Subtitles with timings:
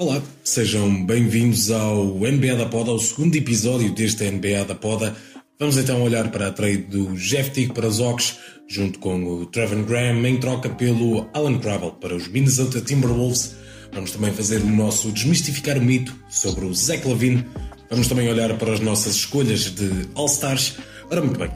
[0.00, 5.14] Olá, sejam bem-vindos ao NBA da Poda, ao segundo episódio deste NBA da Poda.
[5.58, 9.44] Vamos então olhar para a trade do Jeff Teague para os Hawks, junto com o
[9.44, 13.56] Trevor Graham, em troca pelo Alan Cravel para os Minnesota Timberwolves.
[13.92, 17.44] Vamos também fazer o nosso desmistificar o mito sobre o Zach Lavine.
[17.90, 20.78] Vamos também olhar para as nossas escolhas de All-Stars.
[21.10, 21.50] Ora, muito bem,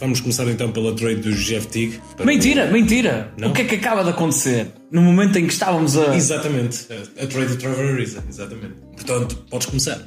[0.00, 2.00] Vamos começar então pela trade do Jeff Teague.
[2.24, 3.32] Mentira, mentira!
[3.36, 3.50] Não?
[3.50, 4.68] O que é que acaba de acontecer?
[4.92, 6.14] No momento em que estávamos a.
[6.14, 8.74] Exatamente, a, a trade do Trevor Ariza, exatamente.
[8.94, 10.00] Portanto, podes começar.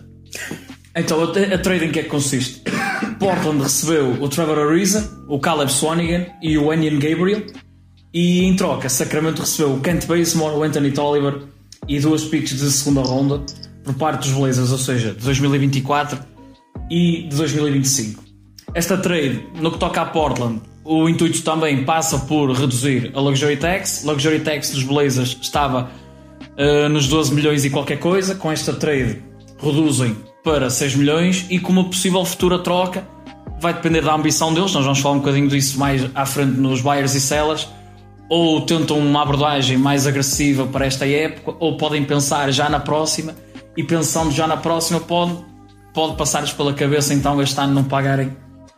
[0.95, 2.61] Então, a, a trade em que é que consiste?
[3.19, 7.43] Portland recebeu o Trevor Ariza, o Caleb Swanigan e o Enyan Gabriel.
[8.13, 11.43] E em troca, Sacramento recebeu o Kent Bazemore, o Anthony Tolliver
[11.87, 13.41] e duas picks de segunda ronda
[13.83, 16.19] por parte dos Blazers, ou seja, de 2024
[16.89, 18.30] e de 2025.
[18.73, 23.57] Esta trade, no que toca a Portland, o intuito também passa por reduzir a Luxury
[23.57, 24.03] Tax.
[24.05, 25.89] Luxury Tax dos Blazers estava
[26.57, 28.33] uh, nos 12 milhões e qualquer coisa.
[28.33, 29.21] Com esta trade,
[29.61, 33.05] reduzem para 6 milhões e com uma possível futura troca,
[33.59, 34.73] vai depender da ambição deles.
[34.73, 37.67] Nós vamos falar um bocadinho disso mais à frente nos buyers e sellers.
[38.29, 43.35] Ou tentam uma abordagem mais agressiva para esta época, ou podem pensar já na próxima.
[43.75, 45.35] E pensando já na próxima, pode,
[45.93, 48.31] pode passar-lhes pela cabeça então este ano não pagarem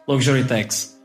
[0.07, 0.97] Luxury Tax.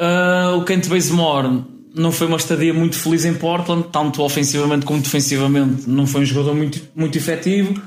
[0.00, 5.00] Uh, o Kent Bazemore não foi uma estadia muito feliz em Portland, tanto ofensivamente como
[5.00, 7.80] defensivamente, não foi um jogador muito, muito efetivo.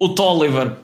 [0.00, 0.76] O Tolliver,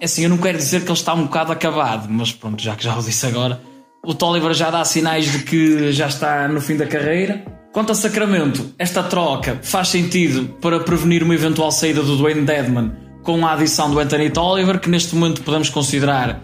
[0.00, 2.76] é assim, eu não quero dizer que ele está um bocado acabado, mas pronto, já
[2.76, 3.60] que já o disse agora,
[4.04, 7.44] o Tolliver já dá sinais de que já está no fim da carreira.
[7.72, 12.92] Quanto a Sacramento, esta troca faz sentido para prevenir uma eventual saída do Dwayne Dedman
[13.22, 16.40] com a adição do Anthony Tolliver, que neste momento podemos considerar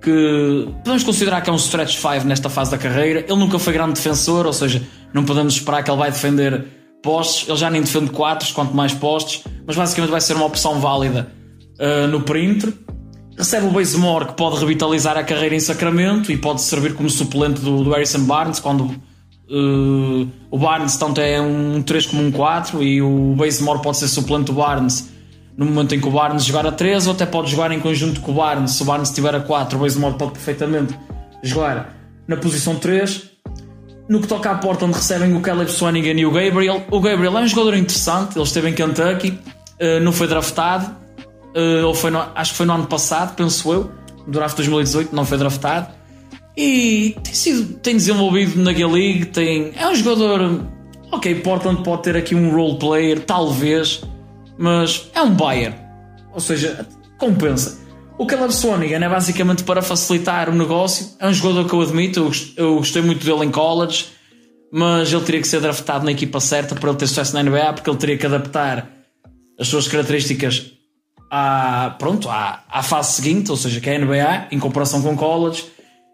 [0.00, 3.20] que podemos considerar que é um stretch 5 nesta fase da carreira.
[3.20, 6.64] Ele nunca foi grande defensor, ou seja, não podemos esperar que ele vai defender
[7.02, 7.48] postes.
[7.48, 11.32] Ele já nem defende 4, quanto mais postes, mas basicamente vai ser uma opção válida
[11.80, 12.72] uh, no perímetro.
[13.36, 17.60] Recebe o Bazemore, que pode revitalizar a carreira em Sacramento e pode servir como suplente
[17.60, 22.82] do, do Harrison Barnes, quando uh, o Barnes tanto é um 3 como um 4
[22.82, 25.15] e o Bazemore pode ser suplente do Barnes
[25.56, 28.20] no momento em que o Barnes jogar a 3 ou até pode jogar em conjunto
[28.20, 28.72] com o Barnes.
[28.72, 30.94] Se o Barnes estiver a 4, o Bazemore pode perfeitamente
[31.42, 31.94] jogar
[32.28, 33.30] na posição 3.
[34.08, 37.38] No que toca à porta onde recebem o Caleb Swanigan e o Gabriel, o Gabriel
[37.38, 40.94] é um jogador interessante, ele esteve em Kentucky, uh, não foi draftado,
[41.56, 43.90] uh, ou foi no, acho que foi no ano passado, penso eu,
[44.24, 45.88] no draft 2018, não foi draftado.
[46.56, 50.62] E tem, sido, tem desenvolvido na G-League, tem, é um jogador.
[51.10, 54.02] Ok, Portland pode ter aqui um role player, talvez,
[54.58, 55.74] mas é um buyer.
[56.32, 56.86] Ou seja,
[57.18, 57.78] compensa.
[58.18, 61.10] O Caleb Swanigan é basicamente para facilitar o negócio.
[61.18, 64.06] É um jogador que eu admito, eu gostei muito dele em college,
[64.72, 67.74] mas ele teria que ser draftado na equipa certa para ele ter sucesso na NBA,
[67.74, 68.90] porque ele teria que adaptar
[69.58, 70.72] as suas características
[71.30, 75.16] à, pronto, à, à fase seguinte, ou seja, que é a NBA, em comparação com
[75.16, 75.64] college.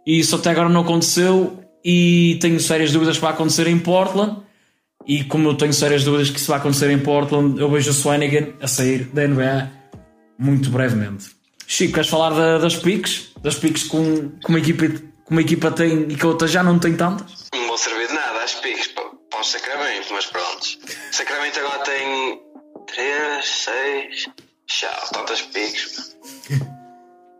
[0.06, 4.38] E isso até agora não aconteceu e tenho sérias dúvidas que vai acontecer em Portland.
[5.06, 7.94] E como eu tenho sérias dúvidas que isso vai acontecer em Portland, eu vejo o
[7.94, 9.70] Swanigan a sair da NBA
[10.38, 11.30] muito brevemente.
[11.66, 13.32] Chico, queres falar da, das piques?
[13.40, 14.88] Das piques com, com, uma equipa,
[15.24, 17.48] com uma equipa tem e que a outra já não tem tantas?
[17.52, 20.66] Não vou servir de nada as piques para, para o Sacramento, mas pronto.
[21.10, 22.40] Sacramento agora tem
[22.94, 24.28] 3, 6,
[24.66, 26.16] tchau, tantas piques.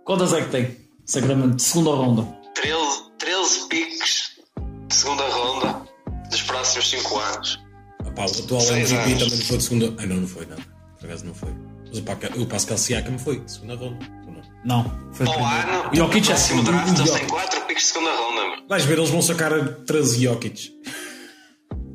[0.04, 0.76] Quantas é que tem?
[1.06, 2.22] Sacramento, segunda ronda.
[2.54, 4.32] 13, 13 piques
[4.88, 5.91] de segunda ronda
[6.32, 7.60] dos próximos 5 anos.
[8.04, 9.19] Opa, o atual MVP anos.
[9.22, 9.94] também não foi de segunda.
[9.98, 10.56] Ah, não, não foi, não.
[10.56, 11.54] Por acaso não foi.
[11.87, 13.98] Mas o Pascal Siakam foi de segunda ronda.
[14.65, 18.10] Não, foi de ano, o Jokic é segundo draft, eles têm 4 piques de segunda
[18.12, 18.62] ronda.
[18.69, 19.53] Vais ver, eles vão sacar
[19.87, 20.70] 13 Jokic.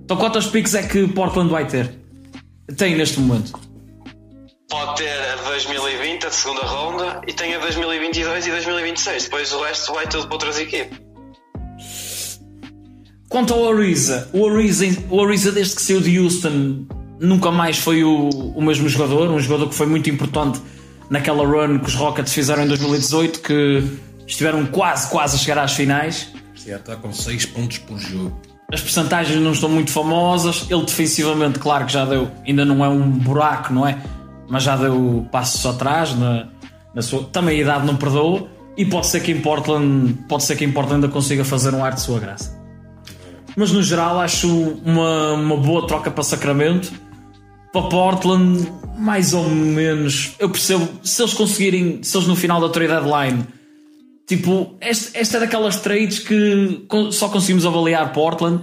[0.04, 1.98] Então quantas piques é que Portland vai ter?
[2.78, 3.58] Tem neste momento?
[4.70, 9.24] Pode ter a 2020, a segunda ronda, e tem a 2022 e 2026.
[9.24, 11.07] Depois o resto vai tudo para outras equipes.
[13.30, 16.86] Quanto ao Ariza, o Ariza, o Ariza desde que saiu de Houston
[17.20, 20.62] nunca mais foi o, o mesmo jogador, um jogador que foi muito importante
[21.10, 23.84] naquela run que os Rockets fizeram em 2018, que
[24.26, 26.32] estiveram quase, quase a chegar às finais.
[26.56, 28.42] Está com 6 pontos por jogo.
[28.72, 32.90] As percentagens não estão muito famosas, ele defensivamente, claro que já deu, ainda não é
[32.90, 33.98] um buraco, não é?
[34.50, 36.48] Mas já deu passos atrás, na,
[36.94, 38.48] na sua, também a idade não perdoa,
[38.78, 41.84] e pode ser que em Portland, pode ser que em Portland ainda consiga fazer um
[41.84, 42.57] ar de sua graça
[43.58, 44.48] mas no geral acho
[44.86, 46.94] uma, uma boa troca para Sacramento.
[47.74, 50.36] Para Portland, mais ou menos.
[50.38, 53.46] Eu percebo, se eles conseguirem, se eles no final da trade deadline,
[54.28, 58.62] tipo, esta, esta é daquelas trades que só conseguimos avaliar Portland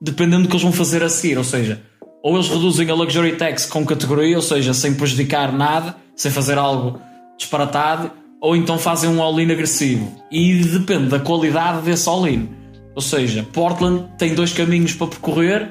[0.00, 1.36] dependendo do que eles vão fazer a seguir.
[1.36, 1.82] Ou seja,
[2.22, 6.56] ou eles reduzem a luxury tax com categoria, ou seja, sem prejudicar nada, sem fazer
[6.56, 7.00] algo
[7.36, 10.22] disparatado, ou então fazem um all-in agressivo.
[10.30, 12.48] E depende da qualidade desse all-in.
[12.96, 15.70] Ou seja, Portland tem dois caminhos para percorrer,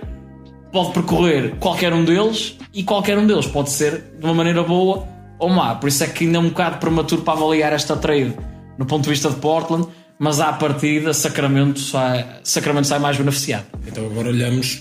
[0.72, 5.08] pode percorrer qualquer um deles, e qualquer um deles pode ser de uma maneira boa
[5.40, 5.74] ou má.
[5.76, 8.36] Por isso é que ainda é um bocado prematuro para avaliar esta trade
[8.78, 9.88] no ponto de vista de Portland,
[10.20, 13.66] mas à partida Sacramento sai, Sacramento sai mais beneficiado.
[13.88, 14.80] Então agora olhamos,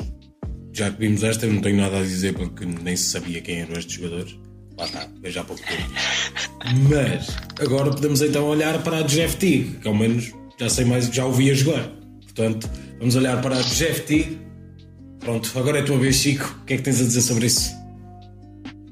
[0.73, 3.61] já que vimos esta, eu não tenho nada a dizer porque nem se sabia quem
[3.61, 4.37] eram estes jogadores.
[4.77, 5.91] Lá está, veja há pouco tempo.
[6.91, 11.07] Mas agora podemos então olhar para a Jeff Teague, que ao menos já sei mais,
[11.07, 12.04] já ouvi a jogar.
[12.35, 14.41] Portanto, vamos olhar para a Jeff Teague.
[15.21, 16.59] Pronto, agora é a tua vez, Chico.
[16.63, 17.73] O que é que tens a dizer sobre isso?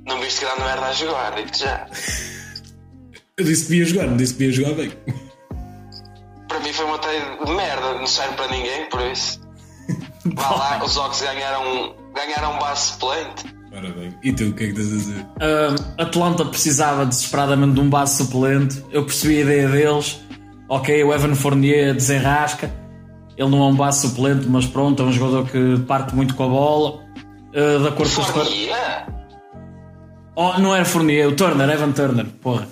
[0.07, 1.87] Não viste grande merda a jogar, digo-te já.
[3.37, 4.93] Eu disse que via jogar, não disse que via jogar bem.
[6.47, 9.41] Para mim foi uma trade de merda, não serve para ninguém, por isso.
[10.35, 13.45] Vá lá, os Ox ganharam, ganharam base suplente.
[13.71, 15.27] Bem, e tu o que é que tens a dizer?
[15.41, 18.85] Um, Atlanta precisava desesperadamente de um base suplente.
[18.91, 20.21] Eu percebi a ideia deles.
[20.69, 22.82] Ok, o Evan Fournier desenrasca.
[23.43, 26.45] Ele não é um base suplente, mas pronto, é um jogador que parte muito com
[26.45, 27.01] a bola.
[27.55, 29.07] Uh, de acordo com Fournier?
[30.37, 32.67] Oh, não era Fournier, o Turner, Evan Turner, porra.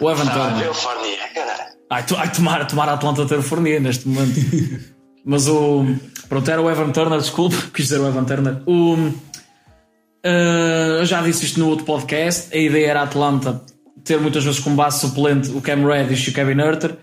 [0.00, 0.56] O Evan Ah, Turner.
[0.64, 1.62] meu Fournier, caralho.
[1.88, 4.34] Ai, tu, ai tomar, tomar a Atlanta ter o Fournier neste momento.
[5.24, 5.84] Mas o.
[6.28, 8.60] Pronto, era o Evan Turner, desculpe, quis dizer o Evan Turner.
[8.66, 8.96] O,
[10.22, 12.54] eh, eu já disse isto no outro podcast.
[12.56, 13.62] A ideia era a Atlanta
[14.04, 16.96] ter muitas vezes como base suplente o Cam Reddish e o Kevin Herter.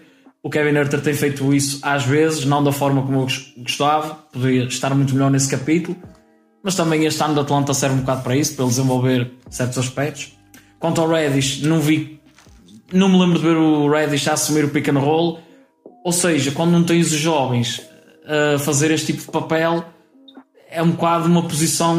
[0.43, 4.15] O Kevin Herter tem feito isso às vezes, não da forma como eu gos- gostava,
[4.31, 5.95] poderia estar muito melhor nesse capítulo.
[6.61, 9.77] Mas também este ano da Atlanta serve um bocado para isso, para ele desenvolver certos
[9.77, 10.33] aspectos.
[10.79, 12.19] Quanto ao Reddish, não vi
[12.91, 15.39] não me lembro de ver o Reddish a assumir o pick and roll.
[16.05, 17.81] Ou seja, quando não tens os jovens
[18.55, 19.83] a fazer este tipo de papel,
[20.69, 21.97] é um bocado uma posição,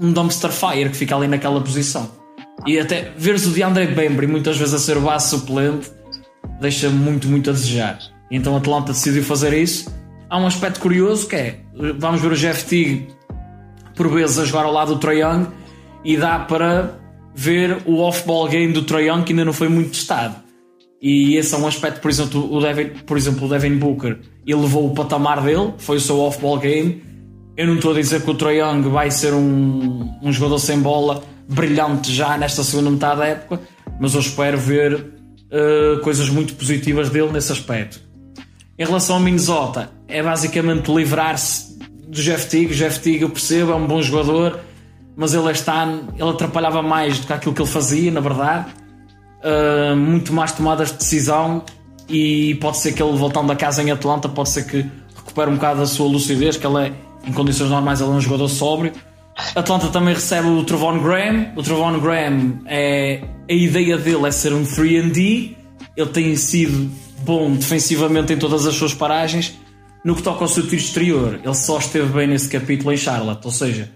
[0.00, 2.10] um dumpster fire que fica ali naquela posição.
[2.66, 5.90] E até veres o DeAndre Bembry muitas vezes a ser o base suplente
[6.60, 7.98] deixa muito, muito a desejar.
[8.30, 9.92] Então a Atlanta decidiu fazer isso.
[10.28, 11.60] Há um aspecto curioso que é,
[11.98, 13.08] vamos ver o Jeff Teague
[13.96, 15.46] por vezes a jogar ao lado do Trae Young
[16.04, 16.94] e dá para
[17.34, 20.36] ver o off-ball game do Trae Young que ainda não foi muito testado.
[21.02, 24.86] E esse é um aspecto, por exemplo, o Devin, por exemplo, o Devin Booker elevou
[24.86, 27.02] o patamar dele, foi o seu off-ball game.
[27.56, 30.78] Eu não estou a dizer que o Trae Young vai ser um, um jogador sem
[30.78, 33.60] bola brilhante já nesta segunda metade da época,
[33.98, 35.19] mas eu espero ver
[35.50, 38.00] uh, coisas muito positivas dele nesse aspecto.
[38.78, 42.72] Em relação ao Minnesota, é basicamente livrar-se do Jeff Teague.
[42.72, 44.58] O Jeff Teague, eu percebo, é um bom jogador,
[45.16, 48.66] mas ele ano ele atrapalhava mais do que aquilo que ele fazia, na verdade.
[49.42, 51.64] Uh, muito mais tomadas de decisão
[52.08, 55.54] e pode ser que ele voltando a casa em Atlanta pode ser que recupere um
[55.54, 56.92] bocado a sua lucidez, que ele é,
[57.26, 58.92] em condições normais ele é um jogador sóbrio.
[59.54, 61.52] Atlanta também recebe o Travon Graham.
[61.56, 65.56] O Travon Graham é a ideia dele é ser um 3D.
[65.96, 66.90] Ele tem sido
[67.22, 69.58] bom defensivamente em todas as suas paragens.
[70.04, 73.44] No que toca ao seu tiro exterior, ele só esteve bem nesse capítulo em Charlotte,
[73.44, 73.90] ou seja,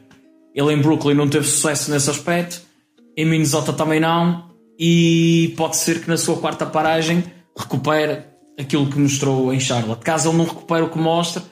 [0.54, 2.60] ele em Brooklyn não teve sucesso nesse aspecto,
[3.16, 7.24] em Minnesota também não, e pode ser que na sua quarta paragem
[7.56, 8.18] recupere
[8.60, 10.02] aquilo que mostrou em Charlotte.
[10.02, 11.42] Caso ele não recupere o que mostra,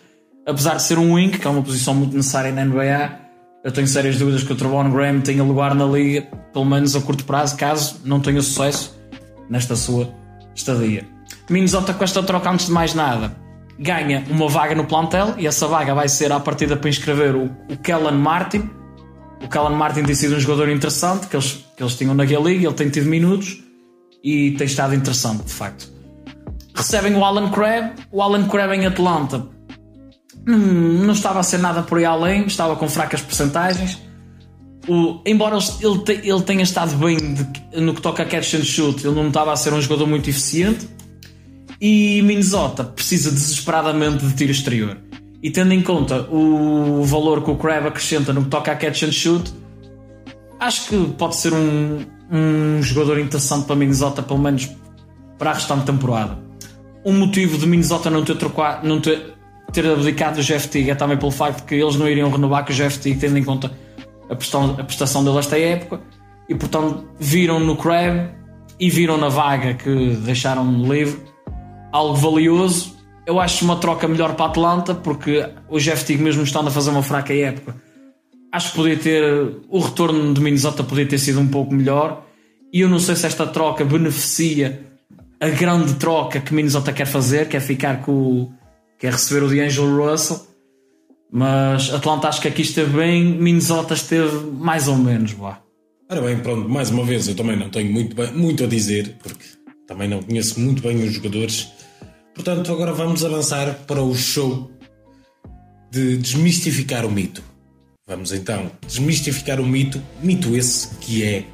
[0.46, 3.20] apesar de ser um wing, que é uma posição muito necessária na NBA,
[3.64, 7.00] eu tenho sérias dúvidas que o Travon Graham tenha lugar na liga, pelo menos a
[7.00, 8.98] curto prazo, caso não tenha sucesso
[9.48, 10.12] nesta sua
[10.54, 11.04] estadia.
[11.48, 13.42] Minnesota com esta troca antes de mais nada
[13.78, 17.50] ganha uma vaga no plantel e essa vaga vai ser à partida para inscrever o,
[17.68, 18.70] o Kellen Martin.
[19.42, 22.64] O Kellen Martin tem sido um jogador interessante que eles, que eles tinham na G-League,
[22.64, 23.60] ele tem tido minutos
[24.22, 25.90] e tem estado interessante, de facto.
[26.74, 29.48] Recebem o Alan Crabb, o Alan Crabb em Atlanta
[30.46, 33.98] hum, não estava a ser nada por aí além, estava com fracas percentagens.
[34.88, 38.64] O, embora ele, te, ele tenha estado bem de, no que toca a catch and
[38.64, 40.88] shoot, ele não estava a ser um jogador muito eficiente.
[41.80, 44.98] E Minnesota precisa desesperadamente de tiro exterior.
[45.42, 49.02] E tendo em conta o valor que o Crab acrescenta no que toca a catch
[49.02, 49.52] and shoot,
[50.60, 54.70] acho que pode ser um, um jogador interessante para Minnesota, pelo menos
[55.36, 56.38] para a restante temporada.
[57.04, 59.31] Um motivo de Minnesota não ter, trocado, não ter,
[59.72, 62.72] ter abdicado do Jeff Teague é também pelo facto que eles não iriam renovar com
[62.72, 63.72] o Jeff Teague, tendo em conta
[64.28, 66.00] a prestação, a prestação dele esta época,
[66.48, 68.30] e portanto viram no Crab
[68.78, 71.20] e viram na vaga que deixaram livre
[71.92, 72.96] algo valioso.
[73.24, 76.70] Eu acho uma troca melhor para a Atlanta, porque o Jeff Teague, mesmo estando a
[76.70, 77.76] fazer uma fraca época,
[78.50, 79.24] acho que podia ter.
[79.68, 82.26] O retorno de Minnesota podia ter sido um pouco melhor.
[82.72, 84.92] E eu não sei se esta troca beneficia
[85.40, 88.54] a grande troca que Minnesota quer fazer, que é ficar com o.
[89.02, 90.46] que é receber o D'Angelo Russell.
[91.28, 95.32] Mas Atlanta acho que aqui esteve bem, Minnesota esteve mais ou menos.
[95.32, 95.60] Vá.
[96.08, 99.16] Ora bem, pronto, mais uma vez eu também não tenho muito, bem, muito a dizer,
[99.20, 99.44] porque
[99.88, 101.72] também não conheço muito bem os jogadores.
[102.32, 104.70] Portanto, agora vamos avançar para o show
[105.90, 107.42] de desmistificar o mito.
[108.06, 111.44] Vamos então desmistificar o mito, mito esse que é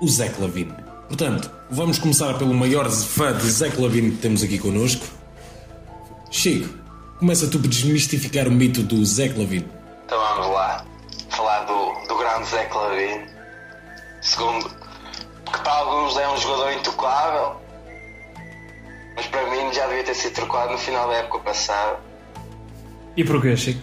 [0.00, 0.72] o Zach Lavine.
[1.06, 5.15] Portanto, vamos começar pelo maior fã de Zach Lavine que temos aqui connosco.
[6.36, 6.68] Chico,
[7.18, 9.66] começa tu por desmistificar o mito do Zach Lavine.
[10.04, 10.84] Então vamos lá.
[11.30, 13.26] Falar do, do grande Zach Lavine.
[14.20, 17.56] Segundo, que para alguns é um jogador intocável,
[19.16, 22.00] mas para mim já devia ter sido trocado no final da época passada.
[23.16, 23.80] E porquê, Chico?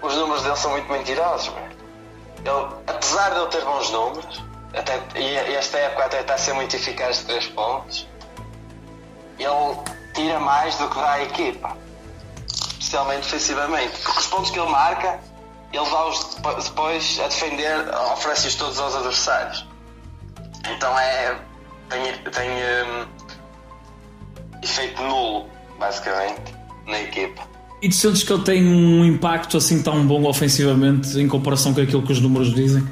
[0.00, 1.72] Os números dele são muito mentirosos, mano.
[2.44, 6.52] Ele, apesar de ele ter bons números, até, e esta época até está a ser
[6.52, 8.08] muito eficaz de 3 pontos,
[9.36, 11.76] ele tira mais do que dá à equipa,
[12.48, 15.20] especialmente defensivamente, porque os pontos que ele marca,
[15.72, 19.64] ele vai-os depois a defender, oferece-os todos aos adversários.
[20.68, 21.38] Então é.
[21.88, 23.06] tem, tem um,
[24.60, 25.46] efeito nulo,
[25.78, 26.52] basicamente,
[26.86, 27.42] na equipa.
[27.80, 31.80] E tu sentes que ele tem um impacto assim tão bom ofensivamente em comparação com
[31.80, 32.84] aquilo que os números dizem?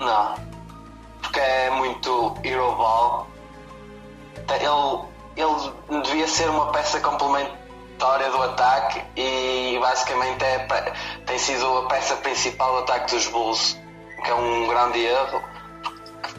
[0.00, 0.34] Não.
[1.22, 3.28] Porque é muito hero ball.
[4.48, 5.08] Ele,
[5.40, 10.92] ele devia ser uma peça complementória do ataque e basicamente é,
[11.26, 13.78] tem sido a peça principal do ataque dos Bulls,
[14.24, 15.42] que é um grande erro.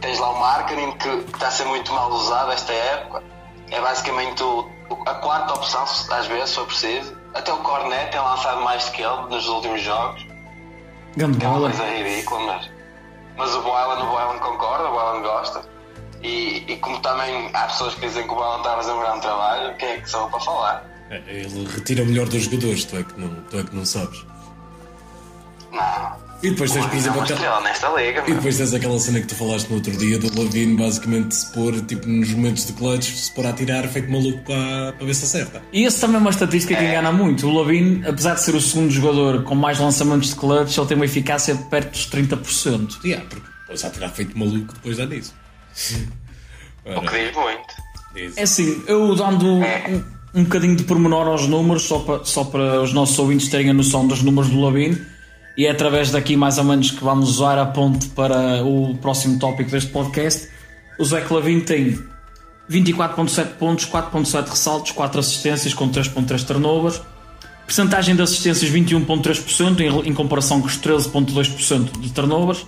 [0.02, 3.24] Tens lá o marketing que está a ser muito mal usado esta época.
[3.72, 4.70] É basicamente o,
[5.06, 8.92] a quarta opção, às vezes, se for preciso até o Cornet tem lançado mais do
[8.92, 10.26] que ele nos últimos jogos.
[11.16, 11.72] Grande que é uma bola.
[11.72, 12.72] coisa ridícula, mas,
[13.38, 15.79] mas o Boylan, o Boylan concorda, o Boylan gosta.
[16.22, 19.00] E, e como também há pessoas que dizem que o Boylan está a fazer um
[19.00, 20.86] grande trabalho, quem é que sou eu para falar?
[21.28, 24.26] Ele retira o melhor dos jogadores, tu é que não, tu é que não sabes.
[25.72, 26.30] Não.
[26.42, 29.28] E depois tens, por é exemplo, aquela, nesta liga, e depois tens aquela cena que
[29.28, 33.12] tu falaste no outro dia do Lavine basicamente se pôr tipo, nos momentos de clutch,
[33.14, 35.62] se pôr a tirar feito maluco para, para ver se acerta.
[35.74, 37.46] E esse também é uma estatística que engana muito.
[37.46, 40.96] O Lavine, apesar de ser o segundo jogador com mais lançamentos de clutch, ele tem
[40.96, 43.04] uma eficácia de perto dos 30%.
[43.04, 45.34] Yeah, porque depois a tirar feito maluco depois dá nisso.
[46.86, 47.90] O que diz muito.
[48.36, 49.64] É assim, eu dando um,
[50.34, 53.74] um bocadinho de pormenor aos números, só para, só para os nossos ouvintes terem a
[53.74, 55.00] noção dos números do Lavine,
[55.56, 59.38] e é através daqui mais ou menos que vamos usar a ponte para o próximo
[59.38, 60.50] tópico deste podcast.
[60.98, 62.00] O Zé Lavine tem
[62.70, 67.02] 24.7 pontos, 4.7 ressaltos, 4 assistências com 3.3 turnovers.
[67.66, 72.66] Percentagem de assistências 21.3% em, em comparação com os 13.2% de turnovers.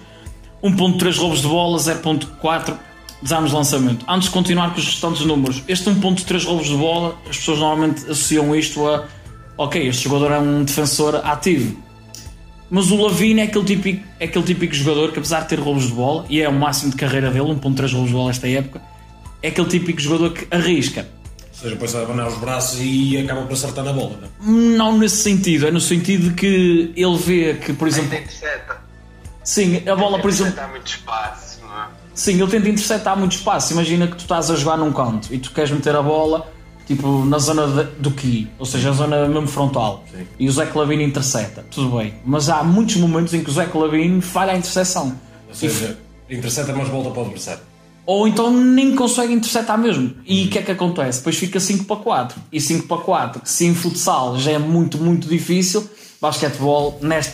[0.63, 2.77] 1.3 roubos de bola, 0.4
[3.21, 4.05] desarmes de lançamento.
[4.07, 8.03] Antes de continuar com os restantes números, este 1.3 roubos de bola, as pessoas normalmente
[8.03, 9.05] associam isto a
[9.57, 11.77] ok, este jogador é um defensor ativo.
[12.69, 15.87] Mas o Lavine é aquele, típico, é aquele típico jogador que apesar de ter roubos
[15.87, 18.81] de bola, e é o máximo de carreira dele, 1.3 roubos de bola esta época,
[19.43, 21.05] é aquele típico jogador que arrisca.
[21.49, 24.51] Ou seja, depois vai abanar os braços e acaba por acertar na bola, não?
[24.53, 28.77] Não nesse sentido, é no sentido de que ele vê que, por exemplo, Ainda intercepta.
[29.43, 31.40] sim, a bola, por exemplo, Intercepta muito espaço, é?
[32.21, 33.73] Sim, ele tenta interceptar muito espaço.
[33.73, 36.47] Imagina que tu estás a jogar num canto e tu queres meter a bola
[36.85, 40.03] tipo na zona de- do key, ou seja, a zona mesmo frontal.
[40.11, 40.27] Sim.
[40.37, 42.13] E o Zé Clavino intercepta, tudo bem.
[42.23, 45.15] Mas há muitos momentos em que o Zé Clavino falha a interseção.
[45.49, 45.97] Ou seja,
[46.29, 47.61] intercepta mais volta para o adversário.
[48.05, 50.13] Ou então nem consegue interceptar mesmo.
[50.23, 51.19] E o que é que acontece?
[51.19, 52.39] Depois fica 5 para 4.
[52.51, 55.89] E 5 para 4, que se em futsal já é muito, muito difícil,
[56.21, 57.33] basquetebol, neste,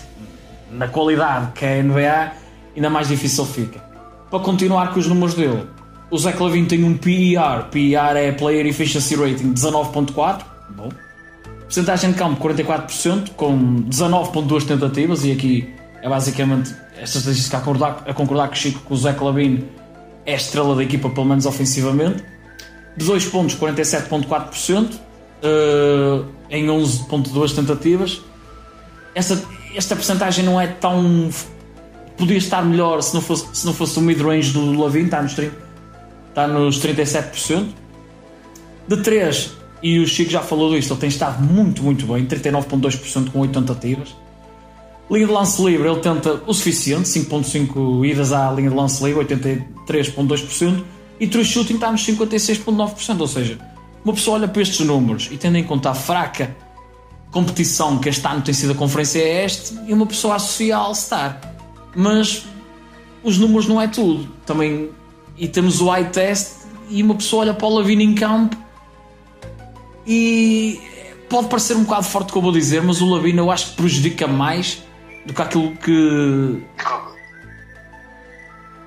[0.72, 2.32] na qualidade que é a NBA,
[2.75, 3.87] ainda mais difícil fica.
[4.29, 5.65] Para continuar com os números dele,
[6.12, 7.69] o Zé Clavino tem um PER.
[7.72, 10.41] PER é Player Efficiency Rating 19.4.
[10.75, 10.89] Bom.
[11.62, 18.03] Percentagem de campo 44%, com 19.2 tentativas, e aqui é basicamente esta estatística a concordar,
[18.07, 19.63] a concordar com o Chico que o Zé Clavino
[20.25, 22.24] é a estrela da equipa, pelo menos ofensivamente.
[22.96, 25.00] De 2 pontos, 47.4%,
[25.43, 28.22] eh, em 11.2 tentativas.
[29.13, 29.41] Esta,
[29.75, 31.29] esta percentagem não é tão.
[32.18, 35.34] Podia estar melhor se não fosse, se não fosse o mid-range do Lavin, está nos,
[35.34, 35.56] 30,
[36.30, 37.68] está nos 37%.
[38.88, 39.52] De 3,
[39.84, 43.60] e o Chico já falou disto, ele tem estado muito, muito bem, 39,2% com 8
[43.60, 44.16] tentativas.
[45.12, 49.26] Linha de lance livre, ele tenta o suficiente, 5.5 idas à linha de lance livre,
[49.26, 50.84] 83.2%,
[51.20, 53.58] e true shooting está nos 56.9%, ou seja,
[54.04, 56.56] uma pessoa olha para estes números e tendo em conta a fraca
[57.32, 61.57] competição que este ano tem sido a Conferência Este, e uma pessoa associa a All-Star.
[62.00, 62.46] Mas
[63.24, 64.32] os números não é tudo.
[64.46, 64.92] Também,
[65.36, 68.56] e temos o eye test, e uma pessoa olha para o Lavine em campo
[70.06, 70.80] e
[71.27, 73.72] pode parecer um bocado forte o que eu vou dizer, mas o Lavino eu acho
[73.72, 74.84] que prejudica mais
[75.25, 76.63] do que aquilo que.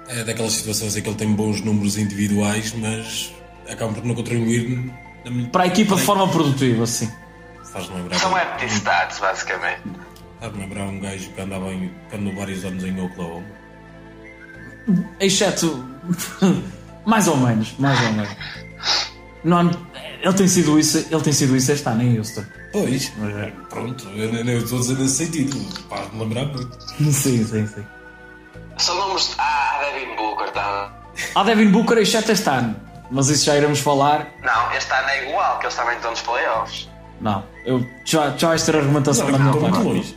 [0.08, 3.32] É daquelas situações em que ele tem bons números individuais, mas
[3.68, 4.92] acabam por não contribuir
[5.52, 7.10] para a equipa de forma produtiva, sim.
[7.94, 8.18] Lembrar.
[8.18, 9.82] São empty stats, basicamente.
[10.40, 13.46] Faz-me lembrar um gajo que andava em, que andou vários anos em Oklahoma.
[15.20, 15.84] Exceto.
[17.06, 18.36] mais ou menos, mais ou menos.
[19.44, 19.86] No ano-
[20.22, 22.44] ele tem sido isso, ele tem sido isso este ano em Houston.
[22.72, 23.52] Pois, Mas é.
[23.68, 25.58] pronto, eu, eu estou a dizer nesse sentido.
[25.88, 26.78] Faz-me lembrar muito.
[27.12, 27.84] Sim, sim, sim.
[28.94, 29.34] Números.
[29.38, 30.92] Ah, Devin Booker, tá?
[31.34, 32.76] Há Devin Booker exceto este ano,
[33.10, 34.28] mas isso já iremos falar.
[34.42, 36.88] Não, este ano é igual, que eles também estão nos playoffs.
[37.20, 40.14] Não, eu já, já vais ter argumentação Não, da minha parte.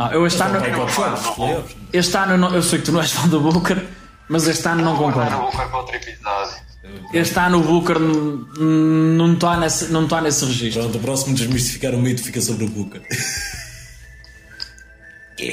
[0.00, 1.76] Não, eu este ano, Não jogos, os playoffs.
[1.92, 3.86] este ano eu, não- eu sei que tu não és fã do Booker,
[4.28, 5.36] mas este ano não concordo.
[5.36, 6.70] o Booker para outro episódio.
[7.12, 10.82] Este ano o Booker não está nesse, não está nesse registro.
[10.84, 13.02] Pronto, o próximo desmistificar o mito fica sobre o Booker.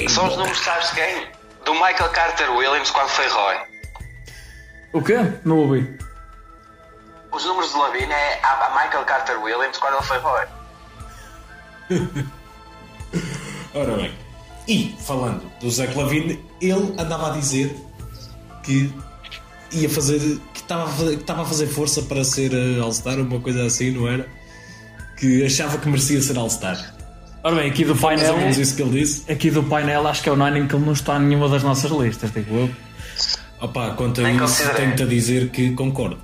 [0.10, 1.28] São os números, sabes de quem?
[1.66, 3.56] Do Michael Carter Williams quando foi Roy.
[4.94, 5.18] O quê?
[5.46, 5.98] Não ouvi.
[7.32, 10.46] Os números de Lavine é a a Michael Carter Williams quando ele foi Roy.
[13.74, 14.14] Ora bem,
[14.68, 17.76] e falando do Zé Lavine, ele andava a dizer
[18.64, 18.92] que
[19.72, 20.20] ia fazer,
[20.54, 23.66] que estava a fazer, que estava a fazer força para ser eh, All-Star, uma coisa
[23.66, 24.28] assim, não era?
[25.18, 26.96] Que achava que merecia ser All-Star.
[27.44, 29.32] Ora bem, aqui do painel, ou menos isso que ele disse.
[29.32, 31.90] aqui do painel acho que é unânime que ele não está em nenhuma das nossas
[31.92, 32.70] listas, digo eu.
[33.62, 36.18] Opa, quanto a Nem isso, tenho-te a dizer que concordo.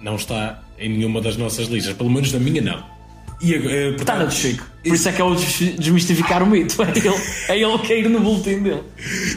[0.00, 2.95] Não está em nenhuma das nossas listas, pelo menos na minha não.
[3.40, 3.58] E, eh,
[3.92, 4.66] portanto, Está na do Chico.
[4.82, 6.76] Por isso é que é o des- desmistificar o mito.
[6.82, 7.08] É ele,
[7.48, 8.82] é ele cair no boletim dele.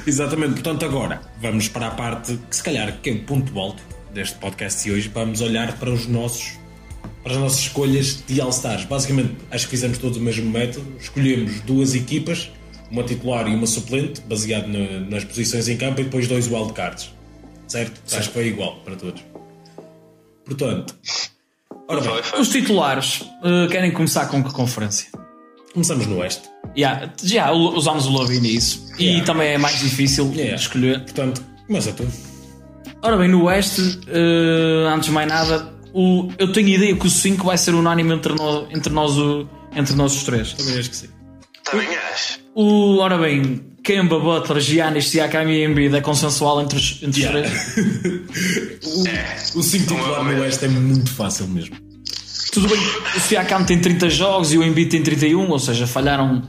[0.07, 3.81] Exatamente, portanto agora vamos para a parte que se calhar que é o ponto alto
[4.13, 6.57] deste podcast de hoje, vamos olhar para os nossos
[7.23, 8.85] para as nossas escolhas de All-Stars.
[8.85, 12.49] Basicamente, acho que fizemos todos o mesmo método, escolhemos duas equipas,
[12.89, 17.13] uma titular e uma suplente, baseado na- nas posições em campo e depois dois wildcards.
[17.67, 18.01] Certo?
[18.15, 19.21] Acho que foi igual para todos.
[20.45, 20.95] Portanto,
[21.89, 22.39] ora bem.
[22.39, 25.09] Os titulares eh, querem começar com que conferência?
[25.73, 26.49] começamos no Oeste.
[26.75, 29.25] Yeah, já usámos o Love nisso e Yeah.
[29.25, 30.55] também é mais difícil Yeah.
[30.55, 30.99] de escolher.
[31.03, 32.07] Portanto, começa tu.
[33.03, 37.05] Ora bem, no Oeste, eh, antes de mais nada, o- eu tenho a ideia que
[37.05, 40.53] o 5 vai ser unânime entre, no- entre, nós, o- entre nós os três.
[40.53, 41.07] Também acho que sim.
[41.63, 42.38] Também acho.
[42.55, 47.17] O, ora bem, Kemba, Butler, Giannis, Siakam e Embiid é consensual entre os, entre os
[47.17, 47.49] Yeah.
[47.49, 47.75] três.
[49.55, 51.75] O 5 titular no Oeste é muito fácil mesmo.
[52.51, 52.79] Tudo bem,
[53.15, 56.41] o Siakam tem 30 jogos e o Embiid tem 31, ou seja, falharam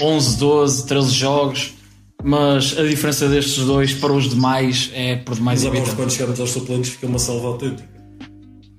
[0.00, 1.74] 11, 12, 13 jogos,
[2.22, 5.96] mas a diferença destes dois para os demais é por demais Mas evidente.
[5.96, 7.88] quando chegamos aos suplentes, fica uma salva autêntica.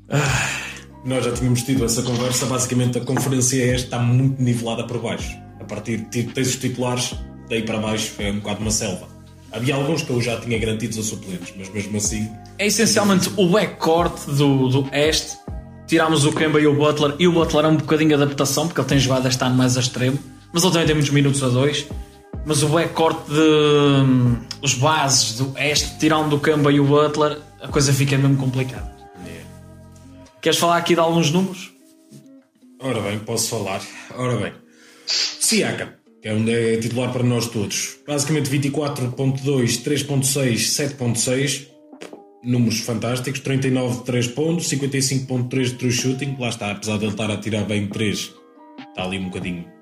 [0.10, 0.50] Ah,
[1.06, 2.46] nós já tínhamos tido essa conversa.
[2.46, 5.38] Basicamente, a conferência esta está muito nivelada por baixo.
[5.68, 7.14] A partir de tens os titulares,
[7.50, 9.06] daí para baixo é um bocado uma selva.
[9.52, 13.50] Havia alguns que eu já tinha garantidos a suplentes, mas mesmo assim, É essencialmente o
[13.50, 15.38] backcourt do, do Este.
[15.86, 18.80] Tirámos o Kemba e o Butler, e o Butler é um bocadinho de adaptação, porque
[18.80, 20.18] ele tem jogado este ano mais a extremo,
[20.54, 21.86] mas ele também tem muitos minutos a dois.
[22.46, 23.34] Mas o backcourt de.
[23.34, 28.38] hum, os bases do Este, tirando o Kemba e o Butler, a coisa fica mesmo
[28.38, 28.96] complicada.
[30.42, 31.74] Queres falar aqui de alguns números?
[32.80, 33.82] ora bem, posso falar.
[34.16, 34.54] Ora bem,
[35.08, 35.90] Siakam,
[36.22, 37.98] que é onde é titular para nós todos.
[38.08, 41.68] Basicamente 24.2, 3.6, 7.6.
[42.44, 47.12] Números fantásticos, 39 de 3 pontos, 55.3 de true shooting, lá está, apesar de ele
[47.12, 48.32] estar a tirar bem 3,
[48.90, 49.78] está ali um bocadinho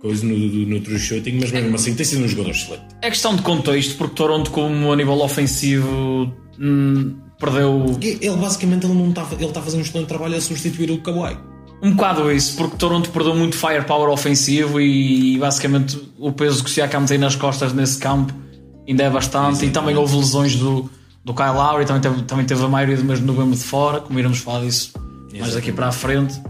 [0.00, 2.84] coisa no, no, no true shooting, mas mesmo assim tem sido um jogador excelente.
[3.02, 8.94] É questão de contexto, porque Toronto, como a nível ofensivo, hum, perdeu Ele basicamente ele
[8.94, 11.36] não está, ele está a fazer um excelente trabalho a substituir o Kawhi.
[11.80, 16.72] Um bocado isso, porque Toronto perdeu muito firepower ofensivo e basicamente o peso que o
[16.72, 18.32] Siakam tem nas costas nesse campo
[18.88, 19.64] ainda é bastante.
[19.64, 20.90] E também houve lesões do,
[21.24, 24.00] do Kyle Lowry, também teve, também teve a maioria do mês de novembro de fora,
[24.00, 24.92] como iremos falar disso
[25.38, 26.40] mais daqui para a frente.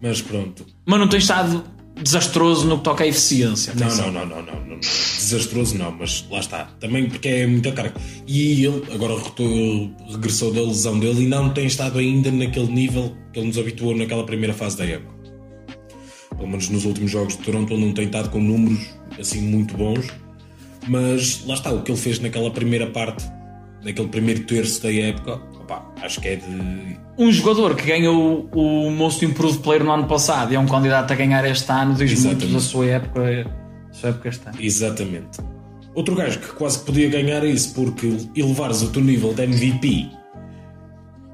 [0.00, 0.66] Mas pronto.
[0.86, 1.62] Mas não tem estado
[2.02, 3.74] desastroso no que toca à eficiência.
[3.74, 4.80] Não, não, não, não, não, não.
[4.80, 6.64] Desastroso não, mas lá está.
[6.80, 7.94] Também porque é muita carga.
[8.26, 9.14] E ele agora
[10.10, 13.96] regressou da lesão dele e não tem estado ainda naquele nível que ele nos habituou
[13.96, 15.14] naquela primeira fase da época.
[16.36, 19.76] Pelo menos nos últimos jogos de Toronto ele não tem estado com números assim muito
[19.76, 20.06] bons.
[20.88, 23.24] Mas lá está, o que ele fez naquela primeira parte,
[23.84, 28.90] naquele primeiro terço da época, opá, acho que é de Um jogador que ganhou o
[28.90, 32.12] Most Improved Player no ano passado e é um candidato a ganhar este ano, diz
[32.24, 32.52] muito Exatamente.
[32.52, 33.44] da sua época,
[33.88, 34.56] da sua época este ano.
[34.60, 35.38] Exatamente.
[35.94, 40.10] Outro gajo que quase podia ganhar isso porque elevares o teu nível de MVP,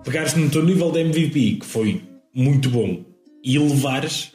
[0.05, 2.03] pegares no teu nível de MVP, que foi
[2.35, 3.05] muito bom,
[3.45, 4.33] e elevares,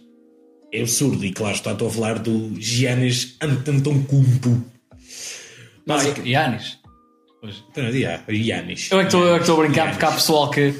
[0.71, 1.25] é absurdo.
[1.25, 4.63] E claro, está, a falar do Giannis Antetokounmpo.
[5.85, 6.80] Não, Giannis.
[7.77, 8.91] Yeah, Giannis.
[8.91, 10.73] Eu é que estou- eu é que estou a brincar porque há pessoal que.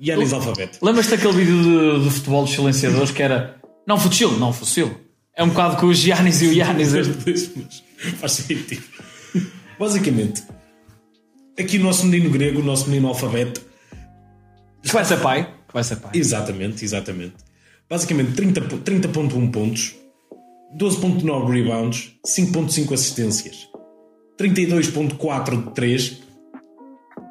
[0.00, 0.78] Giannis alfabeto.
[0.84, 1.62] Lembras-te daquele vídeo
[1.98, 3.56] de, de futebol dos silenciadores que era.
[3.86, 4.98] Não futsilo, não futsilo.
[5.34, 6.92] É um bocado com os Giannis e o Giannis.
[6.94, 7.82] Mas
[8.18, 8.82] faz sentido.
[9.78, 10.42] Basicamente,
[11.58, 13.60] aqui o nosso menino grego, o nosso menino alfabeto,
[14.82, 15.44] Que vai ser pai.
[15.68, 16.12] Que vai ser pai.
[16.14, 17.34] exatamente, exatamente.
[17.88, 19.94] Basicamente 30 po- 30.1 pontos,
[20.78, 23.68] 12.9 rebounds, 5.5 assistências,
[24.38, 26.22] 32.4 de 3.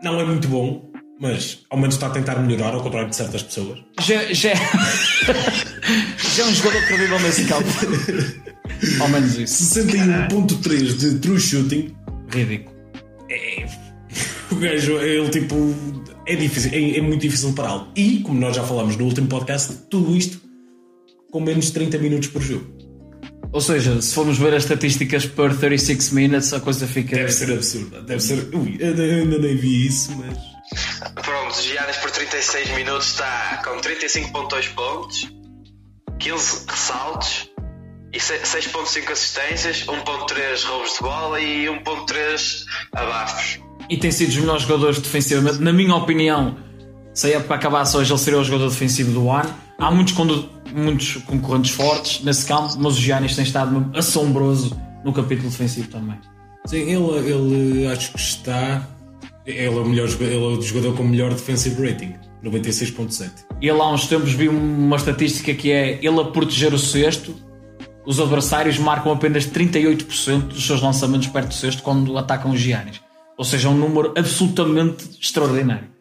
[0.04, 3.44] Não é muito bom, mas ao menos está a tentar melhorar, ao contrário de certas
[3.44, 3.80] pessoas.
[4.02, 7.70] Já, já, já é um jogador credível nesse campo.
[9.00, 9.80] Ao menos isso.
[9.80, 11.96] 61.3 de true shooting.
[12.30, 12.76] Ridículo.
[14.52, 15.56] O gajo, ele tipo.
[16.28, 17.88] É difícil, é, é muito difícil pará-lo.
[17.96, 20.42] E, como nós já falámos no último podcast, tudo isto
[21.32, 22.75] com menos de 30 minutos por jogo.
[23.56, 27.16] Ou seja, se formos ver as estatísticas per 36 minutes, a coisa fica.
[27.16, 28.02] Deve ser absurda.
[28.02, 28.50] Deve ser.
[28.54, 30.38] Ui, eu ainda nem vi isso, mas.
[31.24, 35.32] Pronto, Giannis por 36 minutos está com 35.2 pontos,
[36.20, 37.50] 15 ressaltos
[38.12, 43.60] e se- 6.5 assistências, 1.3 roubos de bola e 1.3 abafos.
[43.90, 45.60] E tem sido dos melhores jogadores defensivamente.
[45.62, 46.58] Na minha opinião,
[47.14, 49.56] se a época acabasse hoje, ele seria o jogador defensivo do ano.
[49.80, 55.14] Há muitos, condu- muitos concorrentes fortes nesse campo, mas o Giannis tem estado assombroso no
[55.14, 56.18] capítulo defensivo também.
[56.66, 58.88] Sim, ele, ele acho que está.
[59.46, 63.30] Ele é o, melhor, ele é o jogador com o melhor defensive rating, 96.7.
[63.62, 67.36] E ele há uns tempos vi uma estatística que é ele a proteger o cesto,
[68.06, 73.02] os adversários marcam apenas 38% dos seus lançamentos perto do cesto quando atacam os Giannis.
[73.38, 75.95] Ou seja, é um número absolutamente extraordinário.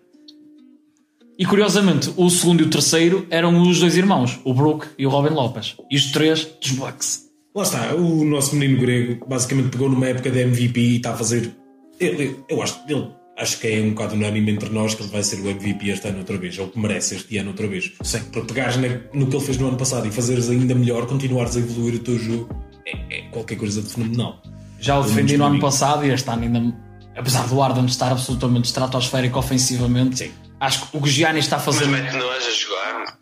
[1.37, 5.11] E curiosamente, o segundo e o terceiro eram os dois irmãos, o Brook e o
[5.11, 5.75] Robin Lopes.
[5.91, 7.25] E os três dos Bucks.
[7.55, 11.17] Lá está, o nosso menino grego basicamente pegou numa época de MVP e está a
[11.17, 11.53] fazer.
[11.99, 15.23] Ele, eu acho, ele, acho que é um bocado unânime entre nós que ele vai
[15.25, 17.93] ser o MVP este ano outra vez, ou que merece este ano outra vez.
[18.03, 18.21] Sim.
[18.31, 18.77] Para pegares
[19.13, 21.99] no que ele fez no ano passado e fazeres ainda melhor, continuares a evoluir o
[21.99, 22.49] teu jogo,
[22.87, 24.41] é, é qualquer coisa de fenomenal.
[24.79, 26.77] Já o Pelo defendi no ano passado e este ano ainda,
[27.17, 30.31] apesar do Arden estar absolutamente estratosférico ofensivamente, Sim.
[30.61, 31.87] Acho que o que o Giannis está a Mas fazer.
[31.87, 33.19] mete nojo a jogar.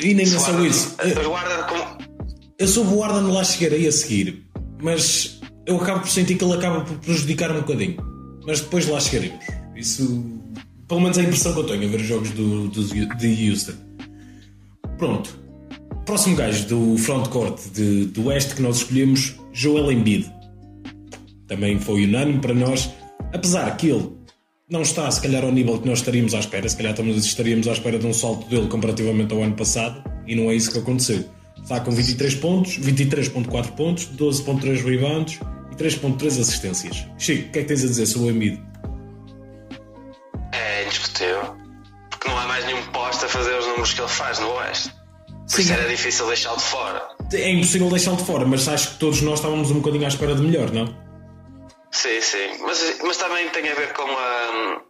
[0.00, 0.94] E nem é só isso.
[0.98, 1.12] Mas
[2.58, 4.44] Eu, sou o Arden lá chegarei a seguir,
[4.80, 7.96] mas eu acabo por sentir que ele acaba por prejudicar um bocadinho.
[8.46, 9.44] Mas depois lá chegaremos.
[9.74, 10.24] Isso,
[10.86, 12.84] pelo menos é a impressão que eu tenho a ver os jogos do, do,
[13.16, 13.72] de Houston.
[14.98, 15.38] Pronto.
[16.06, 20.30] Próximo gajo do frontcourt de, do Oeste que nós escolhemos, Joel Embiid.
[21.46, 22.90] Também foi unânime para nós,
[23.32, 24.10] apesar que ele
[24.72, 26.68] não está, se calhar, ao nível que nós estaríamos à espera.
[26.68, 30.34] Se calhar estamos- estaríamos à espera de um salto dele comparativamente ao ano passado, e
[30.34, 31.24] não é isso que aconteceu.
[31.62, 35.38] Está com 23 pontos, 23.4 pontos, 12.3 rebounds
[35.70, 37.06] e 3.3 assistências.
[37.18, 38.60] Chico, o que é que tens a dizer sobre o Embiid?
[40.52, 41.54] É indiscutível.
[42.10, 44.88] Porque não há mais nenhum posto a fazer os números que ele faz no Oeste.
[45.28, 45.62] Por Sim.
[45.62, 47.02] isso era difícil deixá-lo de fora.
[47.32, 50.34] É impossível deixá-lo de fora, mas acho que todos nós estávamos um bocadinho à espera
[50.34, 50.94] de melhor, não?
[51.92, 52.58] Sim, sim.
[52.60, 54.82] Mas, mas também tem a ver com a.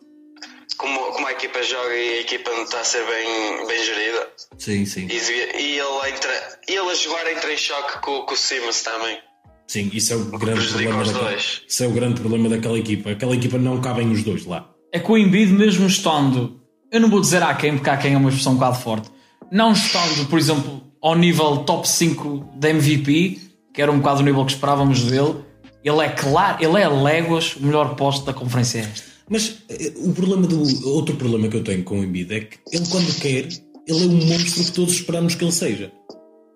[0.76, 4.28] Como, como a equipa joga e a equipa não está a ser bem, bem gerida.
[4.56, 5.06] Sim, sim.
[5.06, 8.82] E, e ele, entra, e ele a jogar entra em choque com, com o Simmons
[8.82, 9.18] também.
[9.66, 13.10] Sim, isso é o grande prejudica problema daquela, isso é o grande problema daquela equipa.
[13.10, 14.68] Aquela equipa não cabem os dois lá.
[14.92, 16.60] É que o Embiid, mesmo estando,
[16.90, 19.10] eu não vou dizer a quem, porque há quem é uma expressão um bocado forte,
[19.50, 23.40] não estando, por exemplo, ao nível top 5 da MVP,
[23.72, 25.42] que era um bocado o nível que esperávamos dele,
[25.84, 29.12] ele é claro, ele é a léguas o melhor posto da conferência esta.
[29.28, 32.58] Mas eh, o problema do outro problema que eu tenho com o Embiid é que
[32.70, 33.48] ele quando quer,
[33.86, 35.92] ele é um monstro que todos esperamos que ele seja.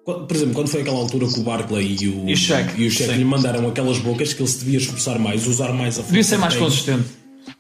[0.04, 2.86] Por exemplo, quando foi aquela altura que o Barkley e o, E o Shaq, e
[2.86, 6.02] o Shaq lhe mandaram aquelas bocas que ele se devia esforçar mais, usar mais a
[6.02, 7.08] força Devia ser mais consistente.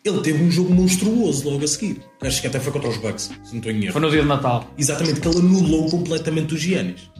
[0.04, 2.00] Ele teve um jogo monstruoso logo a seguir.
[2.22, 3.92] Acho que até foi contra os Bucks, se não estou em erro.
[3.92, 4.72] Foi no dia de Natal.
[4.78, 7.10] Exatamente, que ele anulou completamente os Giannis.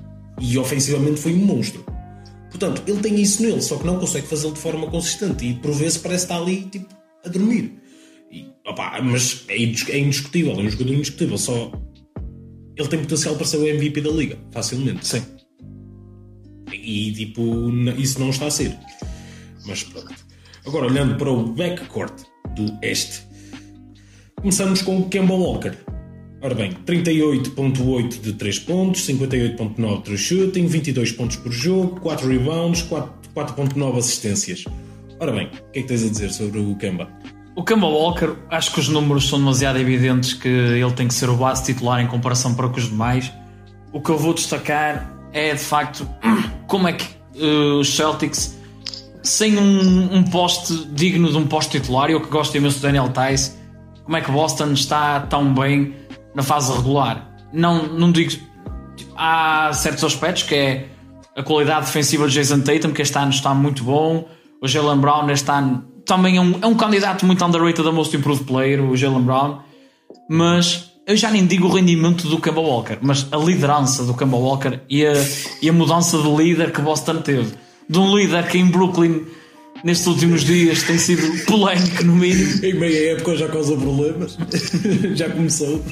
[0.41, 1.85] E ofensivamente foi um monstro.
[2.59, 5.45] Portanto, ele tem isso nele, só que não consegue fazê-lo de forma consistente.
[5.45, 6.87] E por vezes parece estar ali, tipo,
[7.23, 7.75] a dormir.
[8.33, 11.37] E, opá, mas é, é indiscutível, é um jogador indiscutível.
[11.37, 11.71] Só
[12.75, 15.07] ele tem potencial para ser o MVP da liga, facilmente.
[15.07, 15.23] Sim.
[16.73, 18.75] E tipo, isso não está a ser.
[19.66, 20.14] Mas pronto.
[20.64, 22.23] Agora, olhando para o backcourt
[22.55, 23.23] do Este,
[24.37, 25.77] começamos com o Kemba Walker.
[26.40, 32.83] Ora bem, 38.8 de 3 pontos, 58.9 de shooting, 22 pontos por jogo, 4 rebounds,
[32.83, 34.64] 4 4.9 assistências.
[35.20, 37.09] Ora bem, o que é que tens a dizer sobre o Kemba?
[37.55, 41.29] O Kemba Walker, acho que os números são demasiado evidentes que ele tem que ser
[41.29, 43.31] o base titular em comparação para com os demais.
[43.92, 46.09] O que eu vou destacar é de facto
[46.66, 47.05] como é que
[47.37, 48.57] uh, os Celtics,
[49.22, 53.11] sem um, um poste digno de um poste titular, eu que gosto imenso do Daniel
[53.11, 53.53] Tice,
[54.05, 55.94] como é que Boston está tão bem
[56.37, 57.27] na fase regular?
[57.53, 58.33] Não, não digo.
[59.16, 60.88] Há certos aspectos que é
[61.35, 64.29] a qualidade defensiva de Jason Tatum, que este ano está muito bom.
[64.61, 68.14] O Jalen Brown este ano também é um, é um candidato muito underrated a Most
[68.14, 69.59] Improved Player, o Jalen Brown.
[70.29, 74.37] Mas eu já nem digo o rendimento do Kemba Walker, mas a liderança do Kemba
[74.37, 75.12] Walker e a,
[75.62, 77.55] e a mudança de líder que Boston teve.
[77.88, 79.25] De um líder que em Brooklyn
[79.85, 82.65] nestes últimos dias tem sido polémico no mínimo.
[82.65, 84.37] Em meia época já causou problemas.
[85.15, 85.83] já começou.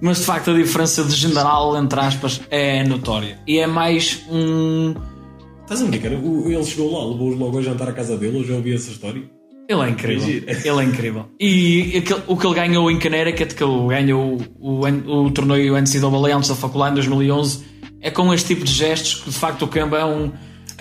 [0.00, 3.38] Mas de facto a diferença de general, entre aspas, é notória.
[3.46, 4.94] E é mais um.
[5.62, 6.12] Estás a brincar?
[6.12, 9.22] Ele chegou lá, levou-os logo a jantar à casa dele, eu já ouvi essa história.
[9.68, 10.28] Ele é incrível.
[10.64, 11.26] Ele é incrível.
[11.38, 15.80] E aquele, o que ele ganhou em Connecticut, que ele ganhou o, o, o torneio
[15.80, 17.64] NCAA antes da faculdade em 2011,
[18.00, 20.32] é com este tipo de gestos que de facto o Kemba é um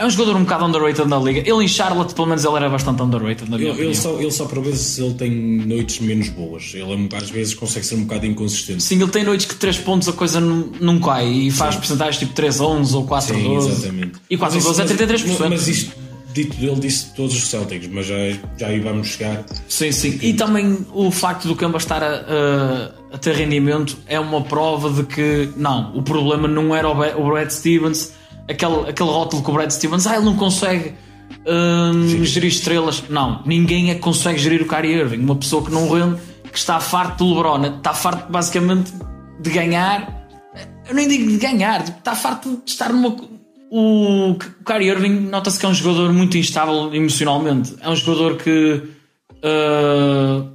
[0.02, 1.42] é um jogador um bocado underrated na liga.
[1.42, 4.32] Ele em Charlotte, pelo menos, ele era bastante underrated na minha ele, ele só, ele
[4.32, 6.72] só para vezes ele tem noites menos boas.
[6.74, 8.82] Ele às vezes consegue ser um bocado inconsistente.
[8.82, 12.18] Sim, ele tem noites que 3 pontos a coisa não, não cai e faz porcentagens
[12.18, 13.70] tipo 3 a 11 ou 4 a 12.
[13.70, 14.12] Exatamente.
[14.28, 15.38] E 4 a 12 é 33%.
[15.40, 15.96] Mas, mas isto
[16.34, 18.16] dito ele disse todos os Celtics, mas já,
[18.58, 19.46] já aí vamos chegar.
[19.68, 20.18] Sim, sim.
[20.22, 24.90] E também o facto do Kemba estar a, a, a, ter rendimento é uma prova
[24.90, 28.14] de que não, o problema não era o Brad Stevens
[28.52, 30.94] aquele, aquele rótulo com o Brad Stevens, ah, ele não consegue
[31.48, 33.04] hum, gerir estrelas.
[33.10, 35.24] Não, ninguém é que consegue gerir o Kyrie Irving.
[35.24, 38.94] Uma pessoa que não rende, que está farto do LeBron, está farto basicamente
[39.40, 40.28] de ganhar.
[40.88, 43.16] Eu nem digo de ganhar, está farto de estar numa.
[43.70, 44.36] O, o
[44.66, 47.76] Kyrie Irving nota-se que é um jogador muito instável emocionalmente.
[47.82, 48.84] É um jogador que
[49.44, 50.52] uh,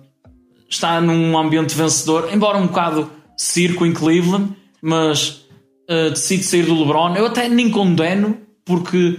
[0.69, 5.46] está num ambiente vencedor, embora um bocado circo em Cleveland, mas
[5.91, 9.19] uh, decide sair do LeBron, eu até nem condeno, porque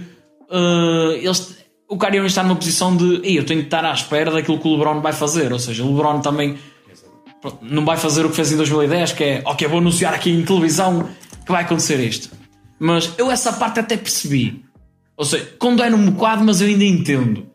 [0.50, 1.56] uh, eles,
[1.88, 4.72] o Kyrie está numa posição de eu tenho que estar à espera daquilo que o
[4.72, 5.52] LeBron vai fazer.
[5.52, 6.58] Ou seja, o LeBron também
[7.62, 10.44] não vai fazer o que fez em 2010, que é ok, vou anunciar aqui em
[10.44, 11.08] televisão
[11.44, 12.30] que vai acontecer isto.
[12.78, 14.64] Mas eu essa parte até percebi.
[15.16, 17.46] Ou seja, condeno um bocado, mas eu ainda entendo.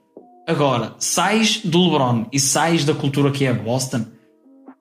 [0.48, 4.06] Agora, sais do LeBron e sais da cultura que é Boston,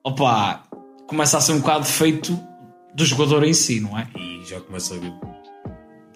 [0.03, 0.63] opa,
[1.07, 2.37] começa a ser um bocado feito
[2.95, 4.07] do jogador em si, não é?
[4.17, 4.95] E já começa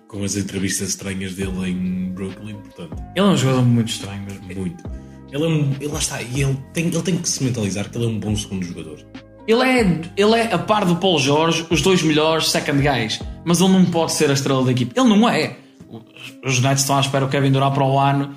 [0.07, 3.03] com as entrevistas estranhas dele em Brooklyn, portanto.
[3.15, 4.61] Ele é um jogador muito estranho mesmo.
[4.61, 4.83] Muito.
[5.31, 5.75] Ele é um.
[5.79, 8.19] Ele lá está, e ele tem, ele tem que se mentalizar que ele é um
[8.19, 8.99] bom segundo jogador.
[9.47, 13.61] Ele é, ele é, a par do Paul George, os dois melhores second guys, mas
[13.61, 14.97] ele não pode ser a estrela da equipe.
[14.99, 15.57] Ele não é.
[16.43, 18.35] Os Nets estão à espera o Kevin Durant para o ano,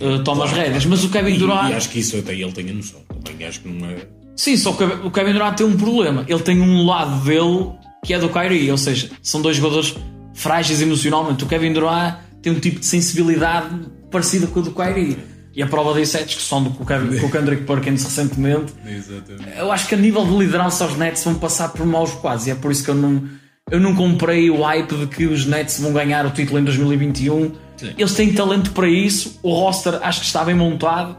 [0.00, 1.68] uh, toma claro, as rédeas, mas o Kevin Durant.
[1.68, 3.00] E, e acho que isso até ele tem a noção.
[3.24, 4.08] Também acho que não é.
[4.38, 6.24] Sim, só que o Kevin Durant tem um problema.
[6.28, 7.72] Ele tem um lado dele
[8.04, 9.96] que é do Kyrie, ou seja, são dois jogadores
[10.32, 11.42] frágeis emocionalmente.
[11.42, 13.74] O Kevin Durant tem um tipo de sensibilidade
[14.12, 15.18] parecida com o do Kyrie.
[15.56, 18.04] E a prova disso é a discussão do, com, o Kevin, com o Kendrick Perkins
[18.04, 18.72] recentemente.
[18.86, 19.58] Exatamente.
[19.58, 22.52] Eu acho que a nível de liderança os Nets vão passar por maus quadros e
[22.52, 23.24] é por isso que eu não,
[23.68, 27.54] eu não comprei o hype de que os Nets vão ganhar o título em 2021.
[27.76, 27.94] Sim.
[27.98, 31.16] Eles têm talento para isso, o roster acho que está bem montado,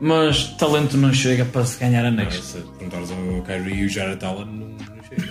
[0.00, 2.34] mas talento não chega para se ganhar anéis.
[2.34, 4.78] Se perguntares ao Kyrie e o Jared Allen, não, não
[5.08, 5.22] chega.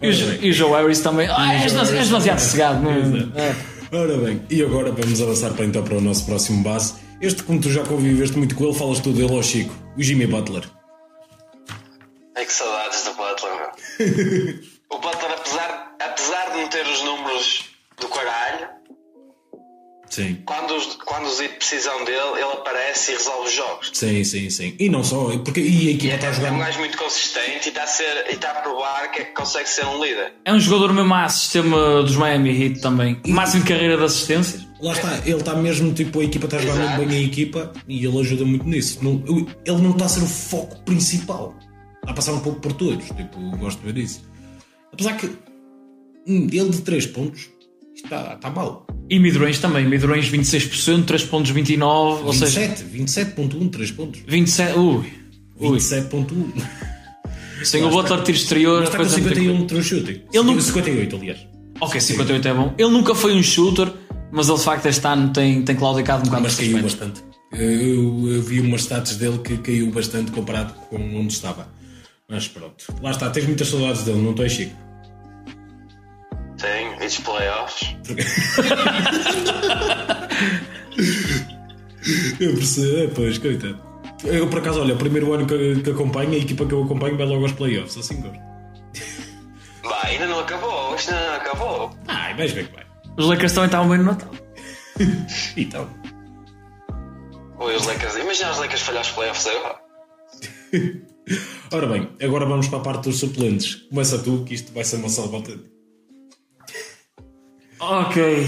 [0.02, 1.28] e, o, e o Joe Harris também.
[1.30, 2.88] Ah, és, és demasiado cegado.
[3.36, 3.54] É?
[3.92, 6.94] Ora bem, e agora vamos avançar para, então para o nosso próximo base.
[7.20, 10.26] Este, como tu já conviveste muito com ele, falas tu dele ao Chico, o Jimmy
[10.26, 10.64] Butler.
[12.34, 13.68] É que saudades do Butler, meu.
[14.96, 17.64] o Butler, apesar, apesar de não ter os números
[18.00, 18.49] do caralho,
[20.10, 20.38] Sim.
[20.44, 23.90] Quando os, quando os precisam dele, ele aparece e resolve os jogos.
[23.94, 24.74] Sim, sim, sim.
[24.78, 26.48] E não só, porque e a equipa e está a jogar.
[26.48, 29.24] É um gajo muito consistente e está a, ser, e está a provar que é
[29.26, 30.34] que consegue ser um líder.
[30.44, 33.20] É um jogador mesmo a sistema dos Miami Heat também.
[33.24, 33.30] E...
[33.30, 34.66] Máximo de carreira de assistências.
[34.80, 36.96] Lá está, ele está mesmo tipo, a equipa está a jogar Exato.
[36.96, 38.98] muito bem a equipa e ele ajuda muito nisso.
[39.02, 39.22] Não,
[39.64, 41.54] ele não está a ser o foco principal.
[41.96, 43.06] Está a passar um pouco por todos.
[43.06, 44.28] Tipo, gosto de ver isso.
[44.92, 45.26] Apesar que
[46.26, 47.48] hum, ele de 3 pontos
[47.94, 48.86] está, está mal.
[49.08, 54.20] E midrange também, midrange 26%, 3 pontos 29, 27, 27.1, 3 pontos.
[54.26, 55.12] 27, ui.
[55.60, 56.62] 27.1.
[57.64, 58.80] Sem o Butler tiro exterior.
[58.80, 60.22] Mas está com 51 true shooting.
[60.32, 60.60] Ele nunca...
[60.62, 61.46] 58, aliás.
[61.80, 62.74] Ok, 58 é bom.
[62.78, 63.92] Ele nunca foi um shooter,
[64.32, 67.22] mas ele de facto este ano tem, tem claudicado um bocado Mas caiu bastante.
[67.52, 71.68] Eu, eu, vi umas stats dele que caiu bastante comparado com onde estava.
[72.28, 72.84] Mas pronto.
[73.02, 74.89] Lá está, tens muitas saudades dele, não estou Chico?
[76.60, 77.96] Tenho, esses playoffs.
[82.40, 83.78] eu percebo, é, pois, coitado.
[84.24, 87.16] Eu por acaso, olha, o primeiro ano que, que acompanho, a equipa que eu acompanho
[87.16, 88.38] vai logo aos playoffs, assim gosto.
[89.82, 91.90] Vai, não acabou, isto ainda não acabou.
[92.08, 92.84] Ai, vais ver que vai.
[93.16, 94.30] Os Lakers também estavam bem no Natal.
[95.56, 95.88] Então.
[97.58, 98.16] Oi, os Lakers.
[98.16, 99.80] Imagina os Lakers falhar os playoffs agora.
[101.72, 103.76] Ora bem, agora vamos para a parte dos suplentes.
[103.88, 105.79] Começa tu, que isto vai ser uma salva autêntica.
[107.80, 108.46] Ok,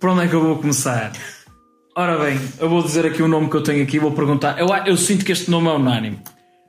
[0.00, 1.12] por onde é que eu vou começar?
[1.96, 4.58] Ora bem, eu vou dizer aqui o nome que eu tenho aqui, vou perguntar.
[4.58, 6.18] Eu, eu sinto que este nome é unânime.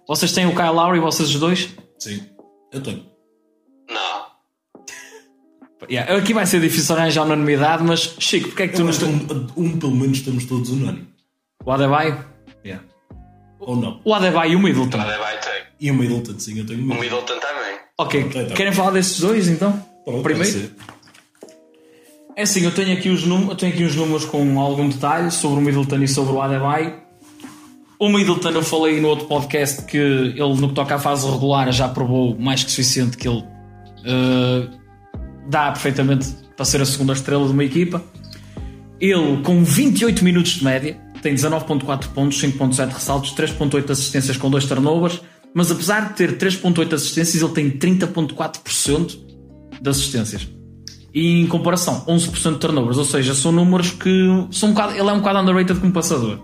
[0.07, 1.69] Vocês têm o Kyle Lowry, vocês os dois?
[1.99, 2.23] Sim,
[2.71, 3.03] eu tenho.
[3.89, 4.27] Não.
[5.89, 9.47] Yeah, aqui vai ser difícil arranjar unanimidade, mas Chico, porque é que tu não um,
[9.55, 11.07] um, pelo menos estamos todos unânimes.
[11.63, 12.25] O Adebayo?
[12.65, 12.83] Yeah.
[13.59, 14.01] Ou não?
[14.03, 14.97] O Adebayo e o Middleton.
[14.97, 15.67] Nada vai ter.
[15.79, 16.99] E o Middleton, sim, eu tenho O muito.
[16.99, 17.79] Middleton também.
[17.99, 18.55] Ok, Ok, tá.
[18.55, 19.71] querem falar desses dois então?
[20.03, 20.71] Pronto, Primeiro?
[22.37, 25.31] É assim, eu tenho aqui os números, eu tenho aqui os números com algum detalhe
[25.31, 26.93] sobre o Middleton e sobre o Adebayo.
[27.97, 31.71] O Middleton eu falei no outro podcast que ele no que toca à fase regular
[31.71, 33.43] já provou mais que suficiente que ele
[34.05, 34.67] eh,
[35.49, 38.03] dá perfeitamente para ser a segunda estrela de uma equipa.
[39.01, 44.63] Ele com 28 minutos de média tem 19.4 pontos, 5.7 ressaltos, 3.8 assistências com 2
[44.65, 45.21] turnovers,
[45.55, 49.17] mas apesar de ter 3.8 assistências, ele tem 30.4%
[49.81, 50.56] de assistências.
[51.13, 55.09] E em comparação, 11% de turnovers, ou seja, são números que são um bocado, ele
[55.09, 56.39] é um bocado underrated como passador.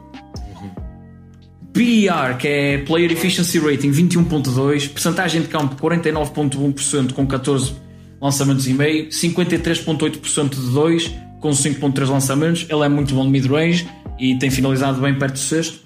[1.73, 7.73] PER, que é Player Efficiency Rating, 21.2, percentagem de campo 49.1% com 14
[8.21, 12.65] lançamentos e meio, 53.8% de 2 com 5.3 lançamentos.
[12.69, 13.87] Ele é muito bom de mid-range
[14.19, 15.83] e tem finalizado bem perto do sexto.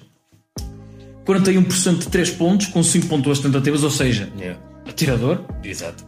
[1.26, 4.60] 41% de 3 pontos com 5.2 tentativas, ou seja, Yeah.
[4.86, 5.40] atirador.
[5.64, 6.07] Exato.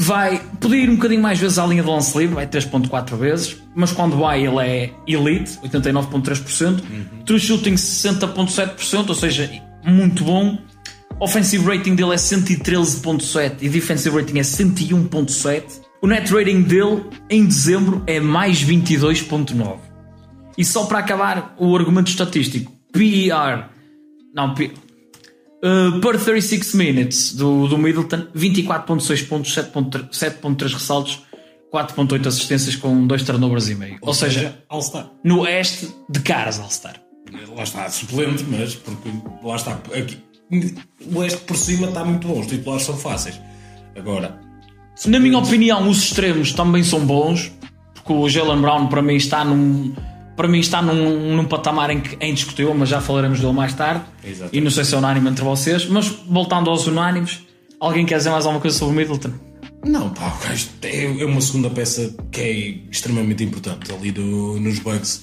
[0.00, 3.56] Vai, podia ir um bocadinho mais vezes à linha de lance livre, vai 3.4 vezes,
[3.74, 7.24] mas quando vai ele é elite, 89.3%.
[7.26, 9.50] True shooting 60.7%, ou seja,
[9.84, 10.56] muito bom.
[11.18, 15.64] Offensive rating dele é 113.7 e defensive rating é 101.7.
[16.00, 19.78] O net rating dele em dezembro é mais 22.9.
[20.56, 23.68] E só para acabar o argumento estatístico, PER,
[24.32, 24.72] não, P,
[25.62, 31.22] Uh, per 36 minutes do, do Middleton, 24.6 pontos, 7.3 7.3 ressaltos,
[31.74, 33.98] 4.8 assistências com 2 turnovers e meio.
[34.00, 35.10] Ou, seja, All-Star.
[35.24, 37.00] no oeste de caras All-Star.
[37.54, 39.10] Lá está, suplente, mas porque
[39.42, 39.72] lá está.
[39.72, 40.18] Aqui,
[41.12, 43.38] o Oeste por cima está muito bom, os titulares são fáceis.
[43.96, 44.40] Agora,
[45.06, 47.52] Na minha opinião, os extremos também são bons,
[47.94, 49.92] porque o Jalen Brown para mim está num.
[50.38, 53.74] Para mim está num, num patamar em que é indiscutível, mas já falaremos dele mais
[53.74, 54.04] tarde.
[54.24, 54.50] Exato.
[54.56, 57.40] E não sei se é unânime entre vocês, mas voltando aos unânimes,
[57.80, 59.32] alguém quer dizer mais alguma coisa sobre o Middleton?
[59.84, 60.32] não, pá,
[60.82, 62.52] é, é uma segunda peça que é
[62.90, 65.22] extremamente importante ali do- nos Bugs.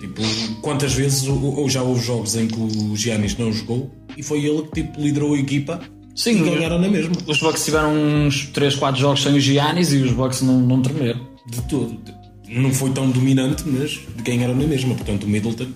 [0.00, 0.22] Tipo,
[0.62, 4.44] quantas vezes ou, ou já houve jogos em que o Giannis não jogou e foi
[4.44, 5.80] ele que tipo, liderou a equipa
[6.14, 7.12] Sim, e ganharam na mesma.
[7.26, 10.80] Os Bucks tiveram uns 3, 4 jogos sem o Giannis e os Bucks não, não
[10.80, 11.20] tremeram.
[11.46, 11.98] De todo.
[12.48, 14.94] Não foi tão dominante, mas ganharam na mesma.
[14.94, 15.68] Portanto, o Middleton,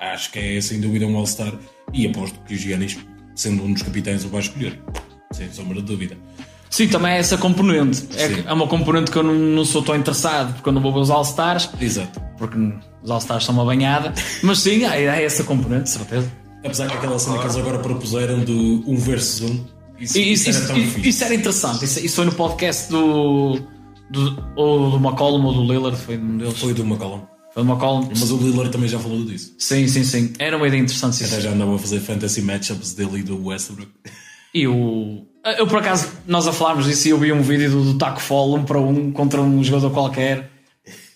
[0.00, 1.52] acho que é sem dúvida um All-Star
[1.92, 2.96] e aposto que o Giannis,
[3.34, 4.78] sendo um dos capitães, o vai escolher.
[5.32, 6.16] Sem sombra de dúvida.
[6.68, 8.04] Sim, também é essa componente.
[8.16, 10.92] É, é uma componente que eu não, não sou tão interessado, porque eu não vou
[10.92, 12.20] ver os All-Stars, Exato.
[12.38, 12.56] porque
[13.02, 14.12] os All-Stars são uma banhada.
[14.42, 16.30] Mas sim, há, há essa componente, de certeza.
[16.64, 19.64] Apesar que aquela cena que eles agora propuseram do 1 versus 1,
[19.98, 21.08] isso, E isso, isso era isso- tão isso- fixe.
[21.08, 21.84] isso era interessante.
[21.84, 23.60] Isso, isso foi no podcast do.
[24.10, 26.58] Do ou do McCollum ou do Lillard, foi um deles.
[26.58, 27.22] Foi do McCollum.
[27.52, 28.08] Foi do McCollum.
[28.08, 29.54] Mas o Lillard também já falou disso.
[29.58, 30.32] Sim, sim, sim.
[30.38, 31.24] Era uma ideia interessante.
[31.24, 31.40] Até Isso.
[31.42, 33.90] já andava a fazer fantasy matchups dele e do Westbrook.
[34.54, 35.26] E o.
[35.58, 38.20] Eu por acaso, nós a falarmos disso e eu vi um vídeo do, do Taco
[38.20, 40.50] Fall um para um contra um jogador qualquer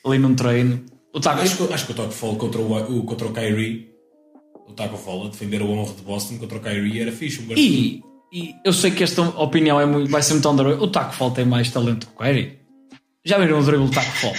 [0.04, 0.82] ali num treino.
[1.12, 1.42] O Taco.
[1.42, 3.88] Acho que, acho que o Taco Fall contra o, o, contra o Kyrie,
[4.66, 7.40] o Taco Fall a defender o honra de Boston contra o Kyrie era fixe.
[7.40, 10.82] Um E, e eu sei que esta opinião é muito, vai ser muito underrated.
[10.82, 12.63] O Taco Fall tem mais talento que o Kyrie.
[13.24, 14.34] Já viram o dribble do Taco Fall?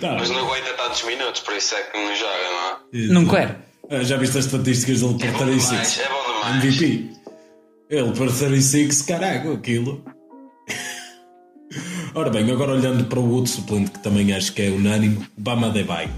[0.00, 0.16] Tá.
[0.18, 3.06] Mas não aguenta tantos minutos, por isso é que não joga, não é?
[3.12, 3.60] Não quer.
[3.90, 5.70] Ah, já viste as estatísticas dele para É bom 36?
[5.70, 6.64] demais, é bom demais.
[6.64, 7.10] MVP.
[7.90, 10.04] Ele para 36, caraca, aquilo.
[12.14, 15.70] Ora bem, agora olhando para o outro suplente que também acho que é unânime, Bama
[15.70, 16.08] Debay.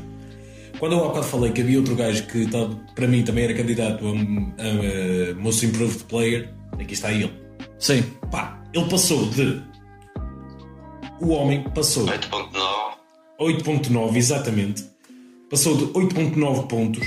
[0.79, 2.47] Quando eu há bocado falei que havia outro gajo que
[2.95, 6.49] para mim também era candidato a, a, a Most Improved Player,
[6.79, 7.33] aqui está ele.
[7.79, 8.03] Sim.
[8.31, 9.63] Pá, ele passou de.
[11.21, 12.53] O homem passou 8.9.
[13.41, 14.85] 8.9, exatamente.
[15.49, 17.07] Passou de 8.9 pontos.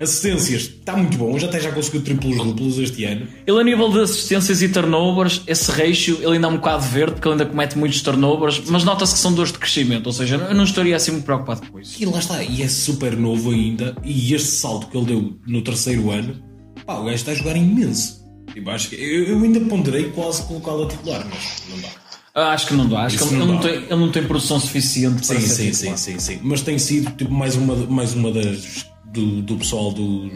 [0.00, 1.38] Assistências, está muito bom.
[1.38, 3.26] Já até já conseguiu triplos duplos este ano.
[3.46, 7.14] Ele a nível de assistências e turnovers, esse ratio, ele ainda é um bocado verde
[7.14, 10.36] porque ele ainda comete muitos turnovers, mas nota-se que são dores de crescimento, ou seja,
[10.36, 12.00] eu não estaria assim muito preocupado com isso.
[12.00, 13.96] E lá está, e é super novo ainda.
[14.04, 16.40] E este salto que ele deu no terceiro ano,
[16.86, 18.17] pá, o gajo está a jogar imenso.
[18.52, 21.88] Tipo, acho que, eu, eu ainda ponderei quase colocá-lo a titular, mas não dá.
[22.34, 23.02] Ah, Acho que não dá.
[23.04, 25.54] Acho Isso que ele não não, tem, ele não tem produção suficiente para Sim, ser
[25.54, 25.98] sim, titular.
[25.98, 26.40] sim, sim, sim.
[26.42, 30.30] Mas tem sido tipo, mais, uma, mais uma das do, do pessoal dos,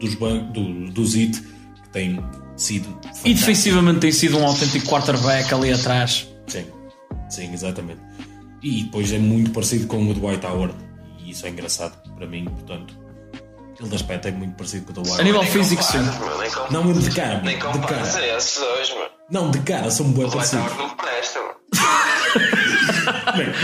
[0.00, 2.18] dos, ban- do, dos IT que tem
[2.56, 2.88] sido.
[2.88, 3.28] E fantástico.
[3.34, 6.26] defensivamente tem sido um autêntico quarterback ali atrás.
[6.46, 6.64] Sim,
[7.28, 8.00] sim, exatamente.
[8.62, 10.74] E depois é muito parecido com o Dwight Howard.
[11.24, 12.94] E isso é engraçado para mim, portanto.
[13.82, 15.98] Ele de aspecto é muito parecido com o Dwight A nível físico, sim.
[16.70, 18.24] Não, mas de cara, Nem de comparas cara.
[18.24, 19.08] a esses dois, meu.
[19.30, 20.64] Não, de cara, são bem O parecidos.
[20.66, 21.52] Howard não presta, meu.
[23.36, 23.54] Bem,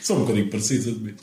[0.00, 1.22] são um bocadinho parecidos, admito.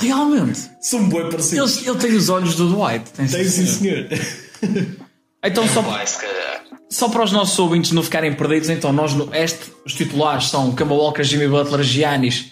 [0.00, 0.70] Realmente.
[0.80, 1.78] São bem parecidos.
[1.78, 3.10] Ele, ele tem os olhos do Dwight.
[3.10, 4.06] Tem Tem sim, senhor.
[5.44, 6.64] Então, só, se calhar.
[6.90, 10.74] só para os nossos ouvintes não ficarem perdidos, então nós no este, os titulares são
[10.74, 12.46] Kemba Walker, Jimmy Butler, Giannis,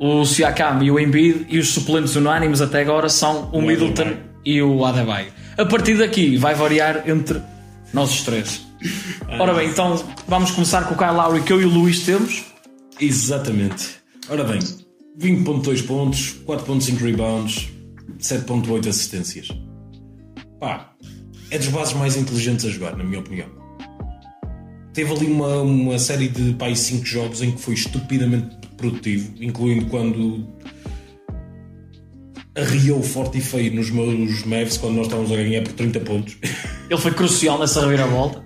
[0.00, 4.02] o Siakam e o Embiid, e os suplentes unânimes até agora são o, O Middleton
[4.02, 4.24] Adebayo.
[4.46, 5.32] e o Adebayo.
[5.58, 7.40] A partir daqui vai variar entre
[7.92, 8.66] nós os três.
[9.38, 12.44] Ora bem, então vamos começar com o Kyle Lowry que eu e o Luís temos.
[12.98, 14.00] Exatamente.
[14.30, 14.60] Ora bem,
[15.18, 17.68] 20.2 pontos, 4.5 rebounds,
[18.18, 19.48] 7.8 assistências.
[20.58, 20.92] Pá,
[21.50, 23.48] é dos bases mais inteligentes a jogar, na minha opinião.
[24.94, 29.86] Teve ali uma, uma série de pá, 5 jogos em que foi estupidamente produtivo, incluindo
[29.86, 30.46] quando
[32.56, 36.36] arriou forte e feio nos meus Mavs quando nós estávamos a ganhar por 30 pontos.
[36.88, 38.42] Ele foi crucial nessa reviravolta.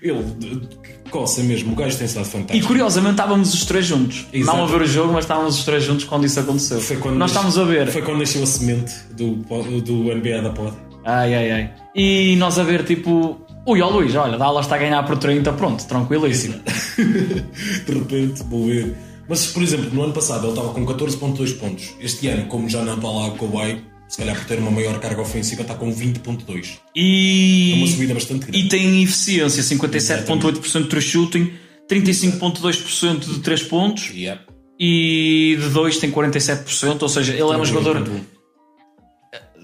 [0.00, 0.68] Ele
[1.10, 2.66] coça mesmo, o gajo tem estado E fantástico.
[2.66, 4.26] curiosamente estávamos os três juntos.
[4.32, 4.56] Exato.
[4.56, 6.80] Não a ver o jogo, mas estávamos os três juntos quando isso aconteceu.
[6.80, 7.88] Foi quando Nós estávamos a ver.
[7.88, 9.36] Foi quando nasceu a semente do,
[9.82, 10.76] do NBA da pod.
[11.04, 11.74] Ai, ai, ai.
[11.94, 13.44] E nós a ver tipo.
[13.66, 16.60] Ui, ó Luís, olha, Dallas está a ganhar por 30, pronto, tranquilíssimo.
[16.98, 18.94] de repente, vou ver.
[19.28, 21.90] Mas, por exemplo, no ano passado ele estava com 14.2 pontos.
[22.00, 24.98] Este ano, como já não está lá o Kawhi, se calhar por ter uma maior
[24.98, 26.80] carga ofensiva, está com 20.2.
[26.96, 28.58] É uma E, subida bastante grande.
[28.66, 31.52] e tem eficiência: 57,8% de shooting,
[31.88, 34.42] 35,2% de 3 pontos Yeah.
[34.78, 37.02] e de 2 tem 47%.
[37.02, 38.02] Ou seja, ele é um jogador.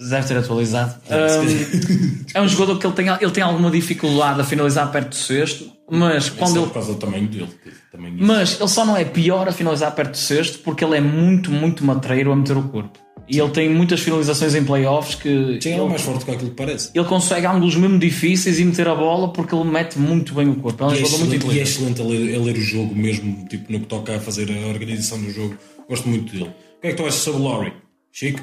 [0.00, 0.08] 20.1.
[0.10, 0.94] Deve ter atualizado.
[1.10, 5.14] Um, é um jogador que ele tem, ele tem alguma dificuldade a finalizar perto do
[5.16, 7.48] sexto, mas quando é ele por causa do tamanho dele.
[7.64, 8.14] isso.
[8.18, 11.50] Mas ele só não é pior a finalizar perto do sexto porque ele é muito,
[11.50, 12.98] muito matreiro a meter o corpo.
[13.30, 16.48] E ele tem muitas finalizações em playoffs que Sim, ele é mais forte que aquilo
[16.48, 16.90] que parece.
[16.94, 20.54] ele consegue ângulos mesmo difíceis e meter a bola porque ele mete muito bem o
[20.54, 20.82] corpo.
[20.84, 21.68] É um E é jogador muito excelente, e é inteligente.
[21.68, 24.68] excelente a ler, a ler o jogo mesmo, tipo, no que toca a fazer a
[24.68, 25.54] organização do jogo.
[25.86, 26.44] Gosto muito dele.
[26.78, 27.72] O que é que tu achas sobre o Laurie?
[28.12, 28.40] Chico?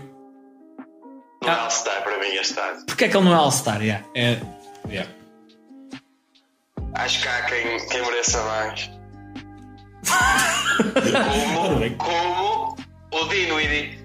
[1.46, 2.86] Não é All-Star para mim este ano.
[2.86, 3.82] Porquê é que ele não é All-Star?
[3.82, 4.06] Yeah.
[4.16, 4.40] É,
[4.90, 5.10] Yeah.
[6.94, 8.90] Acho que há quem, quem mereça mais.
[10.76, 12.78] Como, como
[13.12, 13.98] o Dinwiddie.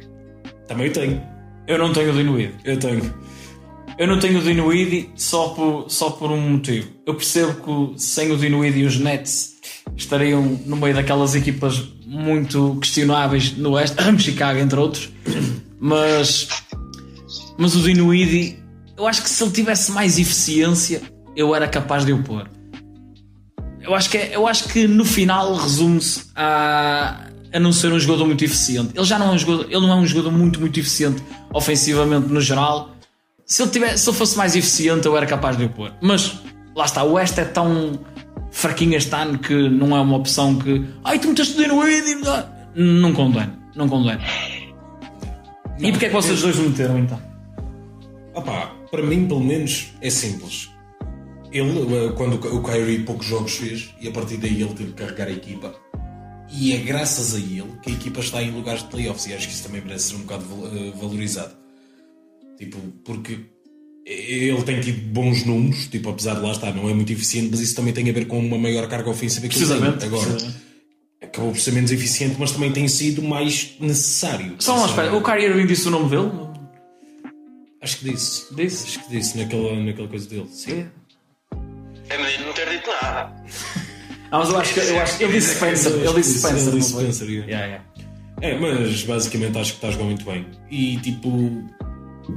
[0.67, 1.23] Também tenho.
[1.67, 2.55] eu não tenho o Dinwiddie.
[2.65, 3.15] Eu tenho.
[3.99, 6.91] Eu não tenho o Dinwiddie só por, só por um motivo.
[7.07, 9.57] Eu percebo que sem o Dinwiddie os Nets
[9.97, 15.11] estariam no meio daquelas equipas muito questionáveis no Oeste, Chicago entre outros,
[15.79, 16.49] mas,
[17.61, 18.59] mas o Dinwiddie,
[18.97, 21.03] eu acho que se ele tivesse mais eficiência,
[21.37, 22.49] eu era capaz de o pôr.
[23.83, 27.99] Eu acho que, é- eu acho que no final resume-se a, a não ser um
[28.01, 28.91] jogador muito eficiente.
[28.95, 32.29] Ele já não é um jogador, ele não é um jogador muito, muito eficiente ofensivamente
[32.29, 32.91] no geral.
[33.47, 35.93] Se ele, tivesse, se ele fosse mais eficiente, eu era capaz de o pôr.
[36.01, 36.33] Mas
[36.75, 37.99] lá está, o West é tão
[38.51, 40.85] fraquinho este ano que não é uma opção que.
[41.05, 42.17] Ai, tu meteste o Dinwiddie.
[42.75, 44.21] Não condeno, não condeno.
[45.79, 47.30] E porquê é que vocês dois o meteram então?
[48.41, 50.71] Opá, para mim, pelo menos, é simples.
[51.53, 55.03] Ele, eh, quando o Kyrie poucos jogos fez, e a partir daí ele teve que
[55.03, 55.75] carregar a equipa.
[56.51, 59.47] E é graças a ele que a equipa está em lugares de playoffs, e acho
[59.47, 61.55] que isso também merece ser um bocado eh, valorizado.
[62.59, 63.41] Tipo, porque
[64.07, 67.61] ele tem tido bons números, tipo, apesar de lá estar, não é muito eficiente, mas
[67.61, 69.99] isso também tem a ver com uma maior carga ofensiva que ele Precisamente.
[69.99, 70.09] tem.
[70.09, 70.61] Agora, precisamente.
[71.23, 74.57] acabou por ser menos eficiente, mas também tem sido mais necessário.
[74.59, 76.50] Só seja, espera, o Kyrie Irving disse o nome dele?
[77.83, 78.55] Acho que disse.
[78.55, 78.87] Disse?
[78.87, 80.49] Acho que disse naquela, naquela coisa dele.
[80.51, 80.87] Sim.
[82.09, 83.35] É menino não ter dito nada.
[84.31, 85.93] Ah, mas eu acho que eu acho, ele disse Spencer.
[85.93, 86.69] Ele disse Spencer.
[86.69, 86.93] Ele disse?
[86.93, 87.51] Spencer, yeah.
[87.51, 87.85] Yeah, yeah.
[88.43, 90.47] É, mas basicamente acho que está a jogar muito bem.
[90.71, 91.31] E tipo,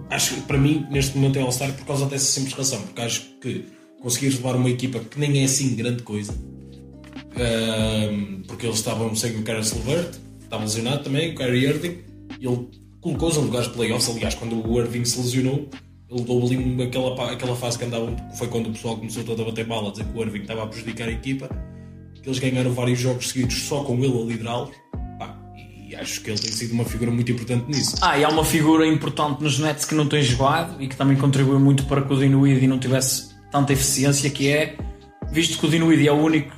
[0.09, 2.81] acho que para mim neste momento é All-Star por causa dessa simples razão.
[2.81, 3.65] Porque acho que
[4.01, 6.33] conseguires levar uma equipa que nem é assim grande coisa.
[7.35, 11.99] Ahm, porque eles estavam sem o Caris LeVert, estava lesionado também, o Kyrie Irving,
[12.39, 12.69] ele
[13.03, 14.09] colocou-os em lugares de playoffs.
[14.09, 15.69] Aliás, quando o Irving se lesionou,
[16.09, 19.45] ele deu ali aquela, aquela fase que andavam, foi quando o pessoal começou todo a
[19.45, 21.49] bater bala, a dizer que o Irving estava a prejudicar a equipa.
[22.21, 24.71] Que eles ganharam vários jogos seguidos só com ele a liderá-los.
[25.99, 27.95] Acho que ele tem sido uma figura muito importante nisso.
[28.01, 31.15] Ah, e há uma figura importante nos Nets que não tem jogado e que também
[31.15, 34.75] contribuiu muito para que o Dinwiddie não tivesse tanta eficiência, que é,
[35.31, 36.51] visto que o Dinwiddie é o único,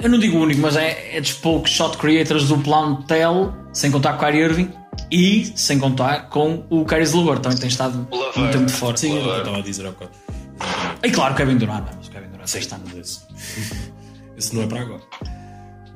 [0.00, 3.90] eu não digo o único, mas é, é dos poucos shot creators do plantel, sem
[3.90, 4.70] contar com o Kyrie Irving,
[5.10, 8.38] e sem contar com o Caris LeVert, também tem estado LeVert.
[8.38, 8.96] muito tempo fora.
[8.96, 10.10] Sim, eu estava a dizer há bocado.
[11.02, 13.20] E claro, Kevin Durant, não, mas Kevin Durant, sexta anos desse.
[14.36, 15.02] Esse não é para agora.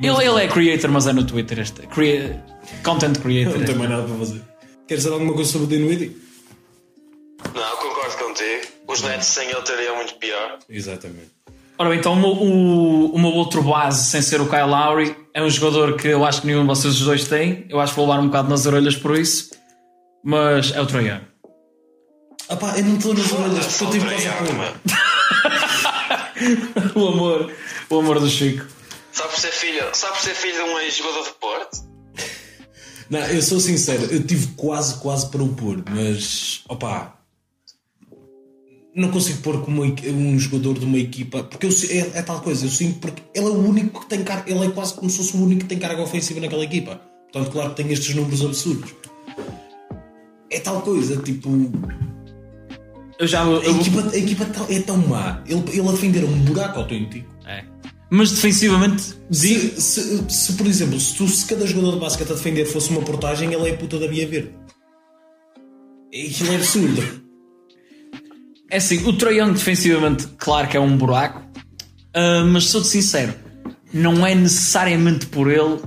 [0.00, 1.86] Ele, ele é creator, mas é no Twitter este.
[1.86, 2.44] Crea,
[2.82, 3.58] content creator.
[3.58, 4.42] Não tem mais nada para fazer.
[4.88, 6.16] Queres dizer alguma coisa sobre o Dinwiddie?
[7.54, 8.66] Não, concordo contigo.
[8.88, 10.58] Os Nets sem ele teriam muito pior.
[10.68, 11.30] Exatamente.
[11.82, 15.16] Ora bem, então o, meu- o, o meu outro base, sem ser o Kyle Lowry,
[15.34, 17.66] é um jogador que eu acho que nenhum de vocês os dois tem.
[17.68, 19.50] Eu acho que vou levar um bocado nas orelhas por isso.
[20.24, 21.22] Mas é o Young.
[22.48, 24.54] Ah pá, eu não estou nas orelhas porque eu tive quase a pôr.
[27.02, 27.52] o amor,
[27.90, 28.64] o amor do Chico.
[29.12, 31.78] Só por ser filho, só por ser filho de um ex-jogador de Porto?
[33.10, 37.18] Não, eu sou sincero, eu tive quase, quase para o pôr, mas opá.
[38.94, 42.66] Não consigo pôr como um jogador de uma equipa, porque eu, é, é tal coisa,
[42.66, 45.16] eu sinto porque ele é o único que tem carga, ele é quase como se
[45.16, 47.00] fosse o único que tem carga ofensiva naquela equipa.
[47.32, 48.94] Portanto, claro que tem estes números absurdos.
[50.50, 51.48] É tal coisa, tipo,
[53.18, 53.42] Eu já.
[53.42, 56.80] a eu- equipa, a equipa tá- é tão má, ele, ele a defender um buraco
[56.80, 57.26] autêntico.
[57.46, 57.64] é.
[58.14, 59.14] Mas defensivamente.
[59.30, 62.90] Se, se, se, por exemplo, se, tu, se cada jogador de basquete a defender fosse
[62.90, 64.50] uma portagem, ele é a puta da Via Verde.
[66.08, 67.21] Aquilo é absurdo.
[68.72, 71.42] É assim, o Trae Young defensivamente, claro que é um buraco,
[72.14, 73.34] ah, mas sou-te sincero,
[73.92, 75.78] não é necessariamente por ele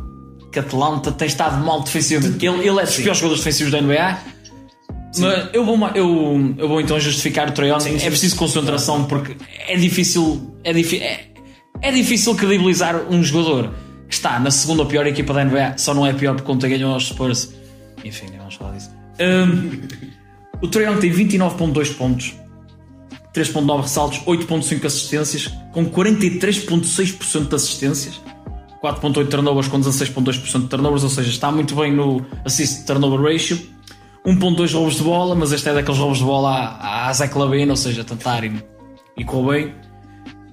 [0.51, 2.45] que Atlanta tem estado mal defensivamente.
[2.45, 4.17] Ele, ele é dos piores jogadores defensivos da NBA.
[5.17, 7.79] Mas eu vou, eu, eu vou então justificar o Trae Young.
[7.79, 8.05] Sim, sim.
[8.05, 9.35] É preciso concentração porque
[9.67, 11.27] é difícil, é, difi- é,
[11.81, 13.73] é difícil credibilizar um jogador
[14.07, 16.93] que está na segunda pior equipa da NBA, só não é pior porque ontem ganhou
[16.93, 17.51] aos Spurs.
[18.03, 18.91] Enfim, nem vamos falar disso.
[19.17, 19.79] Hum,
[20.61, 22.33] o Trae Young tem 29.2 pontos,
[23.35, 28.21] 3.9 ressaltos, 8.5 assistências, com 43.6% de assistências,
[28.81, 33.59] 4.8 turnovers com 16.2% de turnovers, ou seja, está muito bem no assist turnover ratio.
[34.25, 37.69] 1.2 roubos de bola, mas este é daqueles roubos de bola à, à Zach Lavine,
[37.69, 38.51] ou seja, tentar e,
[39.17, 39.73] bem.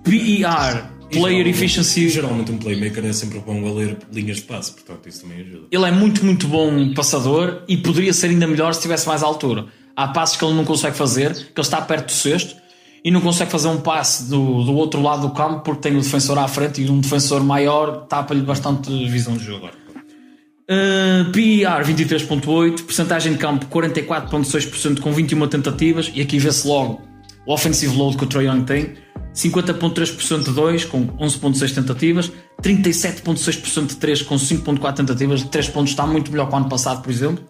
[0.05, 5.09] PER, Player Efficiency, Geralmente um playmaker é sempre bom a ler linhas de passe, portanto
[5.09, 5.69] isso também ajuda.
[5.71, 9.67] ele é muito, muito bom passador e poderia ser ainda melhor se tivesse mais altura.
[9.97, 12.62] Há passos que ele não consegue fazer, que ele está perto do cesto
[13.05, 16.01] e não consegue fazer um passe do, do outro lado do campo porque tem o
[16.01, 19.67] defensor à frente e um defensor maior tapa-lhe bastante visão de jogo.
[19.67, 27.03] Uh, PER 23.8, porcentagem de campo 44.6% com 21 tentativas e aqui vê-se logo
[27.45, 28.95] o offensive load que o Trae Young tem
[29.35, 32.33] 50.3% de 2 com 11.6 tentativas
[32.63, 36.69] 37.6% de 3 com 5.4 tentativas de 3 pontos está muito melhor que o ano
[36.69, 37.45] passado por exemplo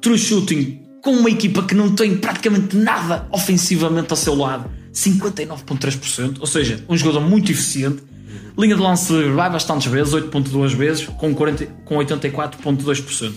[0.00, 6.38] True shooting com uma equipa que não tem praticamente nada ofensivamente ao seu lado 59.3%
[6.40, 8.02] ou seja, um jogador muito eficiente
[8.58, 13.32] Linha de lance vai bastantes vezes, 8.2 vezes, com, 40, com 84.2%.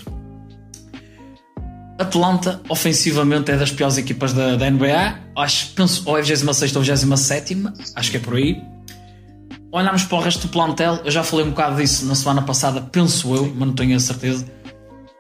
[1.97, 5.20] Atlanta, ofensivamente, é das piores equipas da, da NBA.
[5.38, 7.64] Acho, penso, ou é 26 ou 27,
[7.95, 8.61] acho que é por aí.
[9.72, 12.82] Olhamos para o resto do plantel, eu já falei um bocado disso na semana passada,
[12.82, 14.45] penso eu, mas não tenho a certeza.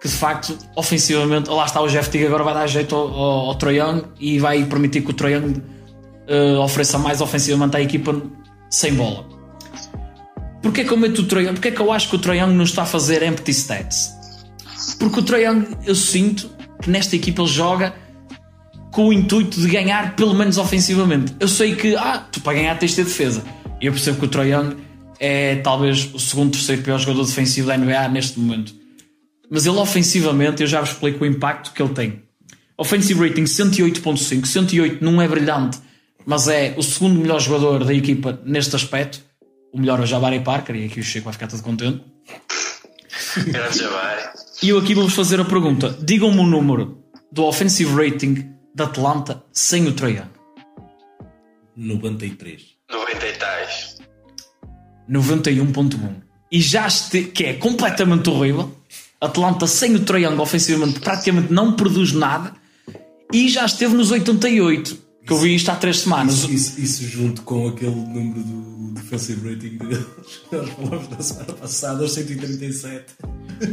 [0.03, 3.51] Que de facto, ofensivamente, lá está o Jeff Teague, agora vai dar jeito ao, ao,
[3.51, 5.61] ao Young e vai permitir que o Trae Young
[6.27, 8.21] eh, ofereça mais ofensivamente à equipa
[8.69, 9.25] sem bola.
[10.61, 11.45] Porquê que eu meto o Trae?
[11.45, 14.11] Porquê que eu acho que o Trae Young não está a fazer empty stats?
[14.99, 16.49] Porque o Trae Young, eu sinto
[16.81, 17.95] que nesta equipa ele joga
[18.91, 21.33] com o intuito de ganhar pelo menos ofensivamente.
[21.39, 23.41] Eu sei que, ah, tu para ganhar tens de ter defesa.
[23.79, 24.75] Eu percebo que o Trae Young
[25.17, 28.82] é talvez o segundo, terceiro pior jogador defensivo da NBA neste momento.
[29.53, 32.23] Mas ele ofensivamente, eu já vos explico o impacto que ele tem.
[32.75, 34.47] Offensive rating 108.5.
[34.47, 35.77] 108 não é brilhante,
[36.25, 39.21] mas é o segundo melhor jogador da equipa neste aspecto.
[39.71, 42.03] O melhor é o Jabari Parker, e aqui o Chico vai ficar todo contente.
[43.45, 44.23] Grande Jabari.
[44.63, 49.43] E eu aqui vou-vos fazer a pergunta: digam-me o número do offensive rating da Atlanta
[49.51, 50.29] sem o Trae Young.
[51.77, 52.59] 93.
[52.89, 53.97] 90 e tais.
[55.07, 56.23] 91.1
[56.53, 58.71] e já este que é completamente horrível
[59.23, 62.53] Atlanta sem o Trae Young ofensivamente praticamente não produz nada
[63.31, 66.35] e já esteve nos 88 que eu vi isto há 3 semanas.
[66.35, 70.05] Isso, isso, isso junto com aquele número do defensive rating deles
[70.49, 73.05] que nós falamos na semana passada, os 137.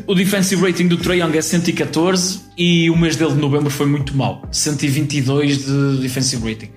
[0.07, 3.87] o defensive rating do Trae Young é 114 e o mês dele de novembro foi
[3.87, 4.43] muito mau.
[4.53, 6.71] 122 de defensive rating.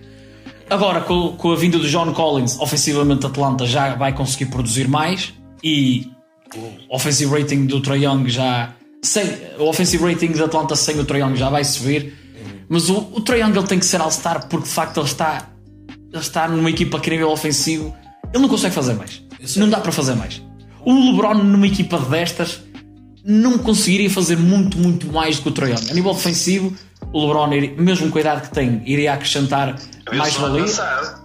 [0.70, 5.34] Agora com, com a vinda do John Collins ofensivamente Atlanta já vai conseguir produzir mais
[5.64, 6.13] e
[6.56, 9.24] o offensive rating do Trae Young já, sem,
[9.60, 12.14] o offensive rating de Atlanta sem o Trae Young já vai subir.
[12.70, 15.50] Mas o, o Trae Young ele tem que ser All-Star porque de facto ele está,
[16.12, 17.94] ele está numa equipa que nível ofensivo
[18.34, 19.22] ele não consegue fazer mais.
[19.56, 20.42] Não dá para fazer mais.
[20.86, 22.62] O LeBron numa equipa destas
[23.24, 25.92] não conseguiria fazer muito, muito mais do que o Trae Young.
[25.92, 26.76] A nível defensivo,
[27.12, 27.48] o LeBron,
[27.78, 29.80] mesmo com a idade que tem, iria acrescentar
[30.12, 31.24] mais Mesmo ano valia.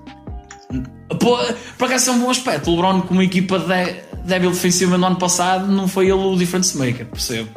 [1.78, 2.70] Por acaso é um bom aspecto.
[2.70, 6.36] O LeBron, com uma equipa de, débil defensiva no ano passado, não foi ele o
[6.36, 7.48] difference maker, percebo.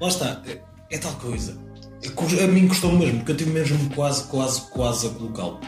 [0.00, 0.58] Lá está, é,
[0.90, 1.56] é tal coisa.
[2.02, 5.60] É a mim custou mesmo, porque eu tive mesmo quase, quase, quase a colocá-lo.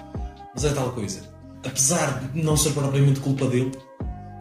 [0.53, 1.21] Mas é tal coisa.
[1.65, 3.73] Apesar de não ser propriamente culpa dele,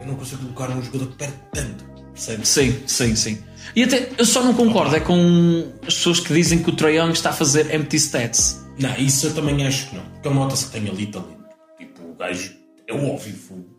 [0.00, 1.84] eu não consigo colocar um jogador que perde tanto.
[2.12, 2.48] Percebes?
[2.48, 3.38] Sim, sim, sim.
[3.74, 6.96] E até eu só não concordo é com as pessoas que dizem que o Trae
[6.96, 8.64] Young está a fazer empty stats.
[8.78, 10.04] Não, isso eu também acho que não.
[10.04, 11.44] Porque ele nota-se que tem ali talento.
[11.78, 12.52] Tipo, o gajo
[12.86, 13.73] é óbvio.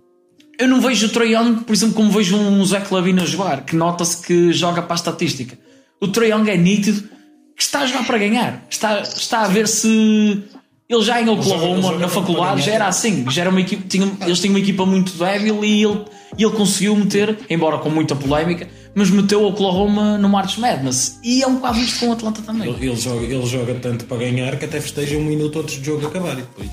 [0.58, 3.66] Eu não vejo o Trae Young, por exemplo, como vejo um Zé Clavino a jogar,
[3.66, 5.58] que nota-se que joga para a estatística.
[6.00, 7.10] O Trae Young é nítido
[7.56, 8.66] que está a jogar para ganhar.
[8.70, 10.44] Está, está a ver se.
[10.88, 13.26] Ele já em Oklahoma, na para faculdade, já era assim.
[13.30, 16.06] Já era uma equipa, tinha, eles tinham uma equipa muito débil e ele,
[16.38, 21.20] e ele conseguiu meter, embora com muita polémica, mas meteu o Oklahoma no March Madness.
[21.24, 22.70] E é um bocado isto com o Atlanta também.
[22.70, 25.86] Ele, ele joga, ele joga tanto para ganhar que até festeja um minuto antes do
[25.86, 26.70] jogo acabar e depois.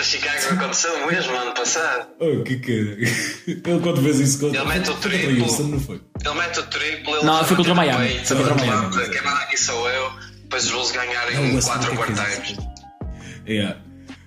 [0.01, 2.07] Contra Chicago aconteceu mesmo ano passado.
[2.19, 2.71] Oh, que que
[3.47, 4.59] Ele quando fez isso contra.
[4.61, 5.43] Ele mete o triplo.
[5.43, 6.01] Houston, não foi?
[6.25, 8.07] Ele mete o triplo, ele Não, foi contra mete no Miami.
[8.13, 9.09] peito, Foi contra ele Miami.
[9.11, 10.11] Quem manda aqui sou eu.
[10.43, 12.49] Depois os Bulls ganharem Não, o em Westbrook 4 é que fez overtimes.
[12.51, 13.47] isso.
[13.47, 13.77] Yeah.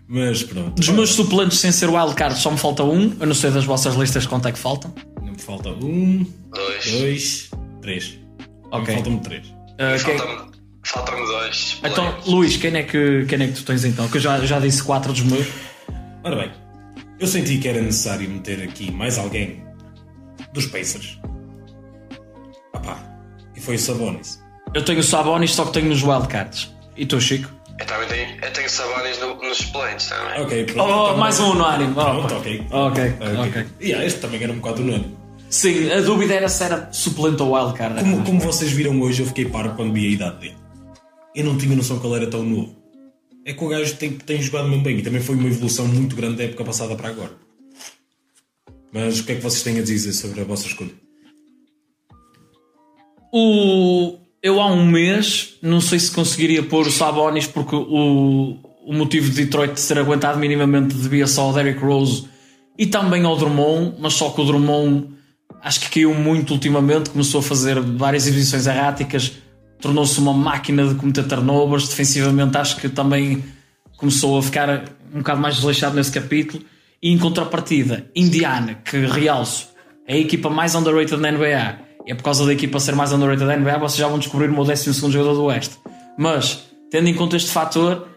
[0.07, 0.71] Mas pronto.
[0.77, 3.17] Dos meus suplentes sem ser wildcard só me falta um.
[3.21, 4.95] Eu não sei das vossas listas quanto é que faltam.
[5.23, 6.91] Não me falta um, Dois.
[6.93, 7.51] dois,
[7.83, 8.19] três.
[8.71, 8.95] Ok.
[8.95, 9.47] Faltam-me três.
[9.47, 10.54] Uh, quem- Faltam-
[10.85, 11.79] Faltam-me dois.
[11.83, 12.27] Então, players.
[12.27, 14.07] Luís, quem é, que, quem é que tu tens então?
[14.09, 15.47] Que eu já, já disse quatro dos meus.
[16.23, 16.51] Ora bem,
[17.19, 19.65] eu senti que era necessário meter aqui mais alguém
[20.53, 21.19] dos Pacers.
[22.73, 22.99] Ah pá,
[23.57, 24.43] e foi o Sabonis.
[24.75, 26.73] Eu tenho o Sabonis, só que tenho nos wildcards.
[26.97, 27.51] E tu, Chico?
[27.79, 30.43] Eu também tenho, eu tenho Sabonis no, nos suplentes também.
[30.43, 30.81] Ok, pronto.
[30.91, 31.93] Oh, então- mais um unânime.
[31.97, 32.67] Oh, Pronto, ok.
[32.71, 33.39] Ok, Ok.
[33.49, 33.67] ok.
[33.81, 35.17] Yeah, este também era um bocado unânime.
[35.51, 38.01] Sim, a dúvida era se era suplente ou wildcard.
[38.01, 40.57] Como, como vocês viram hoje, eu fiquei paro quando vi a idade dele.
[41.35, 42.77] Eu não tinha noção que ele era tão novo.
[43.45, 46.17] É que o gajo tem, tem jogado mesmo bem e também foi uma evolução muito
[46.17, 47.33] grande da época passada para agora.
[48.93, 50.93] Mas o que é que vocês têm a dizer sobre a vossa escolha?
[53.33, 54.19] O...
[54.41, 59.31] Eu há um mês, não sei se conseguiria pôr o Sabonis porque o, o motivo
[59.31, 62.29] de Detroit de ser aguentado minimamente devia só ao Derrick Rose
[62.79, 65.09] e também ao Drummond, mas só que o Drummond
[65.63, 69.33] acho que caiu muito ultimamente, começou a fazer várias exibições erráticas,
[69.85, 73.45] tornou-se uma máquina de cometer turnovers, defensivamente acho que também
[73.99, 76.65] começou a ficar um bocado mais desleixado nesse capítulo.
[77.03, 79.69] E em contrapartida, Indiana, que realço,
[80.09, 83.13] é a equipa mais underrated na NBA e é por causa da equipa ser mais
[83.13, 85.77] underrated da NBA vocês já vão descobrir o meu 12 jogador do Oeste.
[86.19, 88.09] Mas, tendo em conta este fator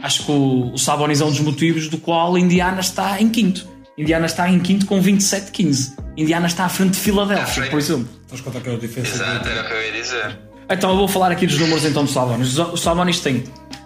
[0.00, 3.66] acho que o, o Sabonis é um dos motivos do qual Indiana está em quinto.
[3.98, 8.08] Indiana está em quinto com 27-15 Indiana está à frente de Filadélfia, por exemplo.
[8.24, 9.16] Estás contar que é a diferença?
[9.16, 10.47] Exato, era o que eu ia dizer.
[10.70, 12.58] Então eu vou falar aqui dos números então do Sabonis.
[12.58, 13.44] O Sabonis tem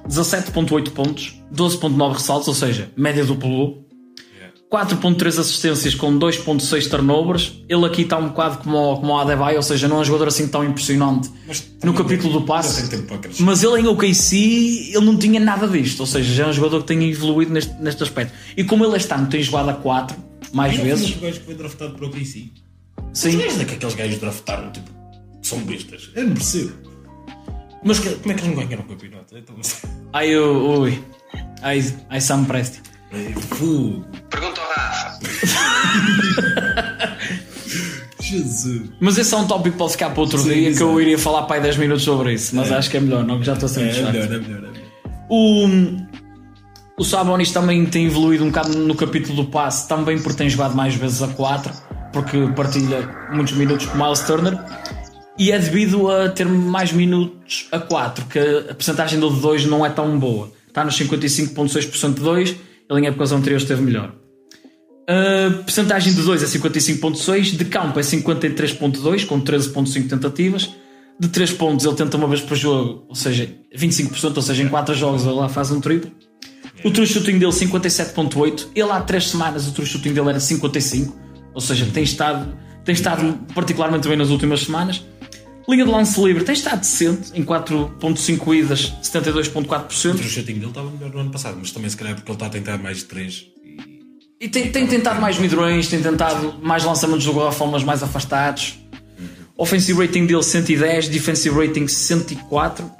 [0.08, 3.82] 17.8 pontos, 12.9 ressaltos, ou seja, média duplo
[4.70, 7.52] 4.3 assistências com 2.6 turnovers.
[7.68, 10.04] Ele aqui está um bocado como, o- como o Adebayo, ou seja, não é um
[10.04, 12.88] jogador assim tão impressionante Mas no capítulo do passe.
[13.40, 16.80] Mas ele em OKC, ele não tinha nada disto, ou seja, já é um jogador
[16.80, 18.32] que tem evoluído neste, neste aspecto.
[18.56, 20.16] E como ele este ano tem jogado a 4
[20.54, 22.44] mais Não vezes, foi o gajo que foi draftado para o KC.
[23.12, 24.90] Os sim, gajos é que aqueles gajos draftaram, tipo,
[25.42, 26.10] são bestas.
[26.14, 26.72] Eu não percebo.
[27.84, 29.36] Mas que- como é que eles não ganharam o campeonato?
[29.36, 29.56] Então,
[30.12, 31.02] ai, ui,
[31.62, 32.80] ai, ai Sam Presti.
[33.12, 33.32] é.
[34.30, 35.18] Pergunta ao Rafa.
[38.20, 38.82] Jesus.
[39.00, 41.18] Mas esse é um tópico que pode ficar para outro Sim, dia que eu iria
[41.18, 43.54] falar para aí 10 minutos sobre isso, mas acho que é melhor, não, que já
[43.54, 44.72] estou a ser É, é melhor, é melhor, é melhor.
[45.28, 45.68] O,
[46.98, 50.74] o Sabonis também tem evoluído um bocado no capítulo do passe, também porque tem jogado
[50.76, 51.72] mais vezes a 4,
[52.12, 54.56] porque partilha muitos minutos com Miles Turner.
[55.38, 59.84] E é devido a ter mais minutos a 4, que a percentagem de 2 não
[59.84, 60.52] é tão boa.
[60.68, 62.56] Está nos 55,6% de 2,
[62.90, 64.14] ele em épocas anteriores esteve melhor.
[65.08, 70.70] A percentagem de 2 é 55.6, de campo é 53.2, com 13.5 tentativas.
[71.18, 74.68] De 3 pontos ele tenta uma vez por jogo, ou seja, 25%, ou seja, em
[74.68, 76.10] 4 jogos ele lá faz um triplo.
[76.84, 81.16] O true shooting dele 57.8, ele há 3 semanas o true shooting dele era 55,
[81.54, 85.04] ou seja, tem estado, tem estado particularmente bem nas últimas semanas.
[85.68, 90.14] Linha de lance livre tem estado decente, em 4.5 idas, 72.4%.
[90.14, 92.46] O chatinho dele estava melhor no ano passado, mas também se calhar porque ele está
[92.46, 93.46] a tentar mais de 3.
[94.40, 98.76] E tem, tem tentado mais midrange, tem tentado mais lançamentos do garrafão, mas mais afastados.
[99.56, 102.90] Offensive rating dele 110, defensive rating 104.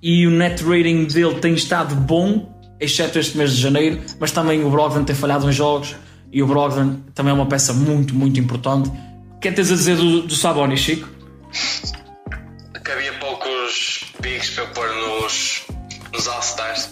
[0.00, 4.64] E o net rating dele tem estado bom, exceto este mês de janeiro, mas também
[4.64, 5.96] o Brogdon tem falhado em jogos
[6.32, 8.88] e o Brogdon também é uma peça muito, muito importante.
[9.38, 11.08] O que é que tens a dizer do, do Sabonis, Chico?
[12.84, 15.62] Que havia poucos bigs para eu pôr nos,
[16.12, 16.90] nos All-Stars.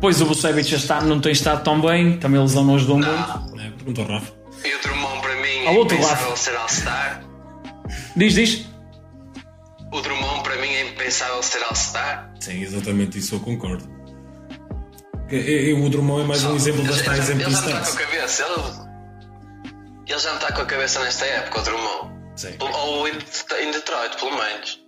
[0.00, 2.96] Pois o Vucevic este ano não tem estado tão bem, também a lesão não ajudou
[2.98, 3.10] muito.
[3.60, 4.32] É, pergunta ao Rafa.
[4.64, 7.24] E o Drummond para mim Ao é outro impensável ser All-Star.
[8.16, 8.64] Diz, diz.
[9.92, 12.32] O Drummond para mim é impensável ser All-Star.
[12.40, 13.84] Sim, exatamente isso eu concordo.
[15.28, 17.48] Que- e- e O Drummond é mais um exemplo Ele das já- tais ele já
[17.48, 17.98] empty não está com a stats.
[18.06, 18.42] cabeça.
[18.44, 18.87] Ele,
[20.08, 22.18] ele já não está com a cabeça nesta época, o Drummond.
[22.36, 22.56] Sim.
[22.60, 23.12] Ou em,
[23.72, 24.80] Detroit, pelo menos.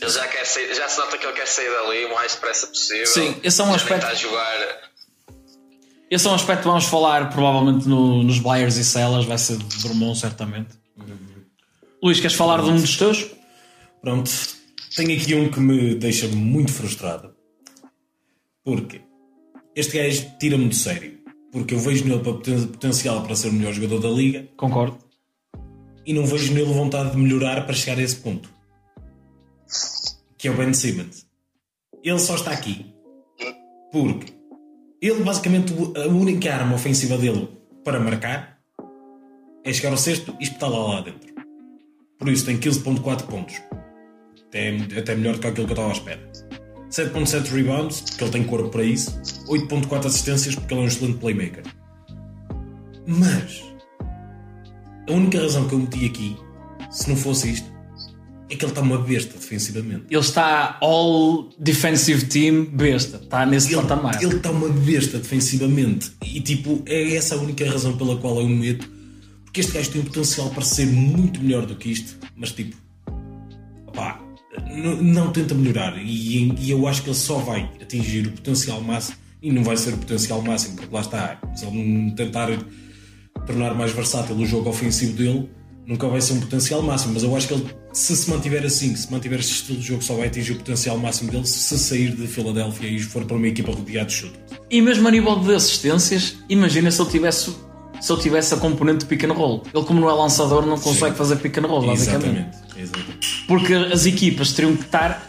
[0.00, 2.66] Ele já, quer sair, já se nota que ele quer sair dali o mais depressa
[2.68, 3.06] possível.
[3.06, 4.88] Sim, esse é um aspecto- está a jogar.
[6.10, 9.56] Esse é um aspecto que vamos falar provavelmente no- nos buyers e sellers, vai ser
[9.58, 10.70] de Drummond certamente.
[12.02, 13.26] Luís, queres falar de um dos teus?
[14.00, 14.30] Pronto,
[14.94, 17.34] tenho aqui um que me deixa muito frustrado.
[18.64, 19.02] Porque
[19.74, 21.17] este gajo tira-me do sério.
[21.52, 24.98] Porque eu vejo nele potencial para ser o melhor jogador da liga Concordo.
[26.04, 28.50] e não vejo nele vontade de melhorar para chegar a esse ponto.
[30.36, 31.26] Que é o Ben Simmons.
[32.02, 32.86] Ele só está aqui
[33.90, 34.32] porque
[35.00, 37.48] ele basicamente a única arma ofensiva dele
[37.84, 38.58] para marcar
[39.64, 41.34] é chegar ao sexto e espetar lá lá dentro.
[42.18, 43.54] Por isso tem 15.4 pontos.
[44.48, 46.32] Até, até melhor do que aquilo que eu estava à espera.
[46.90, 49.10] 7.7 rebounds, porque ele tem corpo para isso.
[49.46, 51.62] 8.4 assistências, porque ele é um excelente playmaker.
[53.06, 53.62] Mas
[55.08, 56.36] a única razão que eu meti aqui,
[56.90, 57.68] se não fosse isto,
[58.50, 60.04] é que ele está uma besta defensivamente.
[60.10, 63.18] Ele está all defensive team besta.
[63.18, 64.22] Está nesse Ele, patamar.
[64.22, 66.12] ele está uma besta defensivamente.
[66.24, 68.88] E tipo, é essa a única razão pela qual eu o meto.
[69.44, 72.16] Porque este gajo tem um potencial para ser muito melhor do que isto.
[72.36, 72.74] Mas tipo,
[75.00, 75.96] não tenta melhorar.
[75.98, 79.16] E, e eu acho que ele só vai atingir o potencial máximo.
[79.40, 81.40] E não vai ser o potencial máximo, porque lá está.
[81.54, 82.48] Se ele tentar
[83.46, 85.48] tornar mais versátil o jogo ofensivo dele,
[85.86, 87.14] nunca vai ser um potencial máximo.
[87.14, 90.02] Mas eu acho que ele, se se mantiver assim, se mantiver este estilo de jogo,
[90.02, 93.46] só vai atingir o potencial máximo dele se sair de Filadélfia e for para uma
[93.46, 94.38] equipa rodeada de chute.
[94.70, 97.54] E mesmo a nível de assistências, imagina se ele tivesse,
[98.00, 99.62] se ele tivesse a componente de pick and roll.
[99.74, 101.18] Ele, como não é lançador, não consegue Sim.
[101.18, 102.26] fazer pick and roll, basicamente.
[102.28, 102.56] Exatamente.
[102.76, 103.44] Exatamente.
[103.46, 105.22] Porque as equipas teriam que estar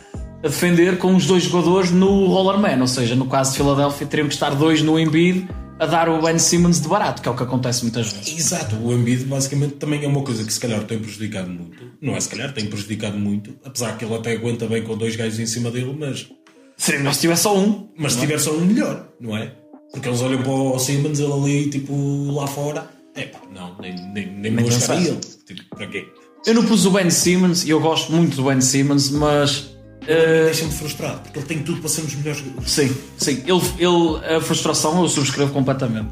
[0.43, 4.28] a defender com os dois jogadores no rollerman, ou seja, no caso de Filadélfia, teriam
[4.28, 5.47] que estar dois no Embiid
[5.80, 8.38] a dar o Ben Simmons de barato, que é o que acontece muitas vezes.
[8.38, 11.84] Exato, o Embiid basicamente também é uma coisa que se calhar tem prejudicado muito.
[12.01, 15.15] Não é se calhar, tem prejudicado muito, apesar que ele até aguenta bem com dois
[15.15, 16.28] gajos em cima dele, mas,
[16.76, 17.89] Seria melhor se tivesse só um.
[17.97, 19.53] mas se tiver só um melhor, não é?
[19.91, 23.95] Porque eles olham para o Simmons, ele ali, tipo, lá fora, é pá, não, nem,
[24.13, 24.95] nem, nem me vou pensar.
[24.95, 25.19] chegar a ele.
[25.45, 26.07] Tipo, para quê?
[26.45, 29.71] Eu não pus o Ben Simmons e eu gosto muito do Ben Simmons, mas.
[30.07, 33.43] eh, Deixa-me frustrado, porque ele tem tudo para ser um dos melhores sim, sim.
[33.45, 36.09] Ele, ele, a frustração eu subscrevo completamente.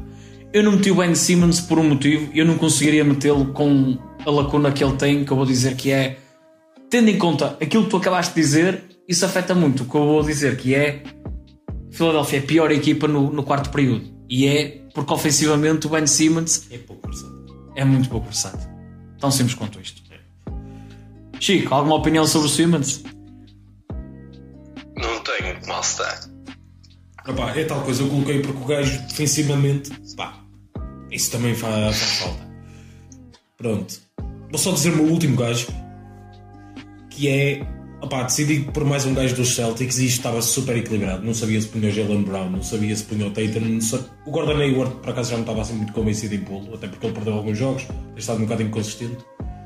[0.52, 4.30] Eu não meti o Ben Simmons por um motivo eu não conseguiria metê-lo com a
[4.30, 6.18] lacuna que ele tem, que eu vou dizer que é.
[6.90, 10.04] Tendo em conta aquilo que tu acabaste de dizer, isso afeta muito o que eu
[10.04, 11.02] vou dizer, que é.
[11.90, 14.04] Filadélfia é a pior equipa no, no quarto período.
[14.28, 17.46] E é porque ofensivamente o Ben Simmons É pouco versátil.
[17.76, 18.68] é muito pouco versátil.
[19.18, 20.02] Tão simples quanto isto.
[21.40, 23.04] Chico, alguma opinião sobre o Simmons?
[24.96, 26.20] Não tenho como All-Star.
[27.26, 30.40] Epá, é tal coisa, eu coloquei porque o gajo defensivamente, pá,
[31.10, 32.48] isso também faz, faz falta.
[33.56, 34.00] Pronto.
[34.50, 35.68] Vou só dizer o meu último gajo,
[37.10, 37.66] que é,
[38.00, 41.24] opá, decidi por mais um gajo dos Celtics e isto estava super equilibrado.
[41.24, 43.78] Não sabia se punha o Jalen Brown, não sabia se punha o Tatum,
[44.26, 47.06] o Gordon Hayward por acaso já não estava assim muito convencido em pô-lo, até porque
[47.06, 49.18] ele perdeu alguns jogos, tem estado um bocado inconsistente.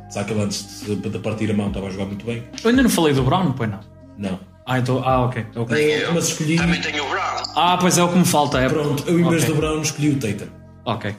[0.05, 2.43] Apesar que ele antes de, de partir a mão estava a jogar muito bem.
[2.63, 3.81] Eu ainda não falei do Brown, pois não.
[4.19, 4.39] Não.
[4.67, 5.45] Ah, então, ah ok.
[5.55, 6.13] é o que- Nem eu.
[6.15, 7.43] Mas escolhi- Também tenho o Brown.
[7.57, 8.61] Ah, pois é o que me falta.
[8.61, 8.69] É...
[8.69, 9.55] Pronto, eu em vez Ok.
[9.55, 10.51] do Brown escolhi o Tatum.
[10.85, 11.15] Ok.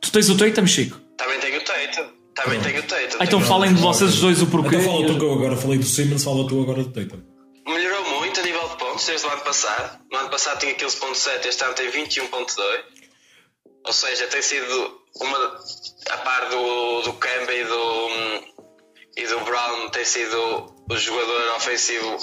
[0.00, 1.00] Tu tens o Tatum, Chico?
[2.44, 3.16] Também tenho o Tatum.
[3.20, 4.76] Ah, então falem de vocês os dois o porquê.
[4.76, 7.22] Então fala tu que eu agora falei do Simmons, fala tu agora do Tatum.
[7.66, 9.98] Melhorou muito a nível de pontos desde o ano passado.
[10.10, 12.56] No ano passado tinha 15.7, este ano tem 21.2.
[13.84, 15.38] Ou seja, tem sido uma
[16.10, 18.08] a par do, do Kemba e do,
[19.16, 22.16] e do Brown tem sido o jogador ofensivo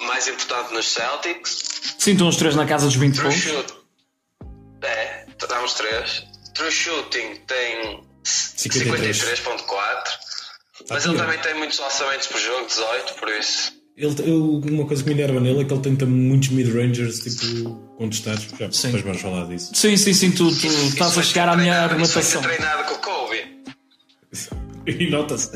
[0.00, 1.94] mais importante nos Celtics.
[1.98, 3.42] Sintam os três na casa dos 20 True pontos.
[3.42, 3.74] shoot.
[4.82, 6.24] É, dá uns três.
[6.54, 9.16] True shooting tem 53.
[9.16, 9.66] 53.4.
[10.90, 13.72] Mas ele também tem muitos lançamentos por jogo, 18, por isso.
[13.96, 17.70] Ele, eu, uma coisa que me enerva nele é que ele tenta muitos mid-rangers tipo,
[17.96, 18.46] contestados.
[18.58, 18.88] Já Sim.
[18.88, 19.70] depois vamos falar disso.
[19.74, 22.42] Sim, sim, sim, tu, tu Isso estás a vai chegar à minha isso argumentação.
[22.42, 23.46] ser treinado com o Kobe.
[24.86, 25.50] E nota-se.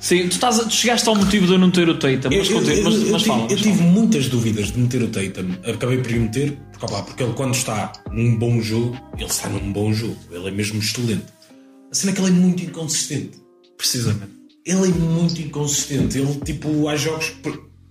[0.00, 2.50] Sim, tu, estás a- tu chegaste ao motivo de eu não ter o Tatum, mas,
[2.50, 2.82] Eu- eu- mas, eu
[3.12, 3.42] mas tive- fala.
[3.50, 5.56] Eu tive muitas dúvidas de meter o Tatum.
[5.72, 9.72] Acabei por meter, porque, opá, porque ele, quando está num bom jogo, ele está num
[9.72, 10.18] bom jogo.
[10.30, 11.24] Ele é mesmo excelente.
[11.92, 13.38] A cena é que ele é muito inconsistente.
[13.76, 14.32] Precisamente.
[14.64, 16.18] Ele é muito inconsistente.
[16.18, 17.32] Ele, tipo, há jogos.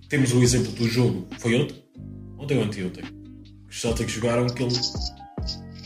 [0.08, 1.26] Temos o exemplo do jogo.
[1.38, 1.82] Foi ontem?
[2.38, 3.04] Ontem ou anteontem?
[3.70, 4.74] Os Celtics jogaram que ele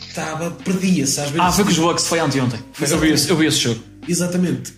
[0.09, 0.51] estava.
[0.51, 1.41] perdia-se às vezes.
[1.41, 2.59] Ah, foi com os Bucks, foi anteontem.
[2.73, 3.81] Foi- Eu vi, esse, eu vi esse jogo.
[4.09, 4.75] Exatamente.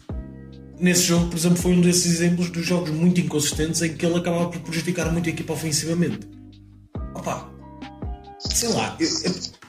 [0.81, 4.17] Nesse jogo, por exemplo, foi um desses exemplos dos jogos muito inconsistentes em que ele
[4.17, 6.21] acabava por prejudicar muito a equipa ofensivamente.
[7.15, 7.51] Opa,
[8.39, 8.97] sei lá,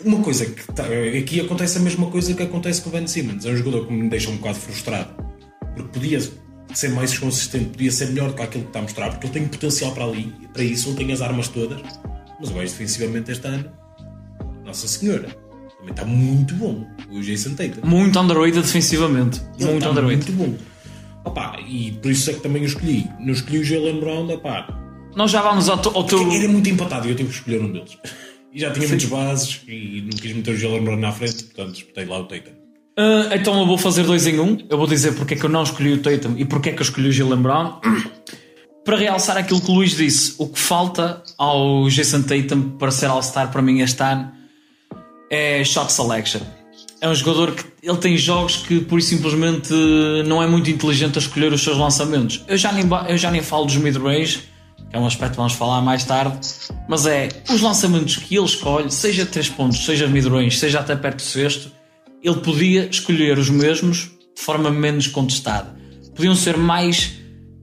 [0.03, 0.85] uma coisa que tá-
[1.17, 3.45] aqui acontece a mesma coisa que acontece com o Ben Simmons.
[3.45, 5.13] É um jogador que me deixa um bocado frustrado
[5.75, 6.19] porque podia
[6.73, 9.33] ser mais consistente, podia ser melhor do que aquilo que está a mostrar, porque ele
[9.33, 11.81] tem potencial para ali, para isso, ele tem as armas todas.
[12.39, 13.65] Mas o gajo defensivamente este ano,
[14.65, 15.27] Nossa Senhora,
[15.77, 16.85] também está muito bom.
[17.11, 17.85] O Jason Tatum.
[17.87, 19.41] Muito underrated defensivamente.
[19.59, 20.31] Ele muito underrated.
[20.31, 20.57] muito bom.
[21.25, 23.09] Opa, e por isso é que também o escolhi.
[23.19, 24.67] Não escolhi o Jalen Brown, opá,
[25.15, 26.31] Nós já vamos ao, ao teu.
[26.31, 27.97] era muito empatado e eu tive que escolher um deles.
[28.53, 31.75] E já tinha muitas bases e não quis meter o Jalen Brown na frente, portanto
[31.75, 32.59] espetei lá o Tatum.
[32.99, 34.57] Ah, então eu vou fazer dois em um.
[34.69, 36.79] Eu vou dizer porque é que eu não escolhi o Tatum e porque é que
[36.79, 37.79] eu escolhi o Jalen Brown.
[38.83, 43.05] Para realçar aquilo que o Luís disse, o que falta ao Jason Tatum para ser
[43.05, 44.31] All-Star para mim este ano
[45.29, 46.41] é shot selection.
[46.99, 49.71] É um jogador que ele tem jogos que por simplesmente
[50.25, 52.43] não é muito inteligente a escolher os seus lançamentos.
[52.47, 54.43] Eu já nem, eu já nem falo dos mid-range,
[54.89, 56.39] que é um aspecto que vamos falar mais tarde,
[56.87, 61.17] mas é os lançamentos que ele escolhe, seja 3 pontos, seja mid-range, seja até perto
[61.17, 61.71] do sexto,
[62.23, 65.77] ele podia escolher os mesmos de forma menos contestada.
[66.15, 67.13] Podiam ser mais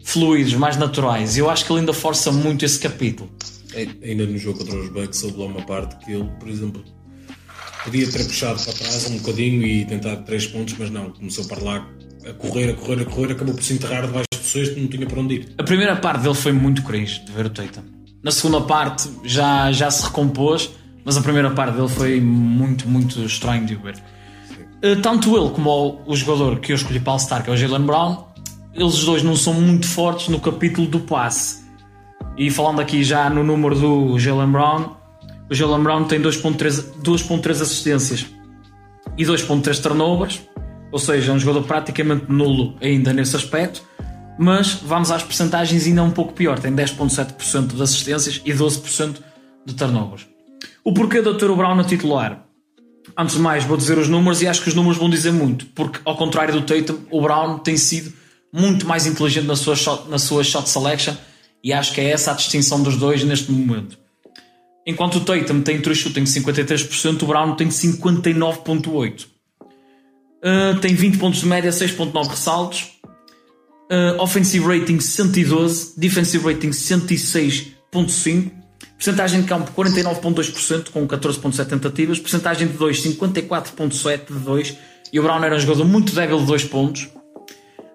[0.05, 1.37] fluidos, mais naturais.
[1.37, 3.29] E eu acho que ele ainda força muito esse capítulo.
[4.03, 6.83] Ainda no jogo contra os Bucks houve lá uma parte que ele, por exemplo,
[7.85, 11.63] podia ter puxado para trás um bocadinho e tentar três pontos, mas não, começou para
[11.63, 11.89] lá
[12.29, 15.07] a correr, a correr, a correr, acabou por se enterrar debaixo do sexto, não tinha
[15.07, 15.55] para onde ir.
[15.59, 17.83] A primeira parte dele foi muito cringe de ver o Tatum.
[18.23, 20.71] Na segunda parte já, já se recompôs,
[21.05, 23.95] mas a primeira parte dele foi muito, muito estranho de ver.
[24.83, 27.57] Eh, Tanto ele como o, o jogador que eu escolhi para All-Star, que é o
[27.57, 28.25] Jalen Brown,
[28.75, 31.65] eles dois não são muito fortes no capítulo do passe.
[32.37, 34.97] E falando aqui já no número do Jalen Brown,
[35.49, 38.27] o Jalen Brown tem 2.3 2.3 assistências
[39.17, 40.43] e 2.3 turnovers,
[40.97, 43.83] ou seja, é um jogador praticamente nulo ainda nesse aspecto,
[44.39, 49.17] mas vamos às percentagens ainda um pouco pior, tem 10.7% de assistências e 12%
[49.67, 50.27] de turnovers.
[50.83, 52.47] O porquê de eu Brown a titular?
[53.15, 55.67] Antes de mais, vou dizer os números e acho que os números vão dizer muito,
[55.67, 58.11] porque ao contrário do Tatum, o Brown tem sido
[58.51, 61.15] muito mais inteligente na sua shot, na sua shot selection
[61.63, 63.99] e acho que é essa a distinção dos dois neste momento.
[64.87, 69.36] Enquanto o Tatum tem true shooting de 53%, o Brown tem 59.8%.
[70.47, 72.93] Uh, tem 20 pontos de média, 6.9 ressaltos.
[73.91, 78.53] Uh, offensive rating 112, defensive rating 106.5,
[78.97, 84.77] percentagem de campo 49.2% com 14.7 tentativas, percentagem de 2 54.7 de 2
[85.13, 87.09] e o Brown era um jogador muito débil de 2 pontos.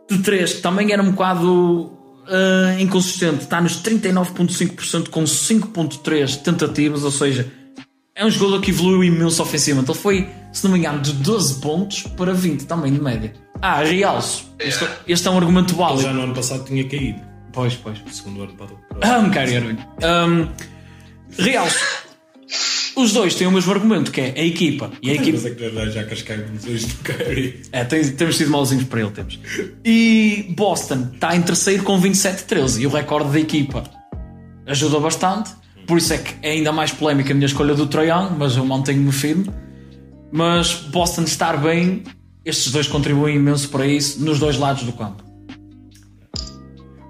[0.09, 1.85] De 3 também era um bocado
[2.21, 7.51] uh, inconsistente, está nos 39.5% com 5.3 tentativas, ou seja,
[8.15, 9.91] é um jogador que evoluiu imenso ofensivamente.
[9.91, 13.33] Ele foi, se não me engano, de 12 pontos para 20 também de média.
[13.61, 14.51] Ah, realço.
[14.59, 16.01] Este, este é um argumento Ele válido.
[16.03, 17.21] já no ano passado tinha caído,
[17.53, 17.99] Pois, pois.
[18.11, 18.67] segundo ano para
[19.01, 19.77] Ah, um Irving.
[20.03, 20.47] Um,
[21.37, 22.01] realço.
[22.95, 24.91] Os dois têm o mesmo argumento, que é a equipa.
[25.01, 25.37] E a equipa.
[25.41, 27.61] Mas é que já, já cascaram-nos hoje do Curry.
[27.71, 29.39] É, tem- temos sido mauzinhos para ele, temos.
[29.85, 33.83] E Boston está em terceiro com 27-13 e o recorde da equipa
[34.67, 35.51] ajuda bastante.
[35.87, 38.65] Por isso é que é ainda mais polémica a minha escolha do Young, mas eu
[38.65, 39.49] mantenho-me firme.
[40.31, 42.03] Mas Boston estar bem,
[42.45, 45.23] estes dois contribuem imenso para isso nos dois lados do campo.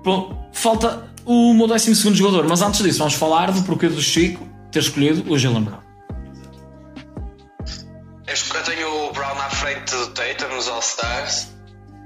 [0.04, 4.48] Bom, falta o meu 12 jogador, mas antes disso, vamos falar do porquê do Chico
[4.72, 5.82] ter escolhido o Jalen Brown.
[8.28, 11.50] Eu tenho o Brown à frente do Tatum nos All-Stars,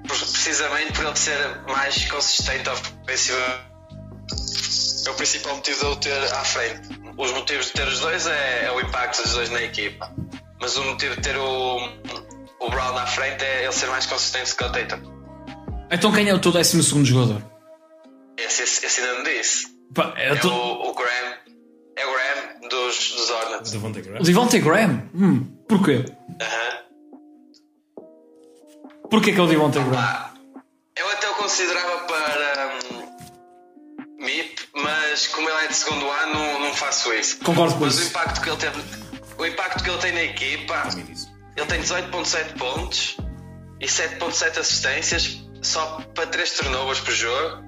[0.07, 1.37] precisamente por ele ser
[1.67, 3.75] mais consistente ofensivamente.
[5.05, 6.89] É o principal motivo de eu ter à frente.
[7.17, 10.11] Os motivos de ter os dois é, é o impacto dos dois na equipa.
[10.65, 11.77] Mas o motivo de ter o,
[12.59, 14.99] o Brown à frente é ele ser mais consistente que o Tatum.
[15.91, 17.39] Então quem é o teu 12 jogador?
[18.35, 19.67] Esse, esse, esse ainda não disse.
[19.93, 21.35] Pá, É tô- o, o Graham.
[21.95, 23.71] É o Graham dos, dos Hornets.
[23.73, 24.23] Devontae O Graham.
[24.23, 25.09] Devontae Graham?
[25.13, 26.03] Hum, porquê?
[26.41, 26.77] Aham.
[29.11, 29.99] Porquê que é o Devontae Graham?
[30.03, 30.31] Ah,
[30.97, 36.59] eu até o considerava para hum, MIP, mas como ele é de segundo ano, não,
[36.61, 37.37] não faço isso.
[37.43, 38.05] Concordo com mas isso.
[38.05, 38.81] o impacto que ele teve,
[39.37, 40.83] o impacto que ele tem na equipa,
[41.55, 43.17] ele tem 18.7 pontos
[43.79, 47.63] e 7.7 assistências só para 3 turnovers por jogo.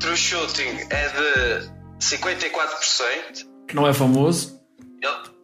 [0.00, 3.46] True shooting é de 54%.
[3.68, 4.60] Que não é famoso.
[5.02, 5.36] Ele-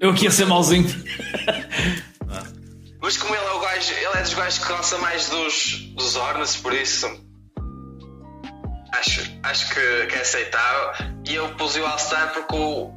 [0.00, 0.88] Eu aqui a ser mauzinho.
[3.00, 6.16] Mas como ele é o gajo, ele é dos gajos que lança mais dos, dos
[6.16, 7.06] Hornets, por isso
[8.92, 11.06] acho, acho que, que é aceitável.
[11.26, 12.92] E eu pus o All-Star porque o-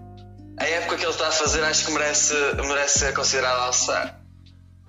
[0.59, 2.33] a época que ele está a fazer acho que merece,
[2.67, 4.19] merece ser considerado All-Star.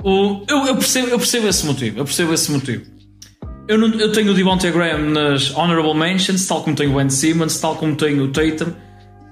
[0.02, 1.98] O- eu, eu percebo, eu percebo esse motivo.
[2.00, 2.84] Eu percebo esse motivo.
[3.68, 7.08] Eu, não- eu tenho o Devontae Graham nas Honorable Mentions, tal como tenho o Ben
[7.10, 8.72] Simmons, tal como tenho o Tatum,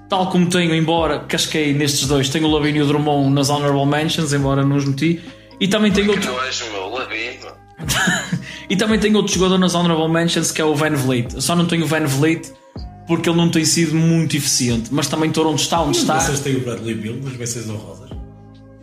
[0.07, 3.85] tal como tenho, embora casquei nestes dois, tenho o Lavine e o Drummond nas Honorable
[3.85, 5.21] Mentions, embora não os meti.
[5.59, 7.59] E também tenho outro, nojo, meu, Lavino.
[8.69, 11.33] e também tenho outro jogador nas Honorable Mentions que é o Van Vliet.
[11.35, 12.53] Eu só não tenho o Van Vliet
[13.09, 14.89] porque ele não tem sido muito eficiente.
[14.93, 16.19] Mas também estou onde está, onde está.
[16.19, 18.09] Vocês têm o Bradley Bill nas menções honrosas?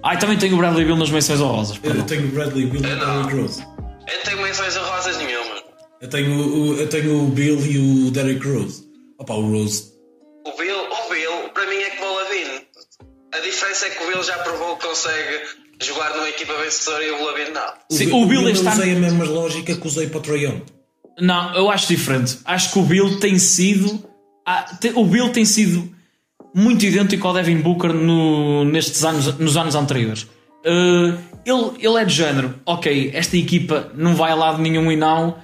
[0.03, 1.79] Ah, e também tenho o Bradley Bill nas menções honrosas.
[1.85, 2.99] Eu tenho o Bradley Bill e o.
[2.99, 3.63] Derrick Rose.
[3.63, 5.63] Eu não tenho menções honrosas nenhuma.
[6.01, 8.83] Eu tenho, o, eu tenho o Bill e o Derrick Rose.
[9.17, 9.93] Opa, o Rose.
[10.45, 12.61] O Bill, o Bill, para mim é como o Lavino.
[13.33, 15.41] A diferença é que o Bill já provou que consegue
[15.81, 17.73] jogar numa equipa vencedora e o Lavino não.
[17.97, 20.63] Sim, o Bill eu este ano- usei a mesma lógica que usei para o Young.
[21.21, 22.39] Não, eu acho diferente.
[22.45, 24.05] Acho que o Bill tem sido.
[24.47, 25.93] Ah, O Bill tem sido
[26.55, 30.23] muito idêntico ao Devin Booker no- nestes anos, nos anos anteriores.
[30.65, 34.97] Uh, ele, ele é de género, ok, esta equipa não vai a lado nenhum e
[34.97, 35.37] não,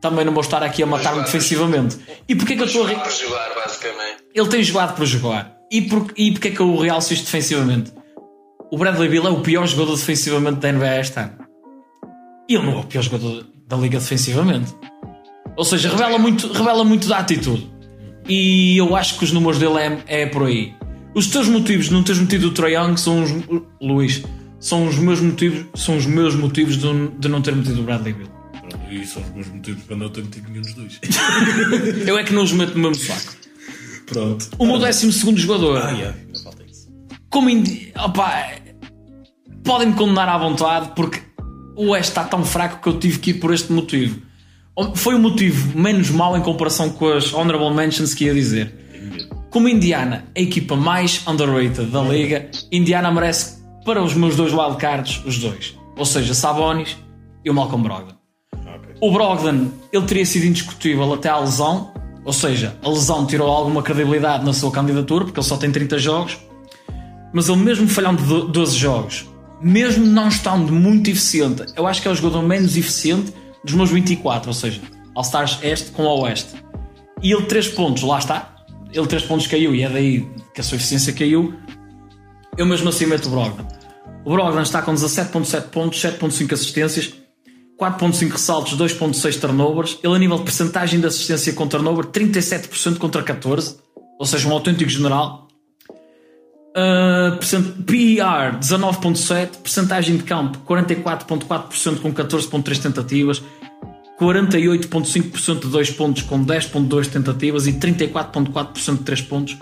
[0.00, 1.96] também não vou estar aqui a matar-me defensivamente.
[2.28, 2.94] E porquê que eu estou a.
[2.94, 4.16] Por jogar, basicamente.
[4.34, 5.56] Ele tem jogado para jogar.
[5.70, 7.92] E, por, e porquê que eu realço isto defensivamente?
[8.70, 11.32] O Bradley Bill é o pior jogador defensivamente da NBA este ano.
[12.48, 14.74] E ele não é o pior jogador da liga defensivamente.
[15.56, 17.70] Ou seja, revela muito, revela muito da atitude.
[18.28, 20.74] E eu acho que os números dele é, é por aí.
[21.14, 23.30] Os teus motivos de não teres metido o Trae Young são os.
[23.80, 24.22] Luís,
[24.60, 28.12] são os meus motivos, são os meus motivos de, de não ter metido o Bradley
[28.12, 28.28] Bill.
[28.90, 31.00] E são os meus motivos para não ter metido nenhum dos dois.
[32.06, 33.34] Eu é que não os meto no mesmo saco.
[34.06, 34.48] Pronto.
[34.58, 35.82] O meu décimo segundo jogador.
[35.82, 36.88] Ah, yeah, falta isso.
[37.28, 37.92] como indi...
[37.96, 38.52] Opa,
[39.64, 41.20] podem-me condenar à vontade porque
[41.76, 44.22] o Oeste está tão fraco que eu tive que ir por este motivo.
[44.94, 48.72] Foi o motivo menos mau em comparação com as Honorable Mentions que ia dizer.
[49.50, 55.24] Como Indiana, a equipa mais underrated da liga, Indiana merece para os meus dois wildcards
[55.24, 55.76] os dois.
[55.96, 56.96] Ou seja, Sabonis
[57.44, 58.14] e o Malcolm Brogdon.
[58.52, 58.94] Ah, ok.
[59.00, 61.92] O Brogdon, ele teria sido indiscutível até à lesão,
[62.24, 65.98] ou seja, a lesão tirou alguma credibilidade na sua candidatura, porque ele só tem 30
[65.98, 66.38] jogos.
[67.32, 69.26] Mas ele, mesmo falhando de 12 jogos,
[69.60, 73.32] mesmo não estando muito eficiente, eu acho que é o jogador menos eficiente
[73.64, 74.80] dos meus 24, ou seja,
[75.14, 76.62] All-Stars Este com Oeste.
[77.22, 78.54] E ele 3 pontos, lá está.
[78.92, 81.54] Ele 3 pontos caiu e é daí que a sua eficiência caiu.
[82.56, 83.66] Eu mesmo assim meto o Brogdon.
[84.24, 87.12] O Brogdon está com 17.7 pontos, 7.5 assistências,
[87.80, 89.98] 4.5 ressaltos, 2.6 turnovers.
[90.02, 93.76] Ele a nível de percentagem de assistência com turnover, 37% contra 14%,
[94.18, 95.47] ou seja, um autêntico general.
[97.86, 103.42] PER 19.7, percentagem de campo 44.4% com 14.3 tentativas,
[104.20, 109.56] 48.5% de 2 pontos com 10.2 tentativas e 34.4% de 3 pontos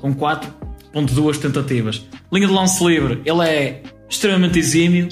[0.00, 2.06] com 4.2 tentativas.
[2.32, 5.08] Linha de lance livre, ele é extremamente exímio.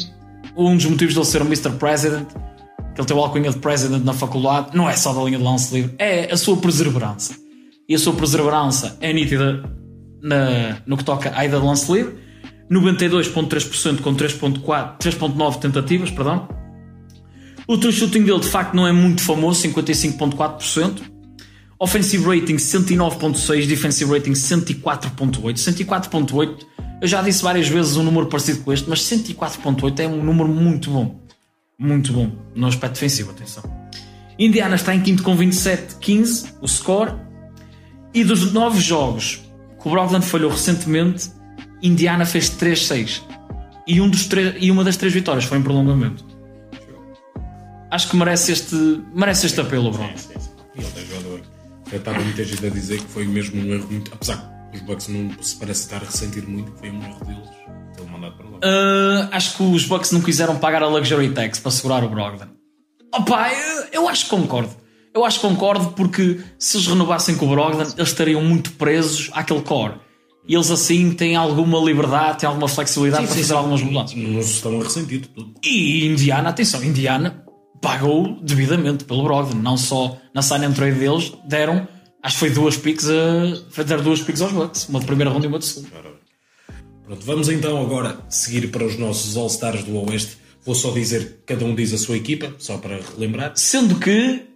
[0.57, 1.71] Um dos motivos dele ser o Mr.
[1.73, 2.29] President,
[2.95, 5.45] que ele tem o alcunha de President na faculdade, não é só da linha de
[5.45, 7.35] lance livre, é a sua perseverança.
[7.89, 9.63] E a sua perseverança é nítida
[10.23, 12.15] na- no que toca à ida de lance livre.
[12.71, 16.49] 92.3% com 3.4 3.9 tentativas, perdão.
[17.67, 21.03] O true shooting dele de facto não é muito famoso, 55.4%.
[21.79, 25.57] Offensive rating 109.6, defensive rating 104.8.
[25.57, 26.67] 104.8,
[27.01, 30.49] eu já disse várias vezes um número parecido com este, mas 104.8 é um número
[30.49, 31.21] muito bom.
[31.79, 33.63] Muito bom, no aspecto defensivo, atenção.
[34.39, 37.13] Indiana está em quinto com 27-15, o score.
[38.13, 39.41] E dos nove jogos
[39.81, 41.31] que o Brogdon falhou recentemente,
[41.83, 43.23] Indiana fez 3-6.
[43.87, 44.29] E, um dos
[44.61, 46.25] e uma das três vitórias foi em prolongamento.
[47.91, 50.17] Acho que merece este, merece este apelo, o Brogdon.
[50.17, 50.51] Sim, sim.
[50.77, 51.41] Ele tem jogador.
[51.91, 54.13] Eu estava muita gente a dizer que foi mesmo um erro muito.
[54.15, 57.25] Apesar que os Bucks não se parece estar a ressentir muito, que foi um erro
[57.25, 57.49] deles
[57.97, 58.59] ter mandado para lá.
[58.59, 62.47] Uh, acho que os Bucks não quiseram pagar a Luxury Tax para segurar o Brogdon.
[63.13, 64.71] Opa, eu, eu acho que concordo.
[65.15, 69.31] Eu acho que concordo porque se eles renovassem com o Brogdon, eles estariam muito presos
[69.33, 69.95] àquele core.
[70.47, 74.17] E eles assim têm alguma liberdade, têm alguma flexibilidade para fazer algumas mudanças.
[74.17, 75.55] Não se estão a ressentir de tudo.
[75.63, 77.45] E Indiana, atenção, Indiana
[77.83, 79.59] pagou devidamente pelo Brogdon.
[79.59, 81.87] Não só na sign and trade deles, deram
[82.23, 83.71] Acho que foi duas picks a.
[83.71, 84.89] Foi dar duas picks aos Bucks.
[84.89, 85.89] Uma de primeira ronda e uma de segunda.
[87.05, 90.39] Pronto, vamos então agora seguir para os nossos All-Stars do Oeste.
[90.65, 93.53] Vou só dizer, cada um diz a sua equipa, só para relembrar.
[93.57, 94.50] Sendo que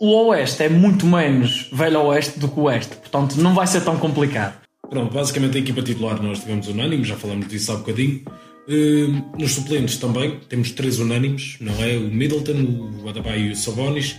[0.00, 2.96] o Oeste é muito menos velho Oeste do que o Oeste.
[2.96, 4.58] Portanto, não vai ser tão complicado.
[4.88, 8.22] Pronto, basicamente a equipa titular nós tivemos unânime, já falamos disso há bocadinho.
[8.66, 11.98] Uh, nos suplentes também temos três unânimes, não é?
[11.98, 14.16] O Middleton, o Adebayo e o Sabonis.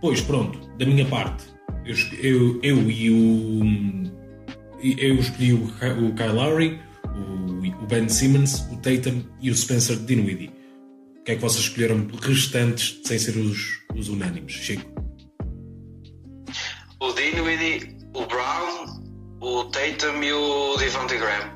[0.00, 1.44] Pois pronto, da minha parte,
[1.84, 4.16] eu, eu, eu e o.
[4.82, 9.96] Eu escolhi o, o Kyle Lowry, o, o, Ben Simmons, o Tatum e o Spencer
[9.96, 10.50] Dinwiddie.
[11.26, 14.52] O que é que vocês escolheram restantes sem ser os, os unânimes?
[14.52, 14.88] Chico?
[17.00, 19.02] O Dinwiddie, o Brown,
[19.40, 21.50] o Tatum e o Devontae Graham.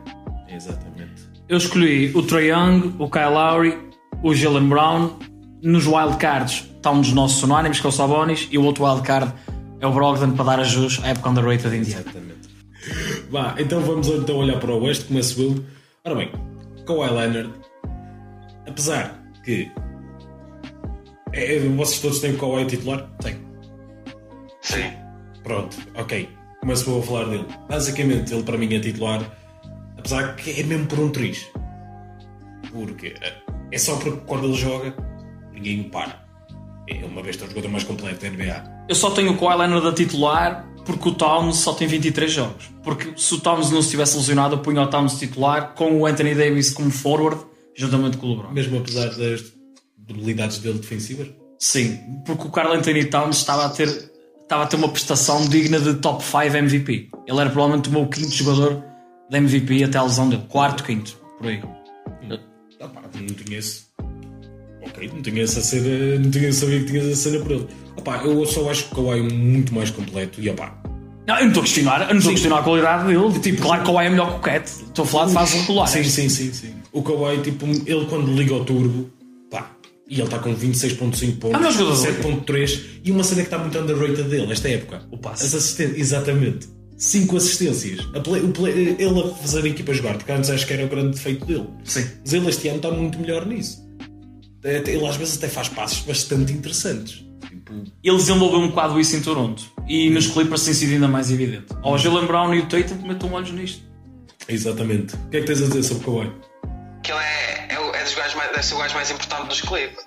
[0.49, 1.23] Exatamente.
[1.49, 3.79] Eu escolhi o Trae Young, o Kyle Lowry,
[4.25, 5.17] o Jalen Brown.
[5.63, 9.33] Nos wildcards estão um dos nossos unânimes, que é o Sabonis, e o outro wildcard
[9.79, 12.01] é o Brogdon para dar a jus à época underrated indiana.
[12.01, 12.49] Exatamente.
[13.31, 15.65] Vá, então vamos então olhar para o Oeste, começo eu.
[16.05, 16.33] Ora bem,
[16.85, 17.53] Kawhi Leonard,
[18.67, 19.71] apesar que
[21.33, 23.09] é, vocês todos têm o Kawhi titular?
[23.23, 23.37] Tem.
[24.63, 24.93] Sim.
[25.43, 26.29] Pronto, ok.
[26.61, 27.47] Começo a falar dele.
[27.69, 29.23] Basicamente, ele para mim é titular,
[29.97, 31.49] apesar que é mesmo por um triz.
[32.73, 33.15] Porque
[33.73, 34.95] é só porque quando ele joga,
[35.53, 36.25] ninguém o para.
[36.89, 38.87] É uma vez o jogador mais completo da NBA.
[38.89, 42.71] Eu só tenho o Kawhi Leonard a titular porque o Towns só tem 23 jogos.
[42.83, 46.35] Porque se o Towns não estivesse lesionado, eu punho o Towns titular com o Anthony
[46.35, 47.41] Davis como forward,
[47.81, 48.53] juntamente com o LeBron.
[48.53, 49.53] Mesmo apesar das
[49.97, 51.29] debilidades dele defensivas?
[51.59, 53.89] Sim, porque o Carl Anthony Towns estava a ter,
[54.43, 57.09] estava a ter uma prestação digna de top 5 MVP.
[57.27, 58.83] Ele era provavelmente o meu quinto jogador
[59.31, 60.45] da MVP até a lesão dele.
[60.49, 61.63] Quarto, quinto, por aí.
[62.81, 63.83] Ah, pá, não tinha esse.
[64.83, 67.69] Ok, não tinha essa cena, não tinha sabia que tinha essa cena por ele.
[67.97, 70.83] Ah, pá, eu só acho que o Kawhi é muito mais completo e opá.
[71.31, 73.39] Não, eu não estou a questionar, eu não estou a questionar a qualidade dele.
[73.41, 74.69] Tipo, claro que o Kawhi é melhor que o Cat.
[74.69, 75.87] Estou a falar de fase regular.
[75.89, 76.75] Sim, sim, sim, sim.
[76.93, 79.09] O Kawhi, tipo, ele quando liga ao turbo,
[79.51, 79.71] pá,
[80.09, 82.13] e ele está com 26.5 pontos, É o melhor jogador da
[82.55, 85.03] 7.3 e uma cena que está muito underrated dele nesta época.
[85.13, 85.47] O passe.
[85.47, 86.69] As assistências, exatamente.
[86.99, 88.01] 5 assistências.
[88.13, 90.85] A play- o play- ele a fazer a equipa jogar, porque antes acho que era
[90.85, 91.67] o grande defeito dele.
[91.85, 92.05] Sim.
[92.25, 93.79] Mas ele este ano está muito melhor nisso.
[94.65, 97.25] Ele às vezes até faz passos bastante interessantes.
[98.03, 99.63] Ele desenvolveu um bocado isso em Toronto.
[99.89, 101.67] E nos Clippers tem sido ainda mais evidente.
[101.83, 103.83] Ao Jalen Brown e o Tatum metam olhos nisto.
[104.49, 105.15] exatamente.
[105.15, 106.33] O que é que tens a dizer sobre o Kawhi?
[107.03, 109.47] Que ele é, é, o- é dos gajos mais, deve ser o gajo mais importante
[109.49, 110.05] dos Clippers.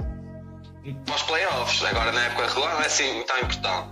[1.06, 3.88] Para os playoffs, agora na época regular não é assim tão importante.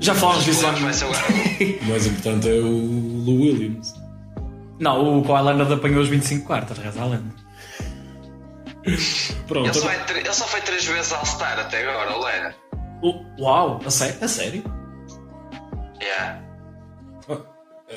[0.00, 0.60] Já falámos disso
[0.92, 1.10] ser o.
[1.82, 3.94] O mais importante é o Lou Williams.
[4.80, 7.32] Não, o Kawhi Leonard apanhou os 25 quartas, reza a lenda.
[9.46, 9.66] Pronto.
[9.68, 12.54] Ele só, é, ele só foi três vezes All-Star até agora, o Lena.
[13.38, 14.16] Uau, a sério?
[14.20, 14.64] A sério?
[16.00, 16.42] Yeah.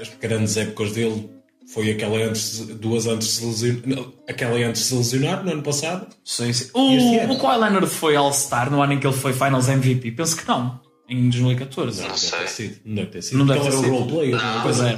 [0.01, 1.29] As grandes épocas dele
[1.73, 5.51] foi aquela antes, duas antes de se lesionar, não, aquela antes de se lesionar no
[5.51, 6.07] ano passado.
[6.23, 6.69] Sim, sim.
[6.73, 7.33] O, ano?
[7.33, 10.11] o Kawhi Leonard foi All-Star no ano em que ele foi Finals MVP?
[10.11, 10.79] Penso que não.
[11.09, 12.01] Em 2014.
[12.01, 12.39] Não deve sei.
[12.39, 12.79] ter sido.
[12.85, 13.37] Não deve ter sido.
[13.37, 13.95] Não deve ter ele era o sido.
[13.97, 14.35] role player.
[14.35, 14.83] Não, Pois é.
[14.83, 14.97] Não,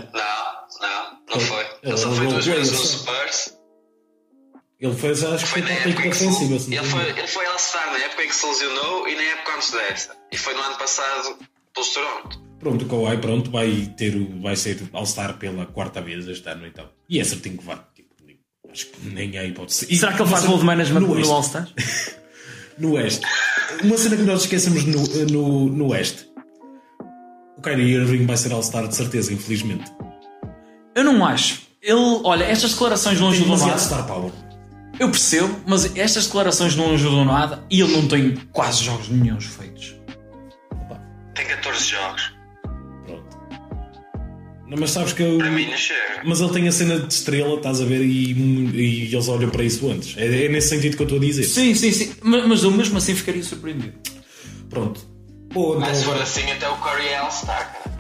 [0.82, 1.60] não, não Foi.
[1.60, 3.57] Ele Ele só foi duas vezes no Spurs.
[4.80, 6.60] Ele fez, acho que Foi na época que se, ofensiva.
[6.60, 9.22] se não ele foi, ele foi All-Star na época em que se lesionou e na
[9.24, 10.16] época antes dessa.
[10.32, 11.38] E foi no ano passado
[11.74, 12.42] pelos Toronto.
[12.60, 16.68] Pronto, o Kawhi pronto, vai, ter, o- vai ser All-Star pela quarta vez este ano
[16.68, 16.88] então.
[17.10, 17.80] E é certinho que vai.
[17.96, 18.40] Tipo, nem-
[18.72, 19.88] acho que nem há hipótese.
[19.90, 21.34] E será que ele faz load cena- management no no.
[21.34, 21.68] All-Star?
[22.78, 23.26] No Oeste.
[23.84, 25.02] Uma cena que nós esquecemos no,
[25.32, 26.28] no, no Oeste.
[27.58, 29.92] O Kyrie Irving vai ser All-Star de certeza, infelizmente.
[30.94, 31.64] Eu não acho.
[31.82, 33.82] Ele, olha, estas declarações não Tem demasiado nada.
[33.82, 34.32] Star Power.
[35.00, 39.46] Eu percebo, mas estas declarações não ajudam nada e ele não tem quase jogos nenhums
[39.46, 39.96] feitos.
[41.36, 42.34] Tem 14 jogos.
[43.06, 43.38] Pronto.
[44.68, 45.38] Não, mas sabes que eu...
[45.38, 46.22] Para mim não chega.
[46.26, 49.64] Mas ele tem a cena de estrela, estás a ver, e, e eles olham para
[49.64, 50.18] isso antes.
[50.18, 51.44] É, é nesse sentido que eu estou a dizer.
[51.44, 52.16] Sim, sim, sim.
[52.24, 53.94] Mas, mas eu mesmo assim ficaria surpreendido.
[54.70, 55.00] Pronto.
[55.54, 56.24] Bom, então Mas se for agora...
[56.24, 57.98] assim até o Curry All-Star, cara.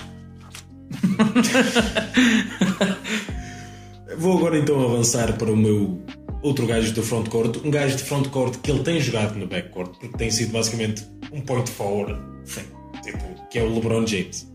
[4.18, 6.02] Vou agora então avançar para o meu
[6.48, 7.57] outro gajo do frontcourt.
[7.64, 11.41] Um gajo de frontcourt que ele tem jogado no backcourt, porque tem sido basicamente um
[11.41, 12.19] point forward.
[12.45, 12.61] Sim.
[13.03, 14.48] Tipo, que é o LeBron James.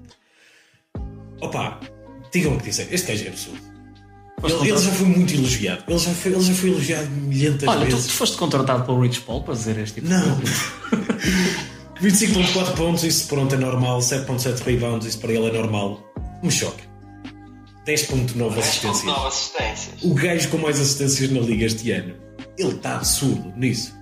[1.40, 1.80] Opa,
[2.32, 2.88] digam o que disser.
[2.90, 3.72] Este gajo é absurdo.
[4.44, 5.84] Ele, ele já foi muito elogiado.
[5.86, 8.06] Ele já foi, ele já foi elogiado milhentas Olha, tu, vezes.
[8.06, 10.40] tu foste contratado pelo Rich Paul para dizer este tipo de Não.
[12.00, 14.00] 25.4 pontos, isso pronto é normal.
[14.00, 16.02] 7.7 rebounds, isso para ele é normal.
[16.42, 16.91] Me choca.
[17.86, 19.02] 10.9 assistências.
[19.04, 20.02] 10.9 assistências.
[20.02, 22.14] O gajo com mais assistências na liga este ano.
[22.56, 23.94] Ele está absurdo nisso.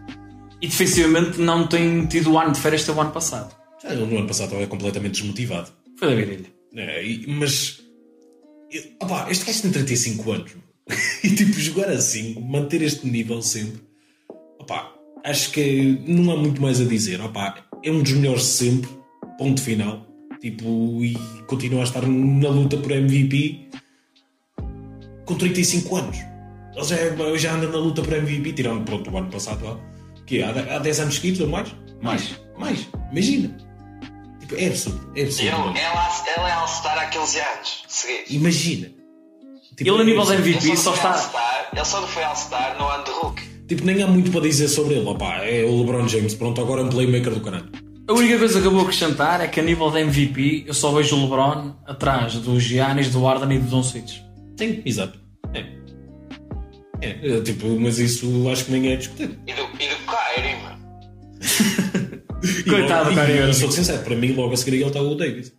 [0.61, 3.55] E defensivamente não tem tido o ano de férias este o ano passado.
[3.83, 5.71] Já Ele no ano passado estava completamente desmotivado.
[5.99, 6.47] Foi da virilha.
[6.77, 7.81] É, mas.
[9.03, 10.53] opá, este gajo tem 35 anos.
[11.25, 13.81] e tipo, jogar assim, manter este nível sempre.
[14.59, 14.93] Opá,
[15.25, 17.21] acho que não há muito mais a dizer.
[17.23, 18.91] Opá, é um dos melhores sempre.
[19.39, 20.07] Ponto final.
[20.41, 21.15] Tipo, e
[21.47, 23.69] continua a estar na luta por MVP
[25.25, 26.17] com 35 anos.
[26.75, 29.67] Ele já, é- já anda na luta por MVP, tirando pronto, o ano passado.
[29.67, 29.77] ó.
[30.25, 31.69] Que há, há 10 anos seguidos ou mais?
[32.01, 32.41] Mais.
[32.59, 32.89] Mais.
[33.13, 33.57] Imagina.
[34.41, 35.13] Tipo, é absurdo.
[35.17, 35.69] É absurdo.
[35.71, 38.31] Ele, é All-Star há 15 anos seguidos.
[38.31, 38.87] Imagina.
[39.77, 40.49] Tipo, Ele a nível de é absurdo.
[40.49, 41.11] MVP Ele só não foi está.
[41.11, 43.43] All-Star- Ele só não foi All-Star no ano de Hulk.
[43.69, 45.09] Tipo, nem há muito para dizer sobre ele.
[45.09, 46.35] Opá, é o LeBron James.
[46.35, 47.69] Pronto, agora é um playmaker do caralho.
[48.09, 50.91] A única coisa que eu vou acrescentar é que a nível de MVP eu só
[50.93, 54.21] vejo o LeBron atrás do Giannis, do Arden e do Doncic.
[54.59, 55.19] Sim, exato.
[55.55, 55.65] É.
[57.03, 59.37] É, é, tipo, mas isso acho que nem é discutido.
[59.47, 60.81] E do, e do Kyrie, mano.
[62.69, 63.53] Coitado do Kyrie e, Irving.
[63.53, 65.53] Sou sincero, para mim, logo a seguir ele está o Davis.